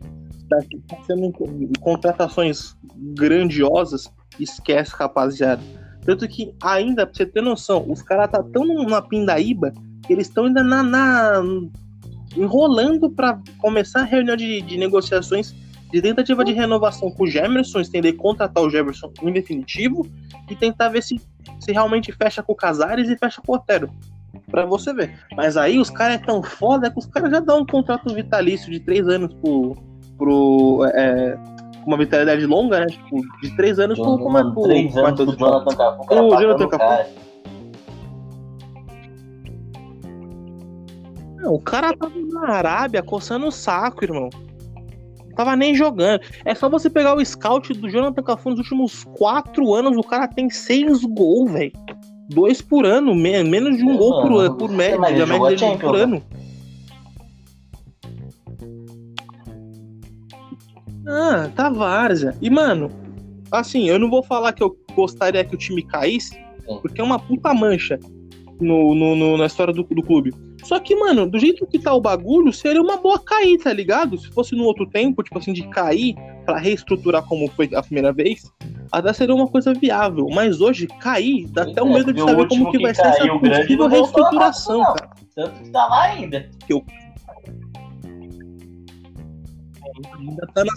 Tá 0.49 0.57
pensando 0.89 1.25
em 1.25 1.31
co- 1.31 1.45
em 1.45 1.71
contratações 1.79 2.75
grandiosas, 3.15 4.11
esquece, 4.39 4.91
rapaziada. 4.95 5.61
Tanto 6.03 6.27
que, 6.27 6.53
ainda, 6.63 7.05
pra 7.05 7.13
você 7.15 7.25
ter 7.25 7.41
noção, 7.41 7.85
os 7.87 8.01
caras 8.01 8.31
tá 8.31 8.41
tão 8.41 8.65
numa 8.65 9.01
pindaíba 9.01 9.71
que 10.05 10.11
eles 10.13 10.27
estão 10.27 10.45
ainda 10.45 10.63
na, 10.63 10.81
na- 10.81 11.43
enrolando 12.35 13.09
pra 13.09 13.39
começar 13.59 14.01
a 14.01 14.05
reunião 14.05 14.35
de, 14.35 14.61
de 14.61 14.77
negociações 14.77 15.53
de 15.91 16.01
tentativa 16.01 16.43
de 16.45 16.53
renovação 16.53 17.11
com 17.11 17.23
o 17.23 17.27
Gemerson, 17.27 17.81
estender 17.81 18.15
contratar 18.15 18.63
o 18.63 18.69
Jefferson 18.69 19.11
em 19.21 19.33
definitivo 19.33 20.07
e 20.49 20.55
tentar 20.55 20.89
ver 20.89 21.03
se, 21.03 21.19
se 21.59 21.71
realmente 21.71 22.11
fecha 22.13 22.41
com 22.41 22.53
o 22.53 22.55
Casares 22.55 23.09
e 23.09 23.17
fecha 23.17 23.41
com 23.45 23.51
o 23.51 23.55
Otero. 23.55 23.89
Pra 24.49 24.65
você 24.65 24.93
ver. 24.93 25.19
Mas 25.35 25.57
aí 25.57 25.77
os 25.77 25.89
caras 25.89 26.15
é 26.15 26.25
tão 26.25 26.41
foda 26.41 26.89
que 26.89 26.97
os 26.97 27.05
caras 27.05 27.31
já 27.31 27.39
dão 27.41 27.59
um 27.59 27.65
contrato 27.65 28.13
vitalício 28.13 28.71
de 28.71 28.79
três 28.79 29.07
anos 29.07 29.33
pro. 29.35 29.75
pro. 30.17 30.85
É, 30.93 31.37
uma 31.85 31.97
vitalidade 31.97 32.45
longa, 32.45 32.81
né? 32.81 32.85
Tipo, 32.85 33.21
de 33.41 33.55
três 33.55 33.79
anos 33.79 33.99
pro, 33.99 34.17
pro, 34.17 34.29
Mano, 34.29 34.53
pro, 34.53 34.63
três 34.63 34.93
pro 34.93 35.05
anos 35.05 35.19
do 35.19 35.37
Jonathan 35.37 35.75
Cafu, 35.75 36.05
o 36.09 36.41
Jonathan 36.41 36.67
Cafu. 36.69 37.09
Não, 41.41 41.53
o 41.55 41.59
cara 41.59 41.95
tava 41.95 42.13
na 42.19 42.49
Arábia 42.49 43.01
coçando 43.01 43.47
o 43.47 43.51
saco, 43.51 44.03
irmão. 44.05 44.29
Não 45.25 45.35
tava 45.35 45.55
nem 45.55 45.73
jogando. 45.73 46.21
É 46.45 46.53
só 46.53 46.69
você 46.69 46.89
pegar 46.89 47.15
o 47.15 47.25
scout 47.25 47.73
do 47.73 47.89
Jonathan 47.89 48.21
Cafu 48.21 48.49
nos 48.51 48.59
últimos 48.59 49.03
quatro 49.17 49.73
anos, 49.73 49.97
o 49.97 50.03
cara 50.03 50.27
tem 50.27 50.49
seis 50.49 51.03
gols, 51.03 51.51
velho. 51.51 51.71
Dois 52.29 52.61
por 52.61 52.85
ano, 52.85 53.15
me- 53.15 53.43
menos 53.43 53.75
de 53.77 53.83
um 53.83 53.93
É, 53.93 53.97
gol 53.97 54.21
por, 54.21 54.31
mano, 54.31 54.55
por 54.55 54.69
mas 54.69 54.77
média, 54.99 55.23
a 55.23 55.27
média 55.27 55.47
a 55.47 55.49
dele 55.49 55.55
por 55.55 55.57
Champions, 55.59 55.95
ano. 55.99 56.23
Ah, 61.07 61.49
tá 61.55 61.69
várzea. 61.69 62.35
E, 62.41 62.49
mano, 62.49 62.89
assim, 63.51 63.89
eu 63.89 63.97
não 63.99 64.09
vou 64.09 64.23
falar 64.23 64.53
que 64.53 64.63
eu 64.63 64.77
gostaria 64.93 65.43
que 65.43 65.55
o 65.55 65.57
time 65.57 65.81
caísse, 65.81 66.37
porque 66.81 67.01
é 67.01 67.03
uma 67.03 67.19
puta 67.19 67.53
mancha 67.53 67.99
no, 68.59 68.93
no- 68.93 69.15
no- 69.15 69.37
na 69.37 69.45
história 69.47 69.73
do, 69.73 69.83
do 69.83 70.03
clube. 70.03 70.33
Só 70.63 70.79
que, 70.79 70.95
mano, 70.95 71.29
do 71.29 71.39
jeito 71.39 71.65
que 71.65 71.79
tá 71.79 71.93
o 71.93 72.01
bagulho, 72.01 72.53
seria 72.53 72.81
uma 72.81 72.97
boa 72.97 73.19
cair, 73.19 73.57
tá 73.57 73.73
ligado? 73.73 74.17
Se 74.17 74.29
fosse 74.31 74.55
no 74.55 74.63
outro 74.63 74.85
tempo, 74.87 75.23
tipo 75.23 75.37
assim, 75.37 75.53
de 75.53 75.67
cair 75.69 76.15
pra 76.45 76.57
reestruturar 76.57 77.23
como 77.23 77.47
foi 77.49 77.69
a 77.73 77.81
primeira 77.81 78.11
vez, 78.13 78.51
até 78.91 79.11
seria 79.13 79.35
uma 79.35 79.47
coisa 79.47 79.73
viável. 79.73 80.27
Mas 80.29 80.61
hoje, 80.61 80.87
cair, 80.99 81.47
dá 81.49 81.63
até 81.63 81.81
um 81.81 81.91
É, 81.91 81.93
medo 81.93 82.13
de 82.13 82.21
o 82.21 82.25
saber 82.25 82.47
como 82.47 82.71
que 82.71 82.77
que 82.77 82.83
vai 82.83 82.93
ser 82.93 83.05
essa 83.05 83.27
possível 83.27 83.87
reestruturação, 83.87 84.83
cara. 84.83 85.09
Tanto 85.35 85.63
que 85.63 85.69
tá 85.69 85.87
lá 85.87 86.03
ainda. 86.03 86.49
Ainda 90.19 90.47
tá 90.53 90.63
na. 90.63 90.71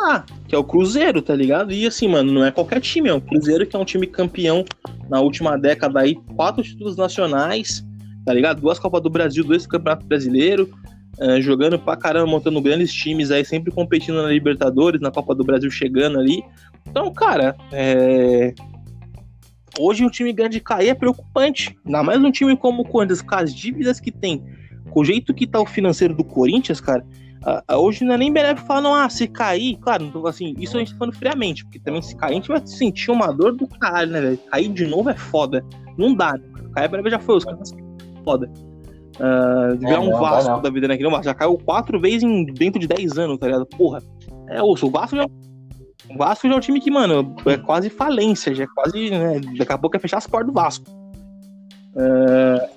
Ah, 0.00 0.24
que 0.46 0.54
é 0.54 0.58
o 0.58 0.62
Cruzeiro, 0.62 1.20
tá 1.20 1.34
ligado? 1.34 1.72
E 1.72 1.84
assim, 1.84 2.06
mano, 2.06 2.32
não 2.32 2.44
é 2.44 2.52
qualquer 2.52 2.80
time, 2.80 3.08
é 3.08 3.12
o 3.12 3.20
Cruzeiro 3.20 3.66
que 3.66 3.74
é 3.74 3.78
um 3.78 3.84
time 3.84 4.06
campeão 4.06 4.64
na 5.08 5.20
última 5.20 5.58
década 5.58 6.00
aí, 6.00 6.14
quatro 6.36 6.62
títulos 6.62 6.96
nacionais, 6.96 7.84
tá 8.28 8.34
ligado? 8.34 8.60
Duas 8.60 8.78
Copas 8.78 9.00
do 9.00 9.08
Brasil, 9.08 9.42
dois 9.42 9.66
Campeonato 9.66 10.04
Brasileiro, 10.04 10.68
eh, 11.18 11.40
jogando 11.40 11.78
pra 11.78 11.96
caramba, 11.96 12.26
montando 12.26 12.60
grandes 12.60 12.92
times 12.92 13.30
aí, 13.30 13.42
sempre 13.42 13.72
competindo 13.72 14.22
na 14.22 14.28
Libertadores, 14.28 15.00
na 15.00 15.10
Copa 15.10 15.34
do 15.34 15.42
Brasil 15.42 15.70
chegando 15.70 16.20
ali. 16.20 16.44
Então, 16.86 17.10
cara, 17.10 17.56
é... 17.72 18.52
hoje 19.78 20.04
um 20.04 20.10
time 20.10 20.30
grande 20.30 20.60
cair 20.60 20.90
é 20.90 20.94
preocupante. 20.94 21.74
Ainda 21.86 22.02
mais 22.02 22.22
um 22.22 22.30
time 22.30 22.54
como 22.54 22.82
o 22.82 22.84
Corinthians, 22.84 23.22
com 23.22 23.34
as 23.34 23.54
dívidas 23.54 23.98
que 23.98 24.12
tem, 24.12 24.44
com 24.90 25.00
o 25.00 25.04
jeito 25.06 25.32
que 25.32 25.46
tá 25.46 25.58
o 25.58 25.64
financeiro 25.64 26.14
do 26.14 26.22
Corinthians, 26.22 26.82
cara, 26.82 27.02
ah, 27.42 27.78
hoje 27.78 28.04
não 28.04 28.12
é 28.12 28.18
nem 28.18 28.30
benéfico 28.30 28.66
falar, 28.66 28.82
não, 28.82 28.94
ah, 28.94 29.08
se 29.08 29.26
cair, 29.26 29.78
claro, 29.78 30.10
tô- 30.10 30.26
assim, 30.26 30.54
isso 30.58 30.76
a 30.76 30.80
gente 30.80 30.92
tá 30.92 30.98
falando 30.98 31.16
friamente, 31.16 31.64
porque 31.64 31.78
também 31.78 32.02
se 32.02 32.14
cair 32.14 32.32
a 32.32 32.34
gente 32.34 32.48
vai 32.48 32.60
sentir 32.66 33.10
uma 33.10 33.32
dor 33.32 33.56
do 33.56 33.66
caralho, 33.66 34.10
né, 34.10 34.20
velho? 34.20 34.38
Cair 34.50 34.68
de 34.68 34.86
novo 34.86 35.08
é 35.08 35.14
foda. 35.14 35.64
Não 35.96 36.14
dá, 36.14 36.34
né? 36.34 36.44
Cair 36.74 36.90
breve 36.90 37.08
já 37.08 37.18
foi, 37.18 37.38
os 37.38 37.44
caras 37.46 37.72
foda. 38.24 38.50
É, 39.18 39.76
virar 39.76 40.00
um 40.00 40.10
não, 40.10 40.20
Vasco 40.20 40.50
não. 40.50 40.62
da 40.62 40.70
vida, 40.70 40.88
né? 40.88 40.96
Que 40.96 41.02
não, 41.02 41.22
já 41.22 41.34
caiu 41.34 41.58
quatro 41.58 42.00
vezes 42.00 42.22
em, 42.22 42.44
dentro 42.44 42.80
de 42.80 42.86
10 42.86 43.18
anos, 43.18 43.38
tá 43.38 43.46
ligado? 43.46 43.66
Porra. 43.66 44.02
É 44.48 44.62
osso, 44.62 44.86
o 44.86 44.90
Vasco 44.90 45.16
já. 45.16 45.26
O 46.10 46.16
Vasco 46.16 46.48
já 46.48 46.54
é 46.54 46.56
um 46.56 46.60
time 46.60 46.80
que, 46.80 46.90
mano, 46.90 47.34
é 47.46 47.56
quase 47.58 47.90
falência, 47.90 48.54
já 48.54 48.64
é 48.64 48.66
quase, 48.74 49.10
né? 49.10 49.40
Daqui 49.58 49.72
a 49.72 49.78
pouco 49.78 49.96
é 49.96 50.00
fechar 50.00 50.18
as 50.18 50.26
portas 50.26 50.48
do 50.48 50.54
Vasco. 50.54 50.86
É, 51.96 52.68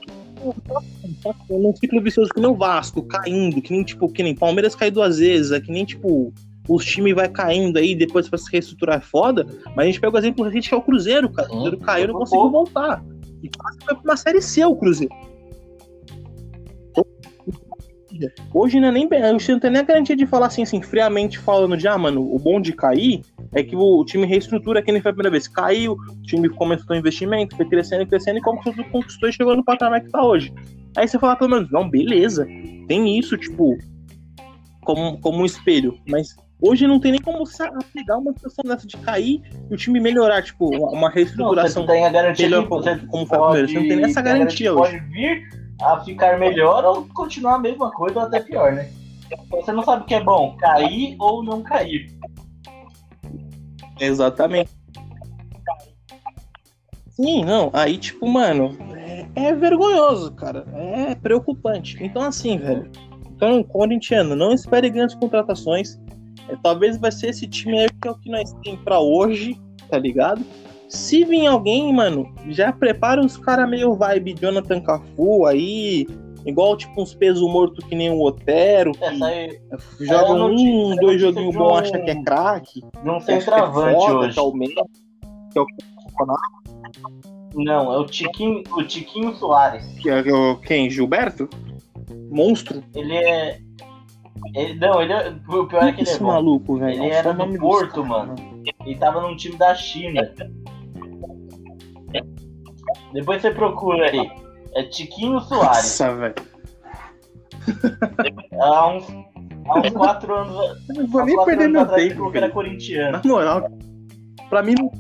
num 1.50 1.76
ciclo 1.76 2.02
vicioso 2.02 2.32
que 2.34 2.39
nem 2.39 2.50
o 2.50 2.56
Vasco, 2.56 3.04
caindo, 3.04 3.62
que 3.62 3.72
nem, 3.72 3.84
tipo, 3.84 4.12
que 4.12 4.24
nem 4.24 4.36
Palmeiras 4.36 4.76
cai 4.76 4.89
duas 4.89 5.20
vezes, 5.20 5.52
é 5.52 5.60
que 5.60 5.72
nem, 5.72 5.86
tipo, 5.86 6.34
os 6.68 6.86
times 6.86 7.16
vai 7.16 7.30
caindo 7.30 7.78
aí, 7.78 7.96
depois 7.96 8.28
pra 8.28 8.38
se 8.38 8.52
reestruturar 8.52 8.98
é 8.98 9.02
foda, 9.02 9.46
mas 9.76 9.78
a 9.78 9.86
gente 9.86 10.02
pega 10.02 10.16
o 10.16 10.20
exemplo 10.20 10.44
recente 10.44 10.70
que 10.70 10.76
é 10.76 10.78
o 10.78 10.82
Cruzeiro, 10.82 11.30
cara. 11.30 11.48
O 11.48 11.52
Cruzeiro 11.52 11.78
caiu 11.78 12.06
e 12.06 12.08
não 12.08 12.16
conseguiu 12.16 12.50
voltar. 12.50 13.04
E 13.44 13.50
quase 13.50 13.78
foi 13.84 13.96
pra 13.96 14.04
uma 14.04 14.18
série 14.18 14.42
C 14.42 14.66
o 14.66 14.76
Cruzeiro. 14.76 15.14
Hoje 18.53 18.80
não 18.80 18.89
é 18.89 18.91
nem 18.91 19.07
gente 19.11 19.51
não 19.51 19.59
tem 19.59 19.72
nem 19.72 19.82
a 19.82 19.86
garantia 19.86 20.15
de 20.15 20.26
falar 20.26 20.47
assim, 20.47 20.63
assim, 20.63 20.82
friamente 20.82 21.39
falando 21.39 21.78
de, 21.78 21.88
ah, 21.88 21.97
mano, 21.97 22.22
o 22.34 22.38
bom 22.38 22.59
de 22.59 22.74
cair 22.74 23.22
é 23.53 23.63
que 23.63 23.76
o, 23.76 24.03
time 24.05 24.26
reestrutura 24.26 24.82
que 24.82 24.91
nem 24.91 25.01
foi 25.01 25.11
a 25.11 25.13
primeira 25.13 25.32
vez. 25.32 25.47
Caiu, 25.47 25.93
o 25.93 26.22
time 26.24 26.49
começou 26.49 26.95
o 26.95 26.99
investimento, 26.99 27.55
foi 27.55 27.65
crescendo, 27.65 28.05
crescendo 28.05 28.39
e 28.39 28.41
conquistou, 28.41 28.84
conquistou 28.86 29.30
e 29.30 29.34
chegou 29.34 29.55
no 29.55 29.63
patamar 29.63 30.01
que 30.01 30.09
tá 30.09 30.24
hoje. 30.24 30.53
Aí 30.95 31.07
você 31.07 31.17
fala 31.17 31.36
pelo 31.36 31.49
menos, 31.51 31.72
não, 31.72 31.89
beleza, 31.89 32.45
tem 32.88 33.17
isso, 33.17 33.38
tipo, 33.38 33.78
como, 34.82 35.19
como 35.19 35.39
um 35.41 35.45
espelho. 35.45 35.97
Mas 36.07 36.36
hoje 36.61 36.86
não 36.88 36.99
tem 36.99 37.11
nem 37.13 37.22
como 37.22 37.45
você 37.45 37.63
pegar 37.93 38.17
uma 38.17 38.34
situação 38.34 38.63
dessa 38.65 38.88
de 38.88 38.97
cair 38.97 39.41
e 39.69 39.74
o 39.74 39.78
time 39.78 39.99
melhorar, 39.99 40.41
tipo, 40.43 40.67
uma, 40.67 40.89
uma 40.89 40.91
Não, 40.91 41.09
você 41.09 41.15
reestruturação. 41.19 41.86
tem 41.86 42.05
a 42.05 42.09
garantia 42.09 42.45
melhor 42.45 42.63
que 42.63 42.69
como- 42.69 42.84
você 42.84 42.97
como 43.07 43.26
foi 43.26 43.38
a 43.38 43.41
primeira, 43.41 43.67
você 43.67 43.74
não 43.76 43.88
tem 43.88 44.03
essa 44.03 44.22
tem 44.24 44.32
a 44.32 44.38
garantia 44.38 44.74
Pode 44.74 44.99
vir 45.11 45.61
a 45.82 45.99
ficar 46.01 46.39
melhor 46.39 46.86
ou 46.86 47.07
continuar 47.13 47.55
a 47.55 47.59
mesma 47.59 47.91
coisa 47.91 48.19
ou 48.19 48.25
até 48.25 48.39
pior, 48.39 48.73
né? 48.73 48.91
Você 49.49 49.71
não 49.71 49.84
sabe 49.84 50.03
o 50.03 50.05
que 50.05 50.13
é 50.13 50.23
bom, 50.23 50.55
cair 50.57 51.15
ou 51.19 51.43
não 51.43 51.61
cair. 51.61 52.11
Exatamente. 53.99 54.69
Sim, 57.09 57.45
não. 57.45 57.69
Aí, 57.73 57.97
tipo, 57.97 58.27
mano, 58.27 58.77
é, 58.95 59.27
é 59.36 59.53
vergonhoso, 59.53 60.32
cara. 60.34 60.65
É 60.73 61.15
preocupante. 61.15 61.97
Então, 62.01 62.23
assim, 62.23 62.57
velho. 62.57 62.89
Então, 63.36 63.63
corintiano, 63.63 64.36
não 64.36 64.53
espere 64.53 64.89
grandes 64.89 65.15
contratações. 65.15 65.99
É, 66.47 66.55
talvez 66.61 66.97
vai 66.97 67.11
ser 67.11 67.29
esse 67.29 67.47
time 67.47 67.79
aí 67.79 67.89
que 68.01 68.07
é 68.07 68.11
o 68.11 68.17
que 68.17 68.29
nós 68.29 68.53
temos 68.63 68.82
pra 68.82 68.99
hoje, 68.99 69.59
tá 69.89 69.97
ligado? 69.97 70.43
Se 70.92 71.24
vir 71.24 71.48
alguém, 71.48 71.94
mano, 71.94 72.34
já 72.50 72.72
prepara 72.74 73.22
os 73.26 73.38
caras 73.38 73.70
meio 73.70 73.96
vibe 73.96 74.34
Jonathan 74.34 74.82
Cafu 74.82 75.46
aí, 75.46 76.06
igual 76.46 76.76
tipo 76.76 77.02
uns 77.02 77.14
peso 77.14 77.48
morto 77.48 77.86
que 77.88 77.96
nem 77.96 78.12
o 78.12 78.22
Otero, 78.22 78.92
que 78.92 79.04
Essa 79.06 79.26
aí 79.26 79.58
joga 80.02 80.28
é, 80.28 80.32
um, 80.32 80.38
notícia- 80.50 80.96
dois 81.02 81.22
joguinhos 81.22 81.56
bons, 81.56 81.72
um- 81.72 81.76
acha 81.76 81.98
que 82.00 82.12
é 82.12 82.22
craque. 82.24 82.82
um 83.06 83.16
acha 83.16 83.26
que 83.46 83.52
é 83.52 84.14
hoje. 84.14 84.34
que 84.34 84.39
é 84.39 84.42
o 84.44 84.54
meio, 84.54 84.74
que 84.74 85.60
é 85.60 85.62
o 85.62 85.66
Não, 87.56 87.94
é 87.94 87.98
o 87.98 88.06
Tiquinho, 88.06 88.62
o 88.72 88.84
Tiquinho 88.84 89.34
Soares. 89.36 89.86
que 90.02 90.10
é 90.10 90.22
o 90.34 90.58
quem? 90.58 90.89
Gilberto? 90.89 91.50
Monstro? 92.30 92.84
Ele 92.94 93.16
é. 93.16 93.60
Ele, 94.56 94.74
não, 94.80 95.02
ele 95.02 95.14
é. 95.14 95.34
O 95.48 95.66
pior 95.68 95.84
é 95.84 95.92
que 95.94 96.02
ele 96.02 96.10
é 96.10 96.18
bom. 96.18 96.26
maluco, 96.28 96.78
velho. 96.78 96.92
Ele 96.92 96.98
Nossa, 97.00 97.14
era 97.14 97.30
o 97.30 97.34
do 97.34 97.38
nome 97.39 97.52
dos 97.54 97.62
Porto, 97.62 98.06
mano. 98.06 98.36
Ele 98.86 98.96
tava 98.98 99.22
num 99.22 99.36
time 99.36 99.56
da 99.58 99.74
China. 99.76 100.22
Depois 103.14 103.41
você 103.41 103.51
procura 103.51 104.09
aí. 104.09 104.30
É 104.76 104.84
Tiquinho 104.84 105.39
Soares. 105.41 105.78
Nossa, 105.99 106.16
velho. 106.16 106.36
Há 108.59 108.88
uns, 108.88 109.03
há 109.68 109.80
uns 109.80 109.89
quatro 109.91 110.34
anos. 110.34 110.55
Eu 110.89 110.95
não 110.95 111.07
vou 111.07 111.26
nem 111.26 111.45
perder 111.45 111.68
meu 111.70 111.82
atrás 111.82 112.07
tempo, 112.07 112.32
era 112.36 112.49
corintiano. 112.49 113.12
Na 113.12 113.22
moral, 113.24 113.70
pra 114.49 114.64
mim 114.64 114.76
não. 114.80 114.91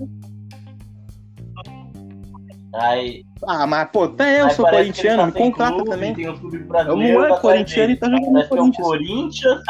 Aí, 2.73 3.25
Ah, 3.45 3.67
mas 3.67 3.89
pô, 3.91 4.03
até 4.03 4.41
eu 4.41 4.45
aí 4.45 4.53
sou 4.53 4.65
corintiano, 4.69 5.17
tá 5.23 5.25
me 5.27 5.33
contrata 5.33 5.73
clube, 5.75 5.89
também. 5.89 6.13
Tem 6.13 6.29
os 6.29 6.39
clubes 6.39 6.61
É 6.61 6.63
um 6.63 6.67
brasileiros. 6.67 7.13
moleque 7.13 7.33
atrás 7.33 7.41
corintiano 7.41 7.91
e 7.91 7.95
tá 7.97 8.05
jogando 8.09 8.31
no 8.31 8.39
é 8.39 8.45
o 8.45 8.47
Corinthians. 8.47 8.87
Corinthians, 8.87 9.61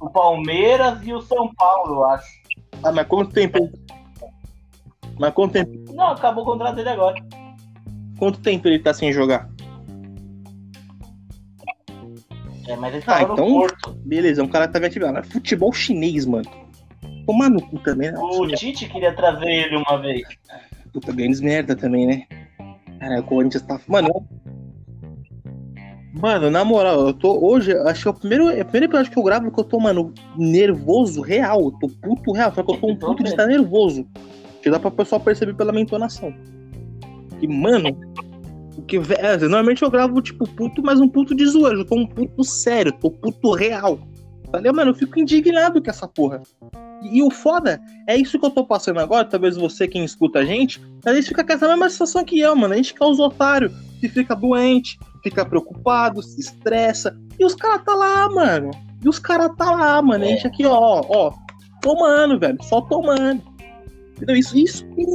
o 0.00 0.10
Palmeiras 0.10 0.98
e 1.06 1.14
o 1.14 1.22
São 1.22 1.54
Paulo, 1.54 1.94
eu 1.94 2.04
acho. 2.04 2.26
Ah, 2.82 2.92
mas 2.92 3.06
quanto 3.06 3.32
tempo? 3.32 3.70
Mas 5.18 5.32
quanto 5.32 5.52
tempo, 5.52 5.85
Não, 5.96 6.08
acabou 6.08 6.42
o 6.44 6.46
contrato 6.46 6.76
dele 6.76 6.90
agora. 6.90 7.14
quanto 8.18 8.38
tempo 8.40 8.68
ele 8.68 8.78
tá 8.78 8.92
sem 8.94 9.12
jogar? 9.12 9.48
É, 12.68 12.76
mas 12.76 12.94
ele 12.94 13.02
Ah, 13.06 13.18
tava 13.20 13.32
então- 13.32 13.48
Porto. 13.48 13.96
Beleza, 14.04 14.42
um 14.42 14.48
cara 14.48 14.68
tá 14.68 14.78
atividade. 14.78 15.12
Mas 15.14 15.28
futebol 15.28 15.72
chinês, 15.72 16.26
mano. 16.26 16.48
Tomar 17.26 17.48
no 17.50 17.60
cu 17.62 17.78
também, 17.78 18.10
né? 18.12 18.18
O 18.18 18.46
Tite 18.48 18.88
queria 18.88 19.12
trazer 19.14 19.46
ele 19.48 19.76
uma 19.76 19.96
vez. 19.98 20.22
Puta, 20.92 21.12
grandes 21.12 21.40
merda 21.40 21.74
também, 21.74 22.06
né? 22.06 22.22
Cara, 23.00 23.20
o 23.20 23.22
Corinthians 23.24 23.62
tá. 23.62 23.80
Mano. 23.86 24.26
Mano, 26.14 26.50
na 26.50 26.64
moral, 26.64 27.06
eu 27.08 27.12
tô. 27.12 27.38
Hoje, 27.44 27.76
acho 27.76 28.02
que 28.02 28.08
é 28.08 28.10
o 28.10 28.14
primeiro, 28.14 28.48
é 28.48 28.62
o 28.62 28.64
primeiro 28.64 28.86
episódio 28.86 29.12
que 29.12 29.18
eu 29.18 29.22
gravo 29.22 29.50
que 29.50 29.60
eu 29.60 29.64
tô, 29.64 29.78
mano, 29.78 30.14
nervoso 30.36 31.20
real. 31.20 31.60
Eu 31.60 31.70
tô 31.72 31.88
puto 31.88 32.32
real. 32.32 32.52
Só 32.54 32.62
que 32.62 32.70
eu 32.72 32.78
tô 32.78 32.86
um 32.88 32.96
puto 32.96 33.22
de 33.22 33.28
estar 33.30 33.46
nervoso. 33.46 34.06
Que 34.66 34.70
dá 34.70 34.80
pra 34.80 34.90
pessoal 34.90 35.20
perceber 35.20 35.54
pela 35.54 35.70
minha 35.70 35.84
entonação. 35.84 36.34
Que, 37.38 37.46
mano. 37.46 37.96
O 38.76 38.82
que, 38.82 38.98
vé- 38.98 39.20
é, 39.20 39.36
normalmente 39.38 39.80
eu 39.84 39.88
gravo, 39.88 40.20
tipo, 40.20 40.44
puto, 40.44 40.82
mas 40.82 40.98
um 40.98 41.08
puto 41.08 41.36
de 41.36 41.46
zoeiro. 41.46 41.82
Eu 41.82 41.84
tô 41.84 41.94
um 41.94 42.04
puto 42.04 42.42
sério, 42.42 42.90
tô 42.90 43.08
puto 43.08 43.52
real. 43.52 43.96
Ligado? 44.52 44.74
Mano, 44.74 44.90
eu 44.90 44.94
fico 44.96 45.20
indignado 45.20 45.80
com 45.80 45.88
essa 45.88 46.08
porra. 46.08 46.42
E, 47.00 47.18
e 47.18 47.22
o 47.22 47.30
foda 47.30 47.80
é 48.08 48.16
isso 48.16 48.40
que 48.40 48.44
eu 48.44 48.50
tô 48.50 48.64
passando 48.66 48.98
agora. 48.98 49.24
Talvez 49.24 49.56
você, 49.56 49.86
quem 49.86 50.04
escuta 50.04 50.40
a 50.40 50.44
gente, 50.44 50.82
a 51.04 51.14
gente 51.14 51.28
fica 51.28 51.44
com 51.44 51.52
essa 51.52 51.68
mesma 51.68 51.88
situação 51.88 52.24
que 52.24 52.40
eu, 52.40 52.56
mano. 52.56 52.74
A 52.74 52.76
gente 52.76 52.92
que 52.92 53.00
é 53.00 53.06
os 53.06 53.20
otários, 53.20 53.72
que 54.00 54.08
fica 54.08 54.34
doente, 54.34 54.98
fica 55.22 55.44
preocupado, 55.46 56.20
se 56.24 56.40
estressa. 56.40 57.16
E 57.38 57.44
os 57.44 57.54
caras 57.54 57.84
tá 57.84 57.94
lá, 57.94 58.28
mano. 58.28 58.72
E 59.00 59.08
os 59.08 59.20
caras 59.20 59.48
tá 59.56 59.70
lá, 59.70 60.02
mano. 60.02 60.24
A 60.24 60.26
gente 60.26 60.44
aqui, 60.44 60.66
ó, 60.66 60.74
ó, 60.76 61.02
ó. 61.08 61.32
tomando, 61.80 62.36
velho. 62.40 62.58
Só 62.64 62.80
tomando. 62.80 63.54
Entendeu? 64.16 64.36
Isso, 64.36 64.56
isso 64.56 64.84
tem. 64.94 65.06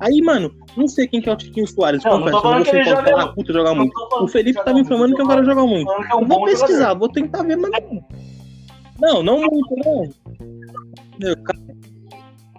Aí, 0.00 0.22
mano, 0.22 0.50
não 0.76 0.88
sei 0.88 1.06
quem 1.06 1.20
que 1.20 1.28
é 1.28 1.32
o 1.32 1.36
Tiquinho 1.36 1.66
Soares. 1.66 2.02
Não, 2.04 2.12
não 2.12 2.18
tô 2.20 2.24
confesso, 2.24 2.42
falando 2.42 2.64
que 2.64 2.70
sei 2.70 2.80
ele 2.80 2.90
qual 2.90 3.06
joga 3.06 3.32
puta, 3.34 3.52
joga 3.52 3.68
Não 3.70 3.76
muito. 3.76 3.92
falando 4.08 4.24
O 4.24 4.28
Felipe 4.28 4.64
tá 4.64 4.72
me 4.72 4.80
informando 4.80 5.14
que 5.14 5.22
o 5.22 5.26
cara 5.26 5.44
joga 5.44 5.66
muito. 5.66 5.86
falando 5.86 6.06
é 6.10 6.14
um 6.16 6.26
vou 6.26 6.44
pesquisar, 6.46 6.78
jogador. 6.78 6.98
vou 6.98 7.08
tentar 7.10 7.42
ver, 7.42 7.56
mas 7.56 7.70
não. 7.70 8.04
Não, 9.00 9.22
não 9.22 9.40
muito, 9.40 9.76
não. 9.76 10.08
Meu, 11.18 11.36
cara. 11.42 11.58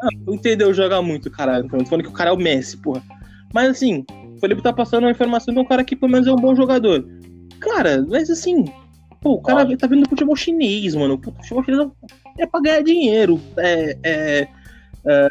Ah, 0.04 0.08
tu 0.26 0.34
entendeu 0.36 0.74
jogar 0.74 1.02
muito, 1.02 1.30
caralho. 1.32 1.68
Tô 1.68 1.84
falando 1.86 2.04
que 2.04 2.10
o 2.10 2.14
cara 2.14 2.30
é 2.30 2.34
o 2.34 2.38
Messi, 2.38 2.78
porra. 2.78 3.02
Mas 3.54 3.70
assim, 3.72 4.06
o 4.36 4.40
Felipe 4.40 4.62
tá 4.62 4.72
passando 4.72 5.04
uma 5.06 5.12
informação 5.12 5.54
de 5.54 5.60
um 5.60 5.66
cara 5.66 5.84
que 5.84 5.96
pelo 5.96 6.12
menos 6.12 6.28
é 6.28 6.32
um 6.32 6.36
bom 6.38 6.56
jogador. 6.56 7.04
Cara, 7.60 8.06
mas 8.08 8.30
assim, 8.30 8.66
pô, 9.20 9.34
o 9.34 9.42
cara 9.42 9.64
Lógico. 9.64 9.80
tá 9.80 9.88
vindo 9.88 10.04
do 10.04 10.10
futebol 10.10 10.36
chinês, 10.36 10.94
mano. 10.96 11.16
O 11.16 11.32
futebol 11.42 11.64
chinês 11.64 11.88
é 12.40 12.46
pra 12.46 12.62
ganhar 12.62 12.82
dinheiro. 12.84 13.40
É, 13.58 13.98
é- 14.04 14.48
é- 15.06 15.28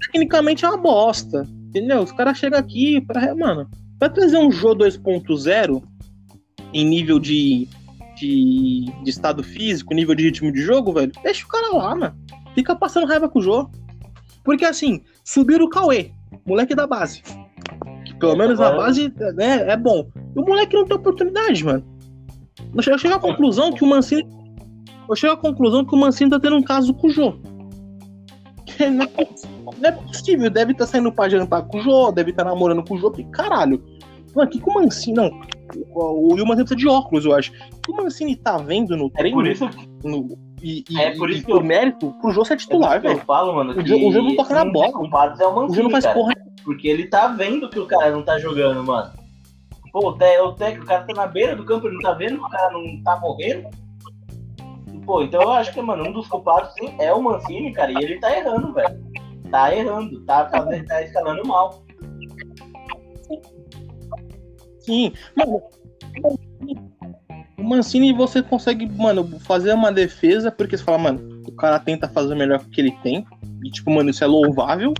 tecnicamente 0.00 0.64
é 0.64 0.68
uma 0.68 0.76
bosta. 0.78 1.46
Entendeu? 1.68 2.00
Os 2.02 2.12
caras 2.12 2.36
chegam 2.38 2.58
aqui 2.58 3.00
pra. 3.00 3.34
Mano, 3.34 3.68
pra 3.98 4.08
trazer 4.08 4.36
um 4.38 4.50
Jô 4.50 4.74
2.0 4.74 5.82
em 6.74 6.84
nível 6.84 7.18
de, 7.18 7.66
de, 8.16 8.84
de 9.02 9.10
estado 9.10 9.42
físico, 9.42 9.94
nível 9.94 10.14
de 10.14 10.24
ritmo 10.24 10.52
de 10.52 10.60
jogo, 10.60 10.92
velho, 10.92 11.12
deixa 11.22 11.44
o 11.44 11.48
cara 11.48 11.74
lá, 11.74 11.94
mano. 11.94 12.14
Fica 12.54 12.74
passando 12.76 13.06
raiva 13.06 13.28
com 13.28 13.38
o 13.38 13.42
Jô. 13.42 13.68
Porque 14.44 14.64
assim, 14.64 15.00
subiram 15.24 15.64
o 15.64 15.68
Cauê, 15.70 16.10
moleque 16.44 16.74
da 16.74 16.86
base. 16.86 17.22
Que 18.04 18.14
pelo 18.14 18.32
É, 18.32 18.36
menos 18.36 18.58
na 18.58 18.72
base 18.72 19.12
né, 19.34 19.70
é 19.70 19.76
bom. 19.76 20.08
E 20.34 20.38
o 20.40 20.44
moleque 20.44 20.74
não 20.76 20.84
tem 20.84 20.96
oportunidade, 20.96 21.64
mano. 21.64 21.84
Eu 22.74 22.98
chego, 22.98 23.14
à 23.14 23.18
conclusão 23.18 23.72
que 23.72 23.84
o 23.84 23.86
Mancini. 23.86 24.26
Eu 25.08 25.16
chego 25.16 25.34
à 25.34 25.36
conclusão 25.36 25.84
que 25.84 25.94
o 25.94 25.98
Mancini 25.98 26.30
tá 26.30 26.40
tendo 26.40 26.56
um 26.56 26.62
caso 26.62 26.92
com 26.94 27.06
o 27.06 27.10
Jô. 27.10 27.38
Que 28.76 28.86
Não 28.90 29.04
é, 29.04 29.08
não 29.78 29.88
é 29.88 29.92
possível, 29.92 30.50
deve 30.50 30.72
estar 30.72 30.86
saindo 30.86 31.12
pra 31.12 31.28
jantar 31.28 31.62
com 31.62 31.78
o 31.78 31.82
Jô, 31.82 32.12
deve 32.12 32.30
estar 32.30 32.44
namorando 32.44 32.84
com 32.84 32.94
o 32.94 32.98
Jô, 32.98 33.10
que 33.10 33.24
caralho. 33.24 33.82
Mano, 34.34 34.50
que 34.50 34.58
que 34.60 34.68
o 34.70 34.74
Mancini. 34.74 35.16
Não, 35.16 35.30
o, 35.94 36.32
o 36.34 36.36
Mancini 36.36 36.54
precisa 36.64 36.76
de 36.76 36.88
óculos, 36.88 37.24
eu 37.24 37.34
acho. 37.34 37.52
O 37.52 37.80
que 37.82 37.90
o 37.92 37.96
Mancini 37.96 38.34
tá 38.36 38.56
vendo 38.58 38.96
no 38.96 39.06
É 39.08 39.18
treino 39.18 39.36
por 39.36 39.46
isso 39.46 39.68
que 39.68 39.88
no- 40.08 40.28
e, 40.62 40.84
e, 40.88 40.98
É 41.00 41.10
por 41.16 41.28
isso 41.28 41.40
e 41.40 41.44
que 41.44 41.52
eu- 41.52 41.62
mérito 41.62 42.12
pro 42.20 42.30
Jô 42.30 42.44
ser 42.44 42.54
é 42.54 42.56
titular, 42.56 43.00
que 43.00 43.08
velho. 43.08 43.18
eu 43.20 43.24
falo, 43.24 43.54
mano, 43.54 43.72
O 43.72 43.74
que 43.74 43.86
Jô- 43.88 44.08
o 44.08 44.12
Jô 44.12 44.22
não 44.22 44.36
toca 44.36 44.54
na 44.54 44.64
bola. 44.64 44.86
é 44.88 44.90
o 44.96 45.00
O 45.00 45.04
Jô 45.04 45.50
Mancini, 45.52 45.82
não 45.84 45.90
faz 45.90 46.04
cara. 46.04 46.14
porra. 46.16 46.32
Porque 46.64 46.88
ele 46.88 47.06
tá 47.08 47.26
vendo 47.28 47.68
que 47.68 47.78
o 47.78 47.86
cara 47.86 48.10
não 48.12 48.22
tá 48.22 48.38
jogando, 48.38 48.82
mano. 48.84 49.10
Pô, 49.92 50.08
o, 50.08 50.12
te, 50.16 50.38
o, 50.40 50.52
te, 50.52 50.78
o 50.78 50.84
cara 50.86 51.04
tá 51.04 51.12
na 51.14 51.26
beira 51.26 51.54
do 51.56 51.64
campo, 51.64 51.86
ele 51.86 51.96
não 51.96 52.02
tá 52.02 52.12
vendo 52.14 52.38
que 52.38 52.44
o 52.44 52.48
cara 52.48 52.70
não 52.72 53.02
tá 53.02 53.18
morrendo. 53.20 53.68
Pô, 55.12 55.22
então 55.22 55.42
eu 55.42 55.52
acho 55.52 55.74
que, 55.74 55.82
mano, 55.82 56.08
um 56.08 56.12
dos 56.12 56.26
culpados 56.26 56.72
sim 56.72 56.88
é 56.98 57.12
o 57.12 57.22
Mancini, 57.22 57.70
cara, 57.70 57.92
e 57.92 57.96
ele 58.02 58.18
tá 58.18 58.34
errando, 58.34 58.72
velho. 58.72 58.98
Tá 59.50 59.76
errando, 59.76 60.24
tá, 60.24 60.48
fazendo, 60.48 60.86
tá 60.86 61.02
escalando 61.02 61.46
mal. 61.46 61.84
Sim, 64.80 65.12
mano. 65.36 65.60
O 67.58 67.62
Mancini 67.62 68.14
você 68.14 68.42
consegue, 68.42 68.88
mano, 68.88 69.38
fazer 69.40 69.74
uma 69.74 69.92
defesa 69.92 70.50
porque 70.50 70.78
você 70.78 70.82
fala, 70.82 70.96
mano, 70.96 71.42
o 71.46 71.52
cara 71.56 71.78
tenta 71.78 72.08
fazer 72.08 72.32
o 72.32 72.38
melhor 72.38 72.64
que 72.70 72.80
ele 72.80 72.92
tem. 73.02 73.26
E, 73.62 73.70
tipo, 73.70 73.90
mano, 73.90 74.08
isso 74.08 74.24
é 74.24 74.26
louvável. 74.26 74.94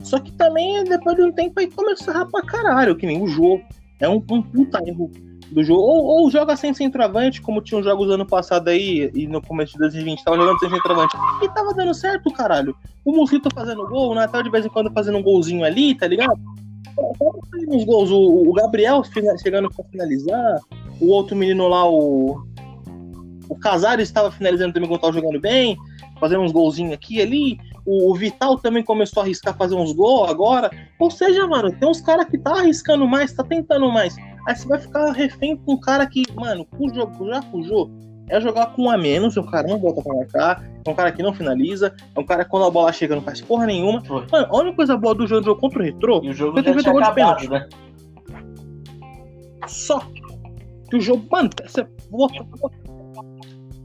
Só 0.00 0.18
que 0.18 0.32
também, 0.32 0.82
depois 0.84 1.14
de 1.14 1.24
um 1.24 1.30
tempo, 1.30 1.60
aí 1.60 1.70
começa 1.70 2.10
a 2.10 2.14
errar 2.14 2.24
pra 2.24 2.40
caralho, 2.40 2.96
que 2.96 3.04
nem 3.04 3.20
o 3.20 3.26
jogo. 3.26 3.62
É 4.00 4.08
um, 4.08 4.24
um 4.30 4.40
puta 4.40 4.82
erro 4.88 5.10
do 5.50 5.64
jogo. 5.64 5.80
Ou, 5.80 6.04
ou 6.04 6.30
joga 6.30 6.56
sem 6.56 6.74
centroavante, 6.74 7.40
como 7.40 7.60
tinha 7.60 7.78
os 7.78 7.84
jogos 7.84 8.10
ano 8.10 8.26
passado 8.26 8.68
aí, 8.68 9.10
e 9.14 9.26
no 9.26 9.40
começo 9.40 9.72
de 9.72 9.78
2020 9.78 10.24
tava 10.24 10.36
jogando 10.36 10.58
sem 10.58 10.70
centroavante. 10.70 11.16
E 11.42 11.48
tava 11.48 11.74
dando 11.74 11.94
certo, 11.94 12.32
caralho. 12.32 12.76
O 13.04 13.12
Mosquito 13.12 13.48
fazendo 13.54 13.86
gol, 13.86 14.10
o 14.10 14.14
Natal 14.14 14.42
de 14.42 14.50
vez 14.50 14.66
em 14.66 14.68
quando 14.68 14.92
fazendo 14.92 15.18
um 15.18 15.22
golzinho 15.22 15.64
ali, 15.64 15.94
tá 15.94 16.06
ligado? 16.06 16.38
uns 17.68 17.84
gols. 17.84 18.10
O, 18.10 18.48
o 18.48 18.52
Gabriel 18.52 19.02
chegando 19.42 19.70
pra 19.70 19.84
finalizar. 19.84 20.60
O 21.00 21.08
outro 21.08 21.36
menino 21.36 21.68
lá, 21.68 21.88
o. 21.88 22.46
O 23.48 23.56
Casares 23.56 24.08
estava 24.08 24.30
finalizando 24.30 24.74
também 24.74 24.88
quando 24.88 25.00
tava 25.00 25.12
jogando 25.14 25.40
bem. 25.40 25.76
Fazendo 26.20 26.42
uns 26.42 26.52
golzinhos 26.52 26.92
aqui 26.92 27.16
e 27.16 27.22
ali. 27.22 27.58
O 27.86 28.14
Vital 28.14 28.58
também 28.58 28.82
começou 28.82 29.22
a 29.22 29.24
arriscar 29.24 29.56
fazer 29.56 29.74
uns 29.74 29.92
gols 29.92 30.28
agora. 30.28 30.70
Ou 30.98 31.10
seja, 31.10 31.46
mano, 31.46 31.72
tem 31.72 31.88
uns 31.88 32.00
caras 32.00 32.26
que 32.28 32.36
tá 32.36 32.58
arriscando 32.58 33.06
mais, 33.06 33.32
tá 33.32 33.42
tentando 33.42 33.90
mais. 33.90 34.14
Aí 34.48 34.56
você 34.56 34.66
vai 34.66 34.78
ficar 34.78 35.12
refém 35.12 35.54
com 35.58 35.74
um 35.74 35.78
cara 35.80 36.06
que, 36.06 36.22
mano, 36.34 36.66
o 36.78 36.88
jogo 36.88 37.28
já 37.28 37.42
fujou. 37.42 37.90
É 38.30 38.40
jogar 38.40 38.72
com 38.74 38.84
um 38.84 38.90
a 38.90 38.96
menos, 38.96 39.36
o 39.36 39.42
cara 39.42 39.68
não 39.68 39.78
volta 39.78 40.00
pra 40.02 40.14
marcar, 40.14 40.64
é 40.84 40.90
um 40.90 40.94
cara 40.94 41.12
que 41.12 41.22
não 41.22 41.34
finaliza, 41.34 41.94
é 42.14 42.18
um 42.20 42.24
cara 42.24 42.44
que 42.44 42.50
quando 42.50 42.64
a 42.64 42.70
bola 42.70 42.90
chega 42.90 43.14
não 43.14 43.20
faz 43.22 43.42
porra 43.42 43.66
nenhuma. 43.66 44.02
Foi. 44.06 44.24
Mano, 44.32 44.46
a 44.50 44.56
única 44.56 44.76
coisa 44.76 44.96
boa 44.96 45.14
do 45.14 45.26
jogo, 45.26 45.54
contra 45.56 45.78
o 45.80 45.82
Retrô 45.82 46.20
E 46.24 46.30
o 46.30 46.32
jogo 46.32 46.54
Foi 46.54 46.62
ter 46.62 46.74
tinha 46.78 46.92
gol 46.92 47.02
de 47.02 47.08
acabado, 47.08 47.50
né? 47.50 47.68
só 49.66 50.00
que 50.88 50.96
o 50.96 51.00
jogo. 51.00 51.26
Mano, 51.30 51.50
você 51.66 51.86
bota- 52.10 52.46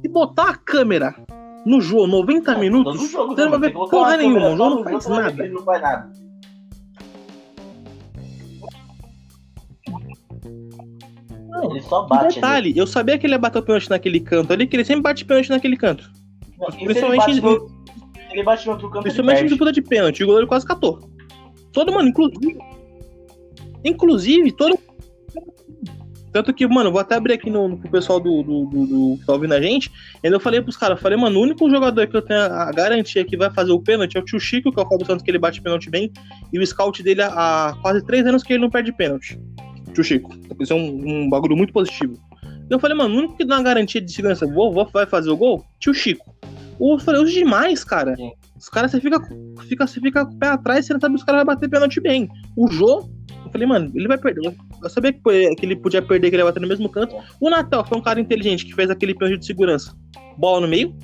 se 0.01 0.07
botar 0.07 0.49
a 0.51 0.55
câmera 0.55 1.13
no 1.65 1.81
jogo 1.81 2.07
90 2.07 2.57
minutos, 2.57 3.11
jogo, 3.11 3.35
você 3.35 3.43
não 3.43 3.51
vai 3.51 3.59
ver 3.59 3.73
porra 3.73 3.97
uma 3.97 4.17
nenhuma. 4.17 4.47
O 4.47 4.57
jogo 4.57 4.75
não 4.75 4.83
faz 4.83 5.03
você 5.03 5.09
vai 5.09 5.31
ver 5.33 5.49
que 5.51 5.65
nada. 5.81 6.22
Não. 11.63 11.71
Ele 11.75 11.81
só 11.81 12.03
bate. 12.03 12.25
ali. 12.25 12.35
detalhe, 12.35 12.73
eu 12.77 12.87
sabia 12.87 13.17
que 13.17 13.25
ele 13.25 13.33
ia 13.33 13.39
bater 13.39 13.59
o 13.59 13.63
pênalti 13.63 13.89
naquele 13.89 14.19
canto 14.19 14.53
ali, 14.53 14.67
que 14.67 14.75
ele 14.75 14.85
sempre 14.85 15.01
bate 15.03 15.25
pênalti 15.25 15.49
naquele 15.49 15.77
canto. 15.77 16.09
Não, 16.59 16.67
Principalmente 16.67 17.29
ele 17.29 17.41
bate 17.41 17.59
no, 17.59 17.83
ele 18.31 18.43
bate 18.43 18.65
no 18.65 18.71
outro 18.73 18.87
canto, 18.87 18.97
ele 18.97 19.03
Principalmente 19.03 19.43
em 19.43 19.47
disputa 19.47 19.71
de 19.71 19.81
pênalti. 19.81 20.23
O 20.23 20.27
goleiro 20.27 20.47
quase 20.47 20.65
catou. 20.65 20.99
Todo, 21.71 21.91
mano, 21.91 22.09
inclusive. 22.09 22.57
Inclusive, 23.83 24.51
todo. 24.51 24.77
Tanto 26.31 26.51
que, 26.51 26.65
mano, 26.67 26.91
vou 26.91 26.99
até 26.99 27.13
abrir 27.13 27.33
aqui 27.33 27.47
no, 27.51 27.67
no 27.67 27.77
pro 27.77 27.91
pessoal 27.91 28.19
do, 28.19 28.41
do, 28.41 28.65
do, 28.65 28.87
do- 28.87 29.17
que 29.19 29.25
tá 29.25 29.33
ouvindo 29.33 29.53
a 29.53 29.61
gente. 29.61 29.91
Ainda 30.23 30.35
eu 30.35 30.39
falei 30.39 30.61
pros 30.61 30.75
caras, 30.75 30.99
falei, 30.99 31.15
mano, 31.15 31.39
o 31.39 31.43
único 31.43 31.69
jogador 31.69 32.07
que 32.07 32.17
eu 32.17 32.23
tenho 32.23 32.39
a 32.41 32.71
garantia 32.71 33.23
que 33.23 33.37
vai 33.37 33.51
fazer 33.51 33.71
o 33.71 33.79
pênalti 33.79 34.17
é 34.17 34.19
o 34.19 34.25
tio 34.25 34.39
Chico, 34.39 34.71
que 34.71 34.79
é 34.79 34.83
o 34.83 34.89
Fábio 34.89 35.05
Santos, 35.05 35.23
que 35.23 35.29
ele 35.29 35.37
bate 35.37 35.61
pênalti 35.61 35.91
bem. 35.91 36.11
E 36.51 36.57
o 36.57 36.65
scout 36.65 37.03
dele 37.03 37.21
há, 37.21 37.27
há 37.69 37.75
quase 37.83 38.03
três 38.03 38.25
anos 38.25 38.41
que 38.41 38.51
ele 38.53 38.63
não 38.63 38.69
perde 38.71 38.91
pênalti. 38.91 39.39
Tio 39.93 40.03
Chico. 40.03 40.35
Isso 40.59 40.73
é 40.73 40.75
um, 40.75 41.23
um 41.25 41.29
bagulho 41.29 41.55
muito 41.55 41.73
positivo. 41.73 42.17
Eu 42.69 42.79
falei, 42.79 42.97
mano, 42.97 43.15
o 43.15 43.17
único 43.19 43.37
que 43.37 43.45
dá 43.45 43.55
uma 43.57 43.63
garantia 43.63 44.01
de 44.01 44.11
segurança 44.11 44.47
vou, 44.47 44.73
vai 44.91 45.05
fazer 45.05 45.29
o 45.29 45.37
gol? 45.37 45.63
Tio 45.79 45.93
Chico. 45.93 46.33
Eu 46.79 46.99
falei, 46.99 47.21
os 47.21 47.31
demais, 47.31 47.83
cara. 47.83 48.15
Sim. 48.15 48.31
Os 48.57 48.69
caras, 48.69 48.91
você 48.91 49.01
fica, 49.01 49.19
fica, 49.67 49.85
você 49.85 49.99
fica 49.99 50.25
com 50.25 50.33
o 50.33 50.39
pé 50.39 50.47
atrás, 50.47 50.85
você 50.85 50.93
não 50.93 50.99
sabe 50.99 51.15
se 51.15 51.19
os 51.19 51.23
caras 51.25 51.39
vão 51.39 51.53
bater 51.53 51.69
pênalti 51.69 51.99
bem. 51.99 52.29
O 52.55 52.69
Jô, 52.71 53.09
eu 53.45 53.51
falei, 53.51 53.67
mano, 53.67 53.91
ele 53.93 54.07
vai 54.07 54.17
perder. 54.17 54.55
Eu 54.81 54.89
sabia 54.89 55.11
que, 55.11 55.55
que 55.55 55.65
ele 55.65 55.75
podia 55.75 56.01
perder, 56.01 56.29
que 56.29 56.35
ele 56.35 56.43
ia 56.43 56.45
bater 56.45 56.61
no 56.61 56.67
mesmo 56.67 56.87
canto. 56.87 57.15
O 57.41 57.49
Natal 57.49 57.85
foi 57.85 57.97
um 57.97 58.01
cara 58.01 58.19
inteligente 58.21 58.65
que 58.65 58.73
fez 58.73 58.89
aquele 58.89 59.13
pênalti 59.13 59.39
de 59.39 59.45
segurança. 59.45 59.93
Bola 60.37 60.61
no 60.61 60.67
meio. 60.67 60.95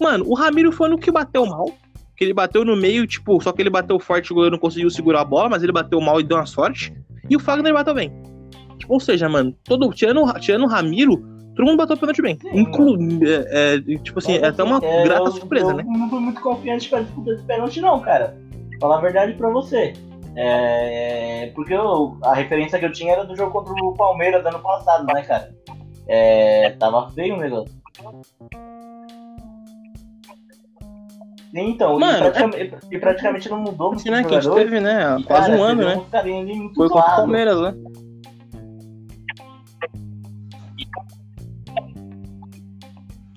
Mano, 0.00 0.24
o 0.26 0.34
Ramiro 0.34 0.72
foi 0.72 0.88
no 0.88 0.98
que 0.98 1.10
bateu 1.10 1.44
mal. 1.44 1.66
Que 2.16 2.24
ele 2.24 2.34
bateu 2.34 2.64
no 2.64 2.74
meio, 2.76 3.06
tipo, 3.06 3.40
só 3.42 3.52
que 3.52 3.60
ele 3.60 3.70
bateu 3.70 3.98
forte, 4.00 4.32
o 4.32 4.34
goleiro 4.34 4.56
não 4.56 4.60
conseguiu 4.60 4.88
segurar 4.90 5.20
a 5.20 5.24
bola, 5.24 5.50
mas 5.50 5.62
ele 5.62 5.72
bateu 5.72 6.00
mal 6.00 6.20
e 6.20 6.24
deu 6.24 6.38
uma 6.38 6.46
sorte. 6.46 6.92
E 7.28 7.36
o 7.36 7.40
Fagner 7.40 7.72
bateu 7.72 7.94
bem. 7.94 8.12
Tipo, 8.78 8.94
ou 8.94 9.00
seja, 9.00 9.28
mano, 9.28 9.54
todo, 9.64 9.90
tirando, 9.92 10.32
tirando 10.40 10.64
o 10.64 10.68
Ramiro, 10.68 11.16
todo 11.54 11.66
mundo 11.66 11.76
bateu 11.76 11.96
pênalti 11.96 12.20
bem. 12.22 12.38
Sim, 12.40 12.58
Inclu 12.58 12.96
é, 13.24 13.74
é, 13.76 13.80
tipo 13.98 14.18
assim, 14.18 14.36
é 14.36 14.46
até 14.46 14.62
uma 14.62 14.78
É, 14.82 15.04
grata 15.04 15.24
eu- 15.24 15.32
surpresa, 15.32 15.70
eu 15.70 15.76
né? 15.76 15.84
Não 15.86 16.10
fui 16.10 16.20
muito 16.20 16.40
confiante 16.40 16.88
pra 16.88 17.00
disputa 17.00 17.36
de 17.36 17.42
pênalti, 17.44 17.80
não, 17.80 18.00
cara. 18.00 18.36
Falar 18.80 18.98
a 18.98 19.00
verdade 19.00 19.34
pra 19.34 19.48
você. 19.50 19.92
É, 20.34 21.52
porque 21.54 21.74
eu- 21.74 22.16
a 22.24 22.34
referência 22.34 22.78
que 22.78 22.84
eu 22.86 22.92
tinha 22.92 23.12
era 23.12 23.24
do 23.24 23.36
jogo 23.36 23.52
contra 23.52 23.72
o 23.72 23.94
Palmeiras 23.94 24.44
ano 24.46 24.58
passado, 24.60 25.04
né, 25.06 25.22
cara? 25.22 25.54
É, 26.08 26.70
tava 26.70 27.08
feio 27.10 27.34
o 27.36 27.38
negócio. 27.38 27.72
Então, 31.54 31.98
Mano, 31.98 32.16
e, 32.16 32.20
praticamente, 32.30 32.76
e 32.90 32.98
praticamente 32.98 33.48
não 33.50 33.60
mudou 33.60 33.92
muito 33.92 34.10
né, 34.10 34.24
que 34.24 34.34
a 34.34 34.40
gente 34.40 34.54
teve, 34.54 34.80
né? 34.80 35.04
há 35.04 35.20
E, 35.20 35.24
Quase 35.24 35.50
cara, 35.50 35.60
um 35.60 35.62
ano, 35.62 35.84
né? 35.84 35.94
muito 36.54 36.74
Foi 36.74 36.88
contra 36.88 37.12
o. 37.12 37.16
Palmeiras, 37.16 37.60
né? 37.60 37.74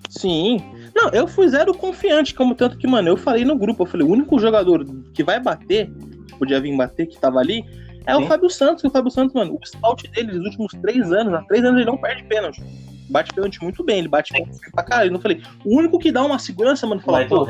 Sim. 0.09 0.61
Não, 0.95 1.09
eu 1.09 1.27
fui 1.27 1.49
zero 1.49 1.73
confiante, 1.73 2.33
como 2.33 2.55
tanto 2.55 2.77
que, 2.77 2.87
mano, 2.87 3.09
eu 3.09 3.17
falei 3.17 3.43
no 3.43 3.57
grupo, 3.57 3.83
eu 3.83 3.87
falei, 3.87 4.07
o 4.07 4.09
único 4.09 4.39
jogador 4.39 4.85
que 5.13 5.21
vai 5.21 5.41
bater, 5.41 5.91
que 6.27 6.35
podia 6.37 6.61
vir 6.61 6.75
bater, 6.77 7.07
que 7.07 7.19
tava 7.19 7.39
ali, 7.39 7.65
é 8.05 8.15
o 8.15 8.21
Sim. 8.21 8.27
Fábio 8.27 8.49
Santos. 8.49 8.83
E 8.85 8.87
o 8.87 8.91
Fábio 8.91 9.11
Santos, 9.11 9.35
mano, 9.35 9.59
o 9.61 9.67
scout 9.67 10.09
dele 10.11 10.31
nos 10.31 10.45
últimos 10.45 10.71
três 10.81 11.11
anos, 11.11 11.33
há 11.33 11.41
três 11.43 11.65
anos 11.65 11.81
ele 11.81 11.89
não 11.89 11.97
perde 11.97 12.23
pênalti. 12.23 12.63
Bate 13.09 13.33
pênalti 13.33 13.61
muito 13.61 13.83
bem, 13.83 13.99
ele 13.99 14.07
bate 14.07 14.33
pênalti 14.33 14.71
pra 14.71 14.83
caralho. 14.83 15.09
Eu 15.09 15.13
não 15.13 15.19
falei, 15.21 15.41
o 15.63 15.77
único 15.77 15.99
que 15.99 16.11
dá 16.11 16.23
uma 16.23 16.39
segurança, 16.39 16.87
mano, 16.87 17.01
falar, 17.01 17.27
pô, 17.27 17.45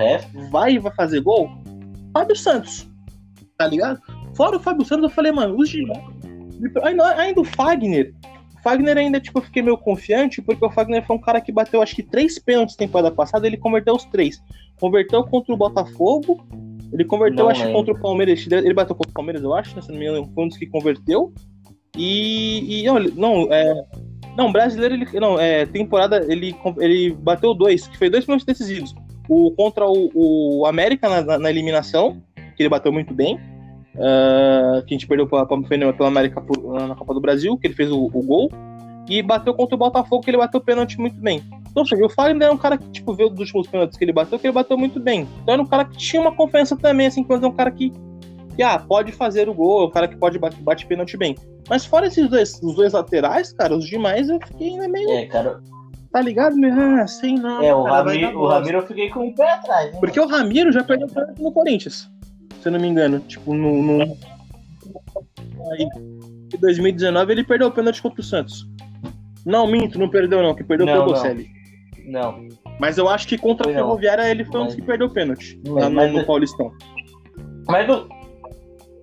vai 0.51 0.73
e 0.73 0.79
vai 0.79 0.93
fazer 0.93 1.21
gol, 1.21 1.49
Fábio 2.13 2.35
Santos. 2.35 2.87
Tá 3.57 3.67
ligado? 3.67 4.01
Fora 4.35 4.57
o 4.57 4.59
Fábio 4.59 4.85
Santos, 4.85 5.03
eu 5.03 5.09
falei, 5.09 5.31
mano, 5.31 5.57
os 5.57 5.69
de. 5.69 5.85
Ainda, 6.83 7.15
ainda 7.17 7.41
o 7.41 7.45
Fagner. 7.45 8.13
O 8.57 8.61
Fagner 8.61 8.97
ainda, 8.97 9.19
tipo, 9.19 9.39
eu 9.39 9.43
fiquei 9.43 9.61
meio 9.61 9.77
confiante, 9.77 10.41
porque 10.41 10.65
o 10.65 10.69
Fagner 10.69 11.05
foi 11.05 11.15
um 11.15 11.21
cara 11.21 11.39
que 11.39 11.51
bateu, 11.51 11.81
acho 11.81 11.95
que, 11.95 12.03
três 12.03 12.37
pênaltis 12.39 12.75
temporada 12.75 13.11
passada, 13.11 13.47
ele 13.47 13.57
converteu 13.57 13.95
os 13.95 14.03
três. 14.05 14.41
Converteu 14.79 15.23
contra 15.23 15.53
o 15.53 15.57
Botafogo, 15.57 16.45
ele 16.91 17.05
converteu, 17.05 17.45
Não 17.45 17.51
acho 17.51 17.61
que, 17.61 17.67
lembro. 17.67 17.79
contra 17.79 17.93
o 17.93 18.01
Palmeiras. 18.01 18.47
Ele 18.49 18.73
bateu 18.73 18.95
contra 18.95 19.11
o 19.11 19.13
Palmeiras, 19.13 19.43
eu 19.43 19.53
acho, 19.53 19.75
né, 19.75 19.81
se 19.81 19.89
não 19.91 19.97
me 19.99 20.05
engano, 20.05 20.29
foi 20.33 20.43
um 20.43 20.47
dos 20.47 20.57
que 20.57 20.65
converteu. 20.65 21.33
E, 21.97 22.81
e 22.83 22.89
olha, 22.89 23.09
não, 23.15 23.47
é, 23.53 23.85
não, 24.37 24.51
brasileiro, 24.51 24.95
ele, 24.95 25.07
não, 25.19 25.39
é, 25.39 25.65
temporada, 25.65 26.25
ele, 26.31 26.55
ele 26.79 27.13
bateu 27.13 27.53
dois, 27.53 27.87
que 27.87 27.97
foi 27.97 28.09
dois 28.09 28.25
pênaltis 28.25 28.45
decisivos. 28.45 28.93
O 29.27 29.51
contra 29.51 29.85
o, 29.87 30.11
o 30.13 30.65
América 30.65 31.09
na, 31.09 31.21
na- 31.21 31.39
na 31.39 31.49
eliminação, 31.49 32.21
que 32.55 32.61
ele 32.63 32.69
bateu 32.69 32.91
muito 32.91 33.13
bem. 33.13 33.39
ah, 33.97 34.83
que 34.85 34.93
a 34.93 34.97
gente 34.97 35.07
perdeu 35.07 35.27
pela, 35.27 35.45
pela, 35.47 36.07
América 36.07 36.41
por- 36.41 36.73
na 36.87 36.95
Copa 36.95 37.13
do 37.13 37.21
Brasil, 37.21 37.57
que 37.57 37.67
ele 37.67 37.73
fez 37.73 37.91
o, 37.91 38.05
o 38.05 38.21
gol. 38.23 38.51
E 39.07 39.21
bateu 39.21 39.53
contra 39.53 39.75
o 39.75 39.77
Botafogo, 39.77 40.23
que 40.23 40.31
ele 40.31 40.37
bateu 40.37 40.59
pênalti 40.59 40.99
muito 40.99 41.15
bem. 41.21 41.43
Então, 41.69 41.83
ou 41.83 41.85
seja, 41.85 42.03
o 42.03 42.09
Fagner 42.09 42.47
é 42.47 42.51
um 42.51 42.57
cara 42.57 42.75
que, 42.77 42.89
tipo, 42.89 43.13
veio 43.13 43.29
dos 43.29 43.39
últimos 43.41 43.67
pênaltis 43.67 43.97
que 43.97 44.03
ele 44.03 44.11
bateu, 44.11 44.39
que 44.39 44.47
ele 44.47 44.53
bateu 44.53 44.75
muito 44.77 44.99
bem. 44.99 45.27
Então 45.43 45.53
era 45.53 45.61
um 45.61 45.65
cara 45.67 45.85
que 45.85 45.95
tinha 45.97 46.21
uma 46.21 46.31
confiança 46.31 46.75
também, 46.75 47.05
assim, 47.07 47.23
quando 47.23 47.45
é 47.45 47.47
um 47.47 47.51
cara 47.51 47.69
que, 47.69 47.91
que 48.55 48.63
ah, 48.63 48.79
pode 48.79 49.11
fazer 49.11 49.49
o 49.49 49.53
gol, 49.53 49.83
é 49.83 49.85
um 49.87 49.91
cara 49.91 50.07
que 50.07 50.15
pode 50.17 50.39
bate, 50.39 50.61
bate 50.61 50.85
pênalti 50.85 51.17
bem. 51.17 51.35
Mas 51.69 51.85
fora 51.85 52.07
esses 52.07 52.29
dois, 52.29 52.59
os 52.63 52.75
dois 52.75 52.93
laterais, 52.93 53.51
cara, 53.53 53.75
os 53.75 53.85
demais 53.85 54.29
eu 54.29 54.39
fiquei 54.45 54.69
ainda 54.69 54.87
meio, 54.87 55.09
É, 55.09 55.25
cara. 55.25 55.59
tá 56.11 56.21
ligado? 56.21 56.55
Meio, 56.55 56.73
Ah, 56.73 57.07
sei 57.07 57.35
não. 57.35 57.61
É, 57.61 57.73
o, 57.73 57.83
cara, 57.83 58.03
Ramiro, 58.03 58.39
o. 58.39 58.47
Ramiro 58.47 58.77
eu 58.79 58.87
fiquei 58.87 59.09
com 59.09 59.27
o 59.27 59.35
pé 59.35 59.51
atrás, 59.53 59.93
hein? 59.93 59.99
Porque 59.99 60.19
o 60.19 60.27
Ramiro 60.27 60.71
já 60.71 60.83
perdeu 60.83 61.07
pênalti 61.07 61.41
no 61.41 61.51
Corinthians, 61.51 62.09
se 62.61 62.67
eu 62.67 62.71
não 62.71 62.79
me 62.79 62.87
engano. 62.87 63.19
Tipo, 63.19 63.53
no. 63.53 63.81
no... 63.81 64.01
Aí, 65.71 65.87
em 66.53 66.57
2019 66.59 67.31
ele 67.31 67.43
perdeu 67.43 67.67
o 67.67 67.71
pênalti 67.71 68.01
contra 68.01 68.21
o 68.21 68.23
Santos. 68.23 68.67
Não, 69.45 69.67
minto, 69.67 69.99
não 69.99 70.09
perdeu 70.09 70.41
não, 70.41 70.55
que 70.55 70.63
perdeu 70.63 70.87
foi 70.87 70.95
Não, 70.95 71.03
o 71.03 71.05
não. 71.05 71.13
Bocelli. 71.13 71.47
Não. 72.05 72.47
Mas 72.79 72.97
eu 72.97 73.09
acho 73.09 73.27
que 73.27 73.37
contra 73.37 73.63
a 73.63 73.71
Foi 73.71 73.73
não. 73.73 73.87
Ferroviária 73.87 74.29
ele 74.29 74.45
foi 74.45 74.59
um 74.61 74.65
dos 74.65 74.73
Mas- 74.75 74.81
que 74.81 74.87
perdeu 74.87 75.07
o 75.07 75.09
pênalti. 75.13 75.59
Não, 75.65 75.73
Lá 75.75 75.89
no, 75.89 75.95
mas- 75.95 76.13
no 76.13 76.23
Paulistão. 76.25 76.71
Mas 77.67 77.89
o. 77.89 78.07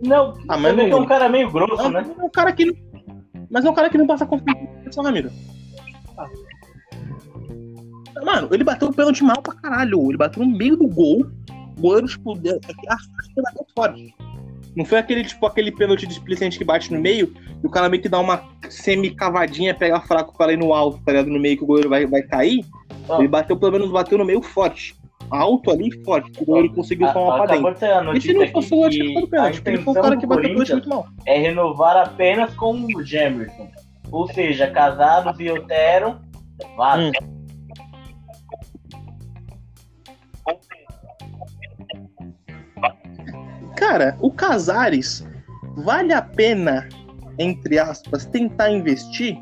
Não, 0.03 0.35
Ah, 0.49 0.57
mas 0.59 0.77
não- 0.77 0.85
é 0.85 0.97
um 0.97 1.07
cara 1.07 1.29
meio 1.29 1.51
grosso, 1.51 1.81
É 1.87 1.89
né? 1.91 2.07
um 2.21 2.29
cara 2.29 2.53
que. 2.53 2.65
não- 2.67 2.75
Mas 3.51 3.65
é 3.65 3.71
um 3.71 3.75
cara 3.75 3.89
que 3.91 3.99
não 3.99 4.07
passa 4.07 4.27
confiança, 4.27 5.03
Ramiro. 5.03 5.31
Mano, 8.25 8.49
ele 8.53 8.65
bateu 8.65 8.89
o 8.89 8.93
pênalti 8.95 9.23
mal 9.25 9.43
pra 9.43 9.55
caralho. 9.55 10.09
Ele 10.09 10.17
bateu 10.17 10.45
no 10.45 10.57
meio 10.57 10.77
do 10.77 10.87
gol. 10.87 11.27
O 11.77 11.81
goleiro, 11.81 12.07
tipo, 12.07 12.39
que 12.39 12.49
ele 12.49 12.59
bateu 13.43 13.67
forte. 13.75 14.15
Não 14.77 14.85
foi 14.85 14.99
aquele, 14.99 15.25
tipo, 15.25 15.45
aquele 15.47 15.71
pênalti 15.73 16.07
displicente 16.07 16.57
que 16.57 16.65
bate 16.65 16.93
no 16.93 17.01
meio 17.01 17.33
e 17.63 17.67
o 17.67 17.71
cara 17.71 17.89
meio 17.89 18.03
que 18.03 18.09
dá 18.09 18.19
uma 18.19 18.43
semi-cavadinha, 18.71 19.75
pega 19.75 20.01
fraco 20.01 20.37
pra 20.37 20.53
ir 20.53 20.57
no 20.59 20.73
alto, 20.73 20.99
tá 21.05 21.13
ligado? 21.13 21.29
No 21.31 21.39
meio 21.41 21.57
que 21.59 21.65
o 21.65 21.67
goleiro 21.67 21.91
vai, 21.91 22.07
vai 22.07 22.23
cair. 22.23 22.65
Ó. 23.09 23.19
Ele 23.19 23.29
bateu, 23.29 23.57
pelo 23.57 23.73
menos, 23.73 23.91
bateu 23.91 24.17
no 24.17 24.25
meio 24.25 24.41
forte. 24.41 24.95
Alto 25.33 25.71
ali, 25.71 25.91
forte. 26.05 26.31
que 26.31 26.43
O 26.43 26.45
goleiro 26.45 26.75
conseguiu 26.75 27.11
tomar 27.11 27.47
pra 27.47 27.57
dentro. 27.57 28.15
E 28.15 28.21
se 28.21 28.35
não 28.35 28.47
fosse 28.49 28.75
o 28.75 28.91
tinha 28.91 29.15
que 29.15 29.21
ficado 29.21 29.25
a 29.25 29.29
pênalti. 29.29 29.55
Porque 29.55 29.71
ele 29.71 29.79
foi 29.79 29.95
o 29.95 29.97
intenção 29.97 30.03
cara 30.03 30.17
que 30.19 30.27
bateu 30.27 30.45
o 30.45 30.53
pênalti 30.53 30.73
muito 30.73 30.89
mal. 30.91 31.07
é 31.25 31.39
renovar 31.39 31.97
apenas 31.97 32.55
com 32.55 32.75
o 32.75 33.03
Jamerson. 33.03 33.71
Ou 34.11 34.29
seja, 34.29 34.71
Casados 34.71 35.41
e 35.41 35.51
Otero, 35.51 36.21
vaza. 36.77 37.03
Hum. 37.03 37.13
Cara, 43.77 44.17
o 44.21 44.31
Casares 44.31 45.27
vale 45.79 46.13
a 46.13 46.21
pena, 46.21 46.87
entre 47.39 47.79
aspas, 47.79 48.27
tentar 48.27 48.71
investir, 48.71 49.39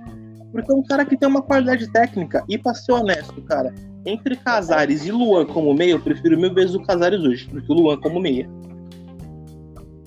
porque 0.52 0.70
é 0.70 0.74
um 0.74 0.84
cara 0.84 1.04
que 1.04 1.16
tem 1.16 1.28
uma 1.28 1.42
qualidade 1.42 1.90
técnica. 1.92 2.44
E 2.48 2.56
pra 2.56 2.74
ser 2.74 2.92
honesto, 2.92 3.42
cara, 3.42 3.74
entre 4.06 4.36
Casares 4.36 5.04
e 5.04 5.10
Luan 5.12 5.44
como 5.46 5.74
meia, 5.74 5.92
eu 5.92 6.00
prefiro 6.00 6.38
mil 6.38 6.52
vezes 6.54 6.74
o 6.74 6.82
Casares 6.82 7.20
hoje, 7.20 7.46
do 7.48 7.60
que 7.62 7.70
o 7.70 7.74
Luan 7.74 7.98
como 8.00 8.20
meia. 8.20 8.48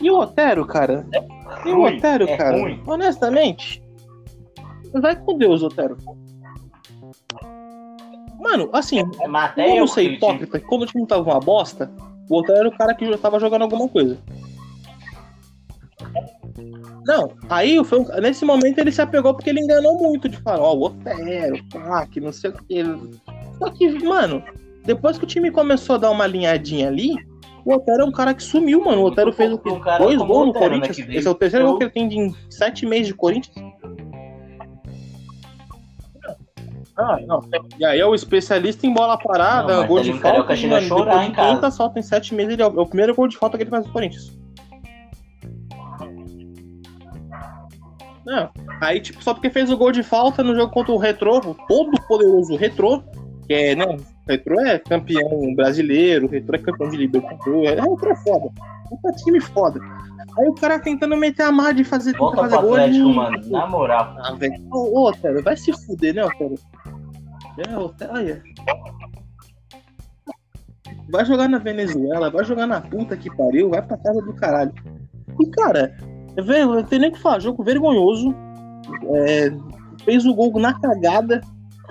E 0.01 0.09
o 0.09 0.19
Otero, 0.19 0.65
cara? 0.65 1.05
E 1.65 1.69
o 1.69 1.81
ruim, 1.81 1.97
Otero, 1.97 2.23
é 2.27 2.37
cara? 2.37 2.57
ruim. 2.59 2.81
Honestamente, 2.85 3.81
vai 4.93 5.15
com 5.15 5.37
Deus, 5.37 5.63
Otero. 5.63 5.95
Mano, 8.39 8.69
assim, 8.73 9.01
Mas 9.29 9.51
até 9.51 9.79
eu 9.79 9.87
ser 9.87 10.01
critico. 10.03 10.25
hipócrita, 10.25 10.59
que 10.59 10.65
quando 10.65 10.81
o 10.81 10.85
time 10.85 11.07
tava 11.07 11.23
uma 11.31 11.39
bosta, 11.39 11.89
o 12.29 12.37
Otero 12.39 12.59
era 12.59 12.67
o 12.67 12.77
cara 12.77 12.93
que 12.93 13.05
já 13.05 13.17
tava 13.17 13.39
jogando 13.39 13.61
alguma 13.61 13.87
coisa. 13.87 14.17
Não, 17.05 17.31
aí 17.49 17.83
foi 17.85 17.99
um- 17.99 18.21
nesse 18.21 18.43
momento 18.45 18.79
ele 18.79 18.91
se 18.91 19.01
apegou 19.01 19.33
porque 19.33 19.49
ele 19.49 19.61
enganou 19.61 19.97
muito 20.01 20.27
de 20.29 20.37
falar, 20.37 20.61
ó, 20.63 20.73
o 20.73 20.83
Otero, 20.85 21.63
pá, 21.71 22.05
que 22.07 22.19
não 22.19 22.31
sei 22.33 22.49
o 22.49 22.53
que. 22.53 22.83
Só 23.63 23.71
que, 23.71 24.03
mano, 24.03 24.43
depois 24.83 25.17
que 25.17 25.23
o 25.23 25.27
time 25.27 25.49
começou 25.51 25.95
a 25.95 25.99
dar 25.99 26.11
uma 26.11 26.25
alinhadinha 26.25 26.87
ali, 26.87 27.15
o 27.65 27.73
Otero 27.73 28.03
é 28.03 28.05
um 28.05 28.11
cara 28.11 28.33
que 28.33 28.43
sumiu, 28.43 28.83
mano. 28.83 29.01
O 29.01 29.05
Otero 29.05 29.31
fez 29.31 29.51
o 29.53 29.57
quê? 29.57 29.69
Um 29.69 29.79
cara 29.79 30.03
Dois 30.03 30.17
gols 30.17 30.47
no 30.47 30.53
né, 30.53 30.59
Corinthians. 30.59 30.97
veio 30.97 31.19
Esse 31.19 31.27
é 31.27 31.31
o 31.31 31.35
terceiro 31.35 31.65
gol 31.65 31.77
que 31.77 31.83
ele 31.85 31.91
tem 31.91 32.07
de- 32.09 32.17
em 32.17 32.35
sete 32.49 32.85
meses 32.85 33.07
de 33.07 33.13
Corinthians. 33.13 33.55
Ah, 36.95 37.17
não. 37.25 37.39
E 37.79 37.85
aí 37.85 37.99
é 37.99 38.05
o 38.05 38.13
especialista 38.13 38.85
em 38.85 38.93
bola 38.93 39.17
parada, 39.17 39.77
Não, 39.81 39.87
gol 39.87 40.01
de 40.01 40.13
falta. 40.13 40.55
chega 40.55 40.75
mano, 40.75 40.87
chorar 40.87 41.05
depois 41.05 41.25
em 41.25 41.29
de 41.29 41.35
casa. 41.35 41.49
30 41.59 41.71
falta 41.71 41.99
em 41.99 42.03
7 42.03 42.35
meses, 42.35 42.53
ele 42.53 42.61
é 42.61 42.67
o, 42.67 42.79
é 42.79 42.81
o 42.81 42.85
primeiro 42.85 43.15
gol 43.15 43.27
de 43.27 43.35
falta 43.37 43.57
que 43.57 43.63
ele 43.63 43.71
faz 43.71 43.87
no 43.87 43.91
Corinthians. 43.93 44.37
Não, 48.25 48.49
aí 48.79 48.99
tipo, 49.01 49.23
só 49.23 49.33
porque 49.33 49.49
fez 49.49 49.71
o 49.71 49.75
gol 49.77 49.91
de 49.91 50.03
falta 50.03 50.43
no 50.43 50.55
jogo 50.55 50.71
contra 50.71 50.91
o 50.93 50.97
Retrô, 50.97 51.39
o 51.39 51.55
todo 51.67 51.91
poderoso 52.07 52.55
Retrô, 52.55 53.01
que 53.47 53.53
é, 53.53 53.75
né, 53.75 53.85
o 53.85 53.97
Retrô 54.27 54.59
é 54.59 54.79
campeão 54.79 55.53
brasileiro, 55.55 56.27
o 56.27 56.29
Retrô 56.29 56.55
é 56.55 56.59
campeão 56.59 56.89
de 56.89 56.97
Libertadores, 56.97 57.77
é 57.77 57.81
um 57.83 57.95
Retrô 57.95 58.15
foda, 58.17 58.49
um 58.91 59.11
time 59.23 59.39
foda. 59.41 59.79
Aí 60.37 60.47
o 60.47 60.53
cara 60.55 60.79
tentando 60.79 61.15
meter 61.15 61.43
a 61.43 61.51
mar 61.51 61.73
de 61.73 61.83
fazer, 61.83 62.15
Volta 62.17 62.37
fazer 62.37 62.57
gol 62.57 62.73
Atlético, 62.73 63.09
e- 63.09 63.13
mano. 63.15 63.49
Na 63.49 63.67
moral. 63.67 64.15
ah, 64.19 64.33
velho. 64.33 64.55
Ô, 64.71 64.99
ô, 65.01 65.09
Otero, 65.09 65.43
vai 65.43 65.55
se 65.55 65.71
fuder, 65.85 66.15
né, 66.15 66.25
Otero? 66.25 66.55
É, 67.67 67.77
Otero, 67.77 68.13
olha. 68.13 68.43
Vai 71.09 71.25
jogar 71.25 71.47
na 71.47 71.59
Venezuela, 71.59 72.31
vai 72.31 72.43
jogar 72.45 72.65
na 72.65 72.81
puta 72.81 73.15
que 73.15 73.29
pariu, 73.35 73.69
vai 73.69 73.81
pra 73.81 73.97
casa 73.97 74.21
do 74.21 74.33
caralho. 74.33 74.73
E, 75.39 75.45
cara, 75.51 75.95
velho, 76.43 76.73
não 76.75 76.83
tem 76.83 76.99
nem 76.99 77.09
o 77.09 77.13
que 77.13 77.21
falar, 77.21 77.39
jogo 77.39 77.63
vergonhoso. 77.63 78.33
É, 79.15 79.51
fez 80.03 80.25
o 80.25 80.33
gol 80.33 80.51
na 80.59 80.79
cagada, 80.79 81.41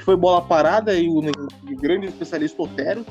que 0.02 0.06
foi 0.06 0.16
bola 0.16 0.42
parada, 0.42 0.92
e 0.94 1.08
o, 1.08 1.18
o 1.20 1.76
grande 1.80 2.08
especialista 2.08 2.60
Otero. 2.60 3.06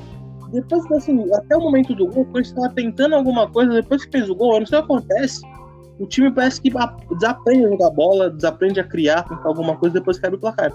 Depois, 0.52 0.84
assim, 0.92 1.26
até 1.32 1.56
o 1.56 1.60
momento 1.60 1.94
do 1.94 2.06
gol, 2.06 2.26
quando 2.26 2.44
estava 2.44 2.68
tentando 2.68 3.14
alguma 3.14 3.50
coisa, 3.50 3.72
depois 3.72 4.04
que 4.04 4.12
fez 4.12 4.28
o 4.28 4.34
gol, 4.34 4.60
não 4.60 4.66
sei 4.66 4.78
o 4.78 4.82
que 4.82 4.92
acontece. 4.92 5.40
O 5.98 6.06
time 6.06 6.30
parece 6.30 6.60
que 6.60 6.70
desaprende 7.14 7.64
a 7.64 7.70
jogar 7.70 7.90
bola, 7.90 8.28
desaprende 8.28 8.78
a 8.78 8.84
criar, 8.84 9.22
tentar 9.22 9.48
alguma 9.48 9.74
coisa 9.76 9.94
depois 9.94 10.22
abre 10.22 10.36
o 10.36 10.40
placar. 10.40 10.70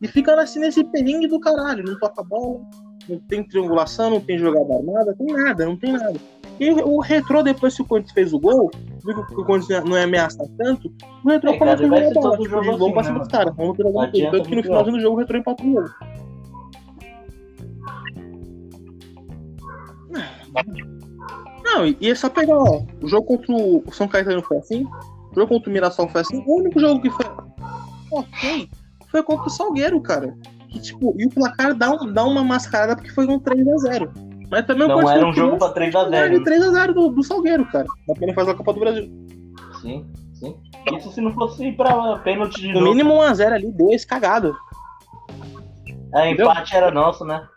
E 0.00 0.08
fica 0.08 0.34
assim 0.40 0.60
nesse 0.60 0.82
perrengue 0.84 1.28
do 1.28 1.38
caralho, 1.38 1.84
não 1.84 1.98
toca 1.98 2.22
bola, 2.22 2.60
não 3.06 3.18
tem 3.18 3.44
triangulação, 3.44 4.08
não 4.08 4.20
tem 4.20 4.38
jogada 4.38 4.74
armada, 4.74 5.14
tem 5.14 5.26
nada, 5.26 5.66
não 5.66 5.76
tem 5.76 5.92
nada. 5.92 6.18
E 6.60 6.70
o 6.70 7.00
retrô, 7.00 7.42
depois 7.42 7.74
que 7.74 7.82
o 7.82 7.84
Corinthians 7.84 8.12
fez 8.12 8.32
o 8.32 8.38
gol, 8.38 8.70
viu 9.04 9.26
que 9.26 9.34
o 9.34 9.44
Corinthians 9.44 9.84
não 9.84 9.96
é 9.96 10.04
ameaçar 10.04 10.46
tanto, 10.58 10.92
o 11.24 11.28
retrô 11.28 11.52
É, 11.52 11.58
começou 11.58 11.86
a 11.86 11.88
jogar 11.88 12.08
ser 12.08 12.14
bola. 12.14 12.38
Tipo, 12.38 12.48
jogo 12.50 12.78
vamos 12.78 12.82
assim, 12.82 12.92
pra 12.92 13.02
né, 13.02 13.08
cima 13.08 13.18
dos 13.18 13.28
caras, 13.28 13.56
vamos 13.56 13.76
ter 13.76 13.86
alguma 13.86 14.10
coisa. 14.10 14.30
Tanto 14.30 14.48
que 14.48 14.56
no 14.56 14.62
finalzinho 14.62 14.96
do 14.96 15.02
jogo 15.02 15.16
o 15.16 15.18
retrô 15.18 15.38
empatou 15.38 15.66
o 15.66 15.72
jogo. 15.72 15.90
Não, 21.64 21.86
e, 21.86 21.96
e 22.00 22.10
é 22.10 22.14
só 22.14 22.28
pegar, 22.28 22.56
ó, 22.56 22.82
o 23.02 23.08
jogo 23.08 23.26
contra 23.26 23.54
o 23.54 23.84
São 23.92 24.06
Caetano 24.06 24.42
foi 24.42 24.58
assim, 24.58 24.84
o 24.84 25.34
jogo 25.34 25.48
contra 25.48 25.70
o 25.70 25.72
Mirassol 25.72 26.08
foi 26.08 26.20
assim, 26.20 26.42
o 26.46 26.58
único 26.58 26.78
jogo 26.78 27.00
que 27.00 27.10
foi 27.10 27.24
ok 28.10 28.68
foi 29.12 29.22
contra 29.22 29.46
o 29.46 29.50
Salgueiro, 29.50 30.00
cara. 30.00 30.34
Que, 30.68 30.80
tipo, 30.80 31.14
e 31.18 31.26
o 31.26 31.30
placar 31.30 31.74
dá, 31.74 31.92
um, 31.92 32.10
dá 32.12 32.24
uma 32.24 32.42
mascarada 32.42 32.96
porque 32.96 33.10
foi 33.10 33.26
um 33.26 33.38
3x0. 33.38 34.31
Mas 34.52 34.66
também 34.66 34.86
Não 34.86 35.10
era 35.10 35.26
um 35.26 35.32
jogo 35.32 35.56
pra 35.56 35.72
3x0. 35.72 36.28
de 36.30 36.44
3x0 36.44 36.92
do, 36.92 37.08
do 37.08 37.22
Salgueiro, 37.22 37.64
cara. 37.72 37.86
Da 38.06 38.14
pena 38.14 38.34
faz 38.34 38.48
a 38.48 38.54
Copa 38.54 38.74
do 38.74 38.80
Brasil. 38.80 39.10
Sim, 39.80 40.04
sim. 40.34 40.54
Isso 40.94 41.10
se 41.10 41.22
não 41.22 41.32
fosse 41.32 41.68
ir 41.68 41.74
pra 41.74 42.18
pênalti 42.18 42.60
de 42.60 42.68
No 42.68 42.80
novo. 42.80 42.90
mínimo 42.90 43.14
1x0 43.14 43.50
ali, 43.50 43.72
2 43.72 44.04
cagado. 44.04 44.54
A 46.12 46.28
empate 46.28 46.76
era 46.76 46.90
nosso, 46.90 47.24
né? 47.24 47.48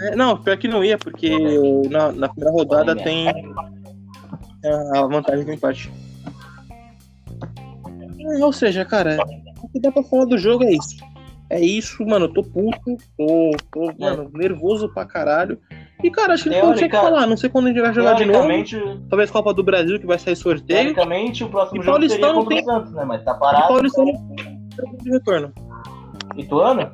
É, 0.00 0.16
não, 0.16 0.38
pior 0.42 0.56
que 0.56 0.68
não 0.68 0.82
ia, 0.82 0.96
porque 0.96 1.28
na, 1.90 2.12
na 2.12 2.28
primeira 2.30 2.52
rodada 2.52 2.92
Olha, 2.92 3.04
tem 3.04 3.28
a 4.94 5.06
vantagem 5.06 5.44
do 5.44 5.52
empate. 5.52 5.92
É, 8.20 8.42
ou 8.42 8.52
seja, 8.54 8.86
cara, 8.86 9.18
o 9.62 9.68
que 9.68 9.80
dá 9.80 9.92
pra 9.92 10.02
falar 10.02 10.24
do 10.24 10.38
jogo 10.38 10.64
é 10.64 10.72
isso. 10.72 10.96
É 11.48 11.60
isso, 11.60 12.04
mano. 12.04 12.24
Eu 12.26 12.32
tô 12.32 12.42
puto, 12.42 12.96
tô, 13.16 13.50
tô 13.72 13.90
É. 13.90 13.94
mano, 13.98 14.30
nervoso 14.34 14.88
pra 14.92 15.04
caralho. 15.04 15.58
E, 16.02 16.10
cara, 16.10 16.34
acho 16.34 16.44
que 16.44 16.50
que 16.50 16.60
tinha 16.74 16.88
que 16.90 16.96
falar. 16.96 17.26
Não 17.26 17.36
sei 17.36 17.48
quando 17.48 17.66
a 17.66 17.68
gente 17.68 17.80
vai 17.80 17.94
jogar 17.94 18.14
de 18.14 18.24
novo. 18.24 18.48
Talvez 19.08 19.30
Copa 19.30 19.54
do 19.54 19.62
Brasil, 19.62 19.98
que 20.00 20.06
vai 20.06 20.18
sair 20.18 20.36
sorteio. 20.36 20.80
teoricamente, 20.94 21.44
o 21.44 21.48
próximo 21.48 21.80
E 21.80 21.84
jogo 21.84 22.00
seria 22.08 22.20
Paulistão 22.20 22.34
contra 22.34 22.54
tem- 22.56 22.62
o 22.62 22.64
Santos, 22.66 22.92
né? 22.92 23.04
Mas 23.04 23.24
tá 23.24 23.32
E 23.34 23.38
parado. 23.40 23.68
Paulistão 23.68 24.04
não 24.04 24.96
de 25.02 25.10
retorno. 25.10 25.52
Ituano? 26.36 26.92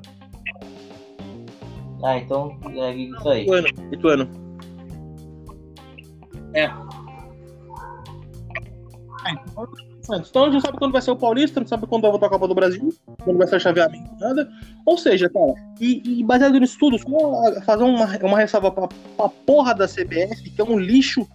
Ah, 2.05 2.19
então 2.19 2.57
é 2.77 2.95
isso 2.95 3.29
aí. 3.29 3.43
Ituano. 3.45 3.69
Ituano. 3.93 4.29
É. 6.55 6.67
Então 9.31 9.69
a 10.11 10.17
gente 10.17 10.35
não 10.35 10.61
sabe 10.61 10.79
quando 10.79 10.93
vai 10.93 11.03
ser 11.03 11.11
o 11.13 11.17
Paulista, 11.17 11.61
não 11.61 11.67
sabe 11.67 11.87
quando 11.87 12.03
vai 12.03 12.11
voltar 12.11 12.27
a 12.27 12.31
Copa 12.31 12.49
do 12.49 12.55
Brasil, 12.55 12.93
quando 13.25 13.39
vai 13.39 13.47
ser 13.47 13.57
o 13.57 13.61
chaveamento, 13.61 14.11
nada. 14.19 14.49
Ou 14.85 14.99
seja, 14.99 15.29
cara, 15.29 15.55
e, 15.81 16.21
e 16.21 16.25
baseado 16.25 16.59
nisso 16.59 16.77
tudo, 16.79 16.99
só 16.99 17.61
fazer 17.63 17.85
uma, 17.85 18.07
uma 18.23 18.39
ressalva 18.39 18.71
pra, 18.71 18.89
pra 19.17 19.29
porra 19.29 19.75
da 19.75 19.87
CBF, 19.87 20.51
que 20.51 20.61
é 20.61 20.65
um 20.65 20.79
lixo 20.79 21.27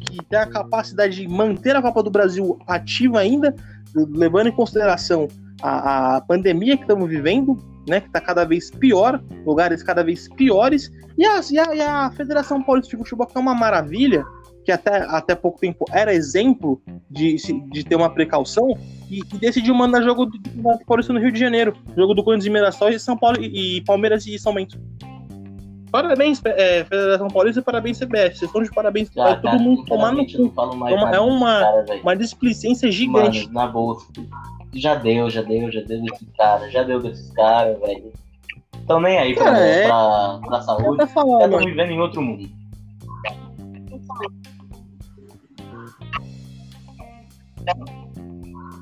que 0.00 0.18
tem 0.24 0.38
a 0.38 0.46
capacidade 0.46 1.16
de 1.16 1.28
manter 1.28 1.74
a 1.74 1.82
Copa 1.82 2.02
do 2.02 2.10
Brasil 2.10 2.58
ativa 2.66 3.20
ainda, 3.20 3.54
levando 3.94 4.48
em 4.48 4.52
consideração 4.52 5.28
a, 5.62 6.16
a 6.16 6.20
pandemia 6.20 6.76
que 6.76 6.82
estamos 6.82 7.08
vivendo, 7.08 7.56
né, 7.88 8.00
que 8.00 8.06
está 8.08 8.20
cada 8.20 8.44
vez 8.44 8.70
pior, 8.70 9.22
lugares 9.46 9.82
cada 9.82 10.02
vez 10.04 10.28
piores, 10.28 10.90
e 11.16 11.24
a, 11.24 11.40
e 11.50 11.58
a, 11.58 11.74
e 11.74 11.80
a 11.80 12.10
Federação 12.12 12.62
Paulista 12.62 12.90
de 12.90 13.02
Futebol, 13.02 13.26
que 13.26 13.36
é 13.36 13.40
uma 13.40 13.54
maravilha, 13.54 14.24
que 14.64 14.70
até, 14.72 14.98
até 15.08 15.34
pouco 15.34 15.58
tempo 15.58 15.84
era 15.92 16.12
exemplo 16.14 16.80
de, 17.10 17.36
de 17.70 17.84
ter 17.84 17.96
uma 17.96 18.10
precaução, 18.10 18.68
e, 19.10 19.18
e 19.18 19.38
decidiu 19.38 19.74
mandar 19.74 20.02
jogo 20.02 20.26
do 20.26 20.40
Campeonato 20.40 20.86
Paulista 20.86 21.12
no 21.12 21.18
Rio 21.20 21.32
de 21.32 21.38
Janeiro, 21.40 21.74
jogo 21.96 22.14
do 22.14 22.22
Corinthians 22.22 22.46
e 22.46 22.50
Mirassol 22.50 22.88
e 22.90 22.98
São 22.98 23.16
Paulo 23.16 23.38
e, 23.40 23.76
e 23.78 23.80
Palmeiras 23.82 24.26
e 24.26 24.38
São 24.38 24.54
Bento. 24.54 24.78
Parabéns, 25.90 26.40
é, 26.46 26.84
Federação 26.84 27.28
Paulista, 27.28 27.60
e 27.60 27.62
parabéns, 27.62 27.98
CBF. 27.98 28.38
Vocês 28.38 28.42
estão 28.42 28.62
de 28.62 28.70
parabéns 28.70 29.10
para 29.10 29.34
todo 29.34 29.42
cara, 29.42 29.58
mundo 29.58 29.84
tomar 29.84 30.10
no 30.12 30.24
cu. 30.26 30.52
É 30.88 30.94
uma- 30.94 31.10
é 31.14 31.20
uma- 32.02 32.16
displicência 32.16 32.90
gigante. 32.90 33.40
Mano, 33.48 33.52
na 33.52 33.66
bolsa. 33.66 34.06
Já 34.74 34.94
deu, 34.94 35.28
já 35.28 35.42
deu, 35.42 35.70
já 35.70 35.82
deu 35.82 36.00
desses 36.00 36.28
caras, 36.34 36.72
já 36.72 36.82
deu 36.82 36.98
desses 37.02 37.30
caras, 37.32 37.78
velho. 37.78 38.10
Estão 38.80 39.00
nem 39.02 39.18
aí 39.18 39.34
pra, 39.34 39.44
Cara, 39.44 39.58
é- 39.58 39.86
pra, 39.86 40.40
pra 40.46 40.60
saúde. 40.62 40.96
Já 40.96 41.04
estão 41.04 41.58
vivendo 41.58 41.90
em 41.90 42.00
outro 42.00 42.22
mundo. 42.22 42.48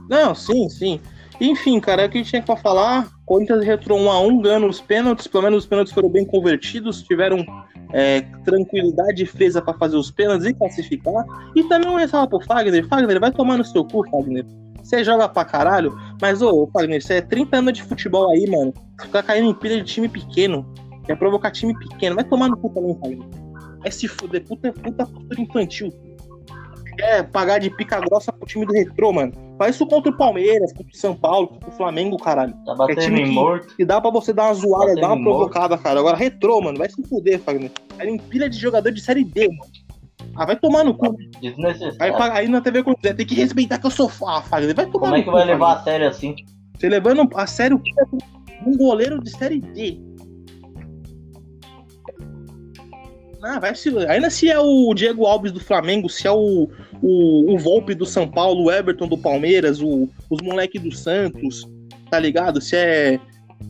Não, 0.09 0.35
sim, 0.35 0.69
sim. 0.69 1.01
Enfim, 1.41 1.81
cara, 1.81 2.03
é 2.03 2.07
o 2.07 2.11
que 2.11 2.23
tinha 2.23 2.43
pra 2.43 2.57
falar. 2.57 3.09
Corinthians 3.25 3.65
retrou 3.65 3.99
1 3.99 4.11
a 4.11 4.21
1 4.21 4.43
ganhando 4.43 4.67
os 4.67 4.81
pênaltis. 4.81 5.27
Pelo 5.27 5.45
menos 5.45 5.61
os 5.61 5.67
pênaltis 5.67 5.95
foram 5.95 6.11
bem 6.11 6.25
convertidos. 6.27 7.03
Tiveram 7.03 7.45
é, 7.93 8.21
tranquilidade 8.45 9.23
e 9.23 9.27
frieza 9.27 9.63
pra 9.63 9.73
fazer 9.75 9.97
os 9.97 10.11
pênaltis 10.11 10.47
e 10.47 10.53
classificar. 10.53 11.25
E 11.57 11.65
também 11.65 11.89
um 11.91 11.97
ressalva 11.97 12.29
pro 12.29 12.47
Fagner. 12.47 12.87
Fagner, 12.87 13.19
vai 13.19 13.33
tomar 13.33 13.57
no 13.57 13.65
seu 13.65 13.85
cu, 13.85 14.07
Fagner. 14.11 14.45
Você 14.83 15.03
joga 15.05 15.29
pra 15.29 15.45
caralho, 15.45 15.95
mas, 16.21 16.43
ô, 16.43 16.69
Fagner, 16.73 17.03
você 17.03 17.15
é 17.15 17.21
30 17.21 17.57
anos 17.57 17.73
de 17.75 17.83
futebol 17.83 18.31
aí, 18.31 18.51
mano. 18.51 18.75
Ficar 19.01 19.23
caindo 19.23 19.49
em 19.49 19.55
pilha 19.55 19.77
de 19.77 19.85
time 19.85 20.09
pequeno. 20.09 20.67
Quer 21.07 21.17
provocar 21.17 21.51
time 21.51 21.79
pequeno. 21.79 22.17
Vai 22.17 22.25
tomar 22.25 22.49
no 22.49 22.57
cu 22.57 22.69
também, 22.71 22.99
Fagner. 22.99 23.29
Vai 23.79 23.91
se 23.91 24.07
fuder. 24.09 24.45
Puta, 24.45 24.73
puta 24.73 25.07
postura 25.07 25.41
infantil. 25.41 25.91
Quer 26.97 27.29
pagar 27.31 27.59
de 27.59 27.71
pica 27.71 27.99
grossa 28.01 28.33
pro 28.33 28.47
time 28.47 28.67
do 28.67 28.73
retrô, 28.73 29.13
mano. 29.13 29.33
Faz 29.59 29.75
isso 29.75 29.87
contra 29.87 30.11
o 30.11 30.17
Palmeiras, 30.17 30.73
contra 30.73 30.93
o 30.93 30.97
São 30.97 31.15
Paulo, 31.15 31.49
contra 31.49 31.69
o 31.69 31.73
Flamengo, 31.73 32.17
caralho. 32.17 32.55
Tá 32.65 32.75
batendo 32.75 33.01
time 33.01 33.21
em 33.23 33.25
que- 33.25 33.31
morto. 33.31 33.75
E 33.79 33.85
dá 33.85 34.01
pra 34.01 34.11
você 34.11 34.33
dar 34.33 34.45
uma 34.45 34.55
zoada, 34.55 34.95
dar 34.95 35.09
uma 35.09 35.17
morto. 35.17 35.37
provocada, 35.39 35.79
cara. 35.79 36.01
Agora, 36.01 36.17
retrô, 36.17 36.61
mano, 36.61 36.79
vai 36.79 36.89
se 36.91 37.03
fuder, 37.09 37.39
Fagner. 37.41 37.71
Aí 37.99 38.09
empilha 38.09 38.49
de 38.51 38.59
jogador 38.59 38.91
de 38.91 39.01
série 39.01 39.25
D, 39.25 39.49
mano. 39.49 39.71
Ah, 40.37 40.45
vai 40.47 40.57
tomar 40.57 40.85
no 40.85 40.95
cu. 40.95 41.17
Aí, 41.99 42.13
aí 42.33 42.49
na 42.49 42.61
TV 42.61 42.83
quiser, 42.85 43.15
tem 43.15 43.27
que 43.27 43.35
respeitar 43.35 43.79
que 43.79 43.87
eu 43.87 43.91
sou 43.91 44.09
fã, 44.09 44.41
Fagner. 44.43 44.75
Vai 44.75 44.87
tomar 44.87 44.93
Como 44.93 45.11
no 45.13 45.17
é 45.17 45.21
que 45.21 45.25
cu, 45.27 45.33
vai 45.33 45.45
levar 45.47 45.77
Fagner. 45.77 45.81
a 45.81 45.85
sério 45.85 46.09
assim? 46.09 46.35
Você 46.79 46.89
levando 46.89 47.29
a 47.35 47.47
sério 47.47 47.81
um 48.67 48.77
goleiro 48.77 49.23
de 49.23 49.31
série 49.31 49.61
D. 49.61 50.01
Ah, 53.43 53.59
vai 53.59 53.75
se. 53.75 53.89
Ainda 54.07 54.31
se 54.31 54.51
é 54.51 54.59
o 54.59 54.93
Diego 54.95 55.25
Alves 55.25 55.53
do 55.53 55.61
Flamengo, 55.61 56.09
se 56.09 56.27
é 56.27 56.31
o, 56.31 56.69
o, 57.03 57.55
o 57.55 57.59
Volpe 57.59 57.95
do 57.95 58.05
São 58.05 58.29
Paulo, 58.29 58.65
o 58.65 58.71
Everton 58.71 59.09
do 59.09 59.17
Palmeiras, 59.17 59.81
o, 59.81 60.09
os 60.29 60.41
moleques 60.43 60.83
do 60.83 60.93
Santos, 60.93 61.67
tá 62.11 62.19
ligado? 62.19 62.61
Se 62.61 62.77
é, 62.77 63.19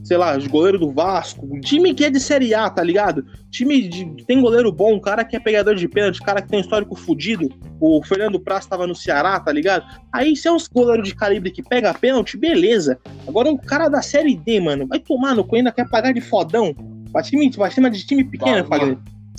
sei 0.02 0.16
lá, 0.16 0.36
os 0.36 0.46
goleiros 0.46 0.80
do 0.80 0.90
Vasco, 0.90 1.46
um 1.46 1.60
time 1.60 1.94
que 1.94 2.04
é 2.04 2.10
de 2.10 2.18
Série 2.18 2.52
A, 2.52 2.68
tá 2.68 2.82
ligado? 2.82 3.24
Time 3.50 3.88
de, 3.88 4.24
tem 4.24 4.40
goleiro 4.40 4.72
bom, 4.72 4.94
um 4.94 5.00
cara 5.00 5.24
que 5.24 5.36
é 5.36 5.40
pegador 5.40 5.74
de 5.76 5.86
pênalti, 5.86 6.20
um 6.20 6.24
cara 6.24 6.42
que 6.42 6.48
tem 6.48 6.58
um 6.58 6.62
histórico 6.62 6.96
fudido, 6.96 7.48
o 7.80 8.02
Fernando 8.02 8.40
Praz 8.40 8.66
tava 8.66 8.86
no 8.86 8.94
Ceará, 8.94 9.38
tá 9.38 9.52
ligado? 9.52 9.84
Aí 10.12 10.34
se 10.34 10.48
é 10.48 10.52
uns 10.52 10.66
goleiros 10.66 11.08
de 11.08 11.14
calibre 11.14 11.50
que 11.50 11.62
pega 11.62 11.94
pênalti, 11.94 12.36
beleza. 12.36 12.98
Agora 13.26 13.48
um 13.48 13.56
cara 13.56 13.88
da 13.88 14.02
Série 14.02 14.36
D, 14.36 14.60
mano, 14.60 14.86
vai 14.86 14.98
tomar 14.98 15.34
no 15.34 15.44
cu, 15.44 15.56
ainda 15.56 15.70
quer 15.70 15.88
pagar 15.88 16.12
de 16.12 16.20
fodão. 16.20 16.74
Pra, 17.12 17.22
time, 17.22 17.50
pra 17.50 17.70
cima 17.70 17.90
de 17.90 18.04
time 18.06 18.24
pequeno, 18.24 18.64
Fagner. 18.66 18.96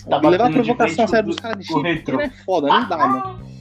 Tá 0.10 0.18
levar 0.30 0.48
a 0.48 0.52
provocação 0.52 1.06
a 1.06 1.08
sério 1.08 1.30
dos 1.30 1.36
caras 1.38 1.66
de 1.66 1.74
pequeno 1.74 2.22
é 2.22 2.30
foda, 2.30 2.68
não 2.68 2.90
dá, 2.90 2.98
mano. 2.98 3.52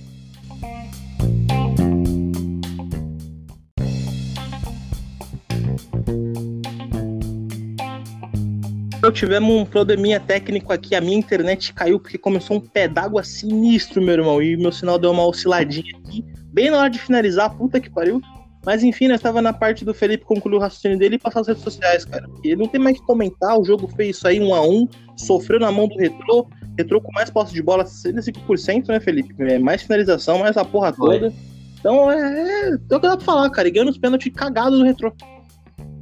Eu 9.03 9.11
tivemos 9.11 9.51
um 9.51 9.64
probleminha 9.64 10.20
técnico 10.20 10.72
aqui, 10.74 10.95
a 10.95 11.01
minha 11.01 11.16
internet 11.16 11.72
caiu 11.72 11.99
porque 11.99 12.18
começou 12.18 12.59
um 12.59 12.61
pé 12.61 12.86
d'água 12.86 13.24
sinistro, 13.24 14.03
meu 14.03 14.14
irmão, 14.14 14.43
e 14.43 14.57
meu 14.59 14.70
sinal 14.70 14.99
deu 14.99 15.11
uma 15.11 15.26
osciladinha 15.26 15.97
aqui, 16.05 16.22
bem 16.53 16.70
na 16.70 16.80
hora 16.80 16.91
de 16.91 16.99
finalizar, 16.99 17.57
puta 17.57 17.80
que 17.80 17.88
pariu. 17.88 18.20
Mas 18.65 18.85
enfim, 18.85 19.09
nós 19.09 19.21
tava 19.21 19.41
na 19.41 19.53
parte 19.53 19.85
do 19.85 19.95
Felipe 19.95 20.25
concluir 20.25 20.57
o 20.57 20.61
raciocínio 20.61 20.99
dele 20.99 21.17
e 21.17 21.19
passar 21.19 21.41
as 21.41 21.49
redes 21.49 21.63
sociais, 21.63 22.05
cara. 22.05 22.29
Ele 22.45 22.57
não 22.57 22.69
tem 22.69 22.81
mais 22.81 22.97
o 22.97 23.01
que 23.01 23.07
comentar, 23.07 23.59
o 23.59 23.65
jogo 23.65 23.89
fez 23.89 24.17
isso 24.17 24.29
aí 24.29 24.41
um 24.41 24.55
a 24.55 24.61
um, 24.63 24.87
sofreu 25.17 25.59
na 25.59 25.73
mão 25.73 25.89
do 25.89 25.97
Retrô, 25.97 26.47
Retrô 26.77 27.01
com 27.01 27.13
mais 27.13 27.31
posse 27.31 27.53
de 27.53 27.63
bola, 27.63 27.85
65%, 27.85 28.89
né, 28.89 29.01
Felipe? 29.01 29.35
É, 29.43 29.59
mais 29.59 29.83
finalização, 29.83 30.39
mais 30.39 30.57
a 30.57 30.65
porra 30.65 30.93
toda. 30.93 31.33
Então 31.79 32.11
é, 32.11 32.71
é 32.71 32.75
o 32.75 32.79
que 32.79 33.09
dá 33.09 33.17
pra 33.17 33.21
falar, 33.21 33.51
cara. 33.51 33.69
E 33.69 33.71
ganhando 33.71 33.91
os 33.91 33.99
pênaltis 33.99 34.33
cagados 34.35 34.79
do 34.79 34.85
Retrô. 34.85 35.13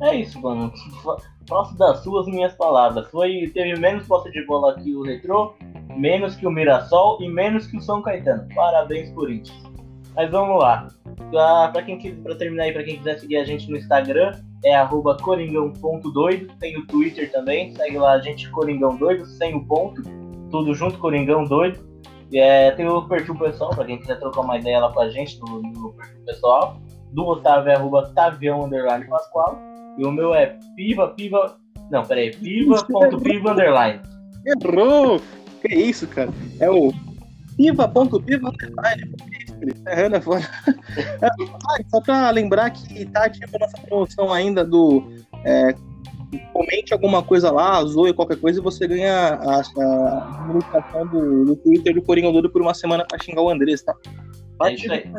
É 0.03 0.17
isso, 0.17 0.41
mano. 0.41 0.73
Faço 1.49 1.77
das 1.79 2.03
suas 2.03 2.27
minhas 2.27 2.53
palavras. 2.55 3.09
Foi, 3.09 3.51
teve 3.55 3.79
menos 3.79 4.07
posse 4.07 4.31
de 4.31 4.45
bola 4.47 4.79
que 4.79 4.95
o 4.95 5.03
Retrô, 5.03 5.55
menos 5.97 6.37
que 6.37 6.47
o 6.47 6.51
Mirassol 6.51 7.23
e 7.23 7.29
menos 7.29 7.67
que 7.67 7.77
o 7.77 7.81
São 7.81 8.03
Caetano. 8.03 8.47
Parabéns, 8.55 9.11
Corinthians. 9.13 9.57
Mas 10.15 10.31
vamos 10.31 10.61
lá. 10.61 10.89
Pra, 11.31 11.69
pra, 11.69 11.83
quem, 11.83 11.99
pra 12.17 12.35
terminar 12.35 12.65
aí, 12.65 12.73
pra 12.73 12.83
quem 12.83 12.97
quiser 12.97 13.19
seguir 13.19 13.37
a 13.37 13.45
gente 13.45 13.71
no 13.71 13.77
Instagram, 13.77 14.33
é 14.65 14.75
arroba 14.75 15.17
coringão.doido. 15.17 16.53
Tem 16.59 16.77
o 16.77 16.87
Twitter 16.87 17.31
também, 17.31 17.75
segue 17.75 17.99
lá 17.99 18.13
a 18.13 18.21
gente, 18.21 18.51
Coringão 18.51 18.97
Doido, 18.97 19.27
sem 19.27 19.55
o 19.55 19.65
ponto. 19.65 20.03
Tudo 20.51 20.75
junto, 20.75 20.99
Coringão 20.99 21.45
Doido. 21.45 21.87
E, 22.31 22.39
é, 22.39 22.71
tem 22.73 22.87
o 22.89 23.03
perfil 23.03 23.37
pessoal, 23.37 23.71
pra 23.71 23.85
quem 23.85 23.99
quiser 23.99 24.19
trocar 24.19 24.41
uma 24.41 24.59
ideia 24.59 24.81
lá 24.81 24.93
com 24.93 25.01
a 25.01 25.11
gente 25.11 25.39
no, 25.41 25.63
no 25.63 25.93
perfil 25.93 26.25
pessoal. 26.25 26.81
Do 27.13 27.27
Otávio 27.27 27.71
é 27.71 27.75
arroba 27.75 28.11
Tavião 28.15 28.65
Underline 28.65 29.07
Pascoal. 29.07 29.59
E 29.99 30.05
o 30.05 30.13
meu 30.13 30.35
é 30.35 30.59
piva, 30.77 31.09
piva. 31.09 31.57
Não, 31.91 32.05
peraí, 32.05 32.35
piva.piva 32.37 33.53
underline. 33.53 34.01
Errou! 34.47 35.21
Que 35.63 35.75
isso, 35.75 36.07
cara? 36.07 36.31
É 36.61 36.71
o 36.71 36.93
piva.piva 37.57 38.49
underline. 38.49 39.15
É 39.87 40.21
foda. 40.21 40.49
Ah, 41.23 41.83
Só 41.89 42.01
pra 42.01 42.31
lembrar 42.31 42.71
que 42.71 43.05
tá 43.07 43.25
ativa 43.25 43.51
a 43.55 43.59
nossa 43.59 43.79
promoção 43.79 44.33
ainda 44.33 44.65
do. 44.65 45.03
é, 45.45 45.75
comente 46.53 46.93
alguma 46.93 47.23
coisa 47.23 47.51
lá, 47.51 47.83
zoe 47.85 48.13
qualquer 48.13 48.37
coisa 48.37 48.61
e 48.61 48.63
você 48.63 48.87
ganha 48.87 49.35
a, 49.35 49.61
a 49.61 51.05
do, 51.05 51.45
do 51.45 51.57
Twitter 51.57 51.95
do 51.95 52.03
Coringa 52.03 52.31
Doido 52.31 52.51
por 52.51 52.61
uma 52.61 52.75
semana 52.75 53.05
pra 53.07 53.19
xingar 53.19 53.43
o 53.43 53.51
Andrés, 53.51 53.83
tá? 53.83 53.95
É 54.65 54.75
isso 54.75 54.93
aí. 54.93 55.11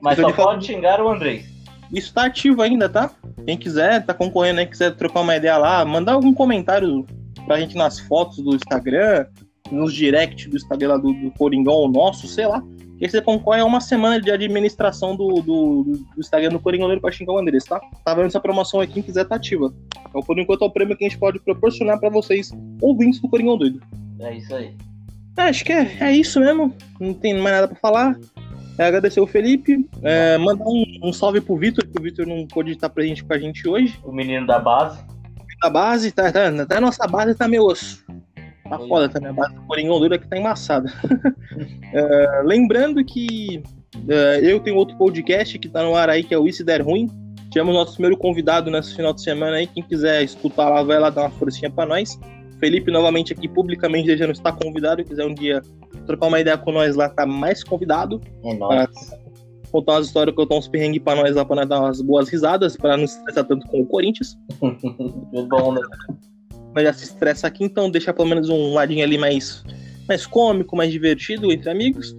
Mas 0.00 0.18
só 0.18 0.32
pode 0.32 0.66
xingar 0.66 1.02
o 1.02 1.08
Andrés. 1.08 1.44
Isso 1.92 2.12
tá 2.12 2.26
ativo 2.26 2.62
ainda, 2.62 2.88
tá? 2.88 3.10
Quem 3.44 3.56
quiser, 3.56 4.04
tá 4.04 4.12
concorrendo 4.12 4.60
aí, 4.60 4.66
quiser 4.66 4.94
trocar 4.96 5.20
uma 5.20 5.36
ideia 5.36 5.56
lá, 5.56 5.84
mandar 5.84 6.12
algum 6.12 6.34
comentário 6.34 7.06
pra 7.46 7.60
gente 7.60 7.76
nas 7.76 8.00
fotos 8.00 8.38
do 8.38 8.54
Instagram, 8.54 9.26
nos 9.70 9.92
direct 9.92 10.48
do 10.48 10.56
Instagram 10.56 10.88
lá 10.88 10.96
do, 10.96 11.12
do 11.12 11.30
Coringão 11.32 11.88
nosso, 11.88 12.26
sei 12.26 12.46
lá. 12.46 12.62
Que 12.98 13.08
você 13.08 13.20
concorre 13.20 13.60
a 13.60 13.64
uma 13.64 13.80
semana 13.80 14.20
de 14.20 14.30
administração 14.30 15.14
do, 15.14 15.42
do, 15.42 15.82
do 15.84 16.20
Instagram 16.20 16.50
do 16.50 16.60
Coringão 16.60 16.86
Doido 16.86 17.00
pra 17.00 17.12
xingar 17.12 17.34
o 17.34 17.38
Andrés, 17.38 17.64
tá? 17.64 17.80
Tá 18.04 18.14
vendo 18.14 18.26
essa 18.26 18.40
promoção 18.40 18.80
aí, 18.80 18.86
quem 18.86 19.02
quiser 19.02 19.24
tá 19.26 19.36
ativa. 19.36 19.72
Então, 20.08 20.22
por 20.22 20.38
enquanto, 20.38 20.62
é 20.62 20.66
o 20.66 20.70
prêmio 20.70 20.96
que 20.96 21.04
a 21.04 21.08
gente 21.08 21.18
pode 21.18 21.38
proporcionar 21.40 22.00
pra 22.00 22.08
vocês, 22.08 22.50
ouvintes 22.80 23.20
do 23.20 23.28
Coringão 23.28 23.58
Doido. 23.58 23.82
É 24.20 24.36
isso 24.36 24.54
aí. 24.54 24.74
É, 25.36 25.42
acho 25.42 25.64
que 25.64 25.72
é, 25.72 25.96
é 26.00 26.12
isso 26.12 26.40
mesmo. 26.40 26.74
Não 26.98 27.12
tem 27.12 27.34
mais 27.34 27.56
nada 27.56 27.68
pra 27.68 27.76
falar. 27.76 28.16
É, 28.78 28.86
agradecer 28.86 29.20
o 29.20 29.26
Felipe. 29.26 29.86
É, 30.02 30.38
mandar 30.38 30.64
um, 30.64 30.84
um 31.02 31.12
salve 31.12 31.40
pro 31.40 31.56
Vitor, 31.56 31.86
que 31.86 31.98
o 31.98 32.02
Vitor 32.02 32.26
não 32.26 32.46
pôde 32.46 32.72
estar 32.72 32.88
presente 32.88 33.22
com 33.22 33.32
a 33.32 33.38
gente 33.38 33.68
hoje. 33.68 33.98
O 34.02 34.12
menino 34.12 34.46
da 34.46 34.58
base. 34.58 34.98
A 35.62 35.70
base, 35.70 36.12
tá, 36.12 36.30
tá, 36.30 36.48
até 36.48 36.76
a 36.76 36.80
nossa 36.80 37.06
base 37.06 37.34
tá 37.34 37.48
meio 37.48 37.64
osso. 37.64 38.04
Tá 38.68 38.78
foda 38.78 39.08
também, 39.08 39.30
a 39.30 39.32
base 39.32 39.54
do 39.54 39.62
Coringão 39.62 39.98
doido 39.98 40.14
aqui 40.14 40.28
tá 40.28 40.38
embaçada. 40.38 40.92
É, 41.94 42.42
lembrando 42.44 43.02
que 43.02 43.62
é, 44.08 44.40
eu 44.42 44.60
tenho 44.60 44.76
outro 44.76 44.96
podcast 44.98 45.58
que 45.58 45.68
tá 45.68 45.82
no 45.82 45.94
ar 45.94 46.10
aí, 46.10 46.22
que 46.22 46.34
é 46.34 46.38
o 46.38 46.46
Isso 46.46 46.62
Der 46.62 46.84
Ruim. 46.84 47.08
Tivemos 47.50 47.74
nosso 47.74 47.94
primeiro 47.94 48.18
convidado 48.18 48.70
nesse 48.70 48.94
final 48.94 49.14
de 49.14 49.22
semana 49.22 49.56
aí. 49.56 49.66
Quem 49.66 49.82
quiser 49.82 50.22
escutar 50.22 50.68
lá, 50.68 50.82
vai 50.82 50.98
lá 50.98 51.08
dar 51.08 51.22
uma 51.22 51.30
forcinha 51.30 51.70
pra 51.70 51.86
nós. 51.86 52.18
Felipe, 52.58 52.90
novamente 52.90 53.32
aqui 53.32 53.48
publicamente, 53.48 54.14
já 54.16 54.26
não 54.26 54.32
está 54.32 54.52
convidado. 54.52 55.02
Se 55.02 55.08
quiser 55.08 55.24
um 55.24 55.32
dia 55.32 55.62
trocar 56.06 56.26
uma 56.26 56.40
ideia 56.40 56.58
com 56.58 56.72
nós 56.72 56.94
lá, 56.96 57.08
tá 57.08 57.24
mais 57.24 57.64
convidado. 57.64 58.20
É 58.44 58.54
nóis. 58.54 58.88
Contar 59.70 59.92
umas 59.94 60.06
histórias, 60.06 60.34
contar 60.36 60.56
uns 60.56 60.68
perrengues 60.68 61.02
pra 61.02 61.16
nós 61.16 61.34
lá, 61.34 61.44
pra 61.44 61.56
nós 61.56 61.68
dar 61.68 61.80
umas 61.80 62.00
boas 62.00 62.28
risadas, 62.28 62.76
pra 62.76 62.96
não 62.96 63.06
se 63.06 63.18
estressar 63.18 63.44
tanto 63.44 63.66
com 63.68 63.80
o 63.80 63.86
Corinthians. 63.86 64.36
É 65.34 65.42
bom, 65.42 65.72
né? 65.72 65.80
Mas 66.76 66.84
já 66.84 66.92
se 66.92 67.04
estressa 67.04 67.46
aqui, 67.46 67.64
então 67.64 67.90
deixa 67.90 68.12
pelo 68.12 68.28
menos 68.28 68.50
um 68.50 68.74
ladinho 68.74 69.02
ali 69.02 69.16
mais, 69.16 69.64
mais 70.06 70.26
cômico, 70.26 70.76
mais 70.76 70.92
divertido 70.92 71.50
entre 71.50 71.70
amigos. 71.70 72.14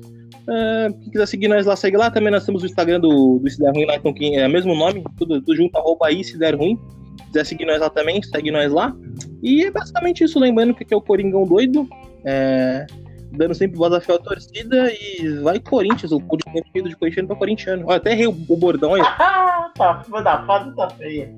Ah, 0.50 0.88
quem 1.00 1.12
quiser 1.12 1.28
seguir 1.28 1.48
nós 1.48 1.68
lá, 1.68 1.76
segue 1.76 1.96
lá. 1.96 2.10
Também 2.10 2.32
nós 2.32 2.44
temos 2.44 2.64
o 2.64 2.66
Instagram 2.66 3.00
do, 3.00 3.38
do 3.38 3.48
Se 3.48 3.60
Der 3.60 3.72
Ruim 3.72 3.86
lá, 3.86 3.98
então 3.98 4.12
quem 4.12 4.40
é 4.40 4.48
o 4.48 4.50
mesmo 4.50 4.74
nome, 4.74 5.04
tudo, 5.16 5.40
tudo 5.42 5.56
junto, 5.56 5.78
arroba 5.78 6.08
aí, 6.08 6.24
Se 6.24 6.40
Der 6.40 6.58
Ruim. 6.58 6.76
Se 7.20 7.26
quiser 7.26 7.46
seguir 7.46 7.66
nós 7.66 7.80
lá 7.80 7.90
também, 7.92 8.20
segue 8.24 8.50
nós 8.50 8.74
lá. 8.74 8.96
E 9.44 9.66
é 9.66 9.70
basicamente 9.70 10.24
isso, 10.24 10.40
lembrando 10.40 10.74
que 10.74 10.84
aqui 10.84 10.94
é 10.94 10.98
o 10.98 11.02
Coringão 11.02 11.46
doido. 11.46 11.88
é, 12.26 12.88
dando 13.34 13.54
sempre 13.54 13.78
voz 13.78 13.94
à 13.94 14.02
fiel 14.02 14.18
torcida 14.18 14.92
e 14.92 15.38
vai 15.44 15.60
Corinthians, 15.60 16.12
o 16.12 16.20
feito 16.72 16.90
de 16.90 16.96
corintiano 16.96 17.28
pra 17.28 17.38
corintiano. 17.38 17.84
Olha, 17.86 17.98
até 17.98 18.14
errei 18.14 18.26
o, 18.26 18.32
o 18.32 18.58
bordão 18.58 18.96
aí. 18.96 19.04
Tá, 19.78 20.04
da 20.24 20.44
foto 20.44 20.76
tá 20.76 20.90
feia. 20.90 21.32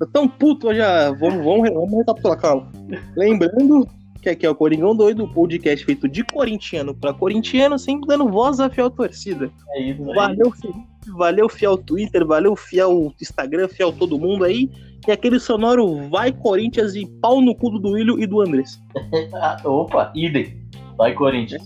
Tô 0.00 0.06
tão 0.06 0.26
puto, 0.26 0.74
já. 0.74 1.10
Vamos, 1.12 1.44
vamos, 1.44 1.70
vamos 1.70 1.98
recapitular, 1.98 2.40
calma. 2.40 2.72
Lembrando 3.14 3.86
que 4.22 4.30
aqui 4.30 4.46
é 4.46 4.50
o 4.50 4.54
Coringão 4.54 4.96
Doido, 4.96 5.24
o 5.24 5.28
podcast 5.32 5.84
feito 5.84 6.08
de 6.08 6.24
corintiano 6.24 6.94
pra 6.94 7.12
corintiano, 7.12 7.78
sempre 7.78 8.08
dando 8.08 8.26
voz 8.26 8.60
à 8.60 8.70
fiel 8.70 8.88
torcida. 8.90 9.50
É 9.74 9.82
isso 9.82 10.02
aí. 10.08 10.14
Valeu, 10.14 10.50
Felipe. 10.52 10.80
Valeu, 11.08 11.48
fiel 11.50 11.76
Twitter. 11.76 12.26
Valeu, 12.26 12.56
fiel 12.56 13.12
Instagram, 13.20 13.68
fiel 13.68 13.92
todo 13.92 14.18
mundo 14.18 14.44
aí. 14.44 14.70
E 15.06 15.12
aquele 15.12 15.38
sonoro 15.38 16.08
vai 16.08 16.32
Corinthians 16.32 16.94
e 16.94 17.06
pau 17.20 17.42
no 17.42 17.54
cu 17.54 17.70
do 17.70 17.78
Duílio 17.78 18.18
e 18.18 18.26
do 18.26 18.40
Andrés. 18.40 18.80
Ah, 19.34 19.58
Opa, 19.64 20.10
idem. 20.14 20.62
Vai, 20.96 21.12
Corinthians. 21.12 21.62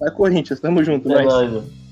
Vai 0.00 0.10
Corinthians, 0.10 0.60
tamo 0.60 0.82
junto, 0.82 1.12
É 1.12 1.22
nóis. 1.24 1.85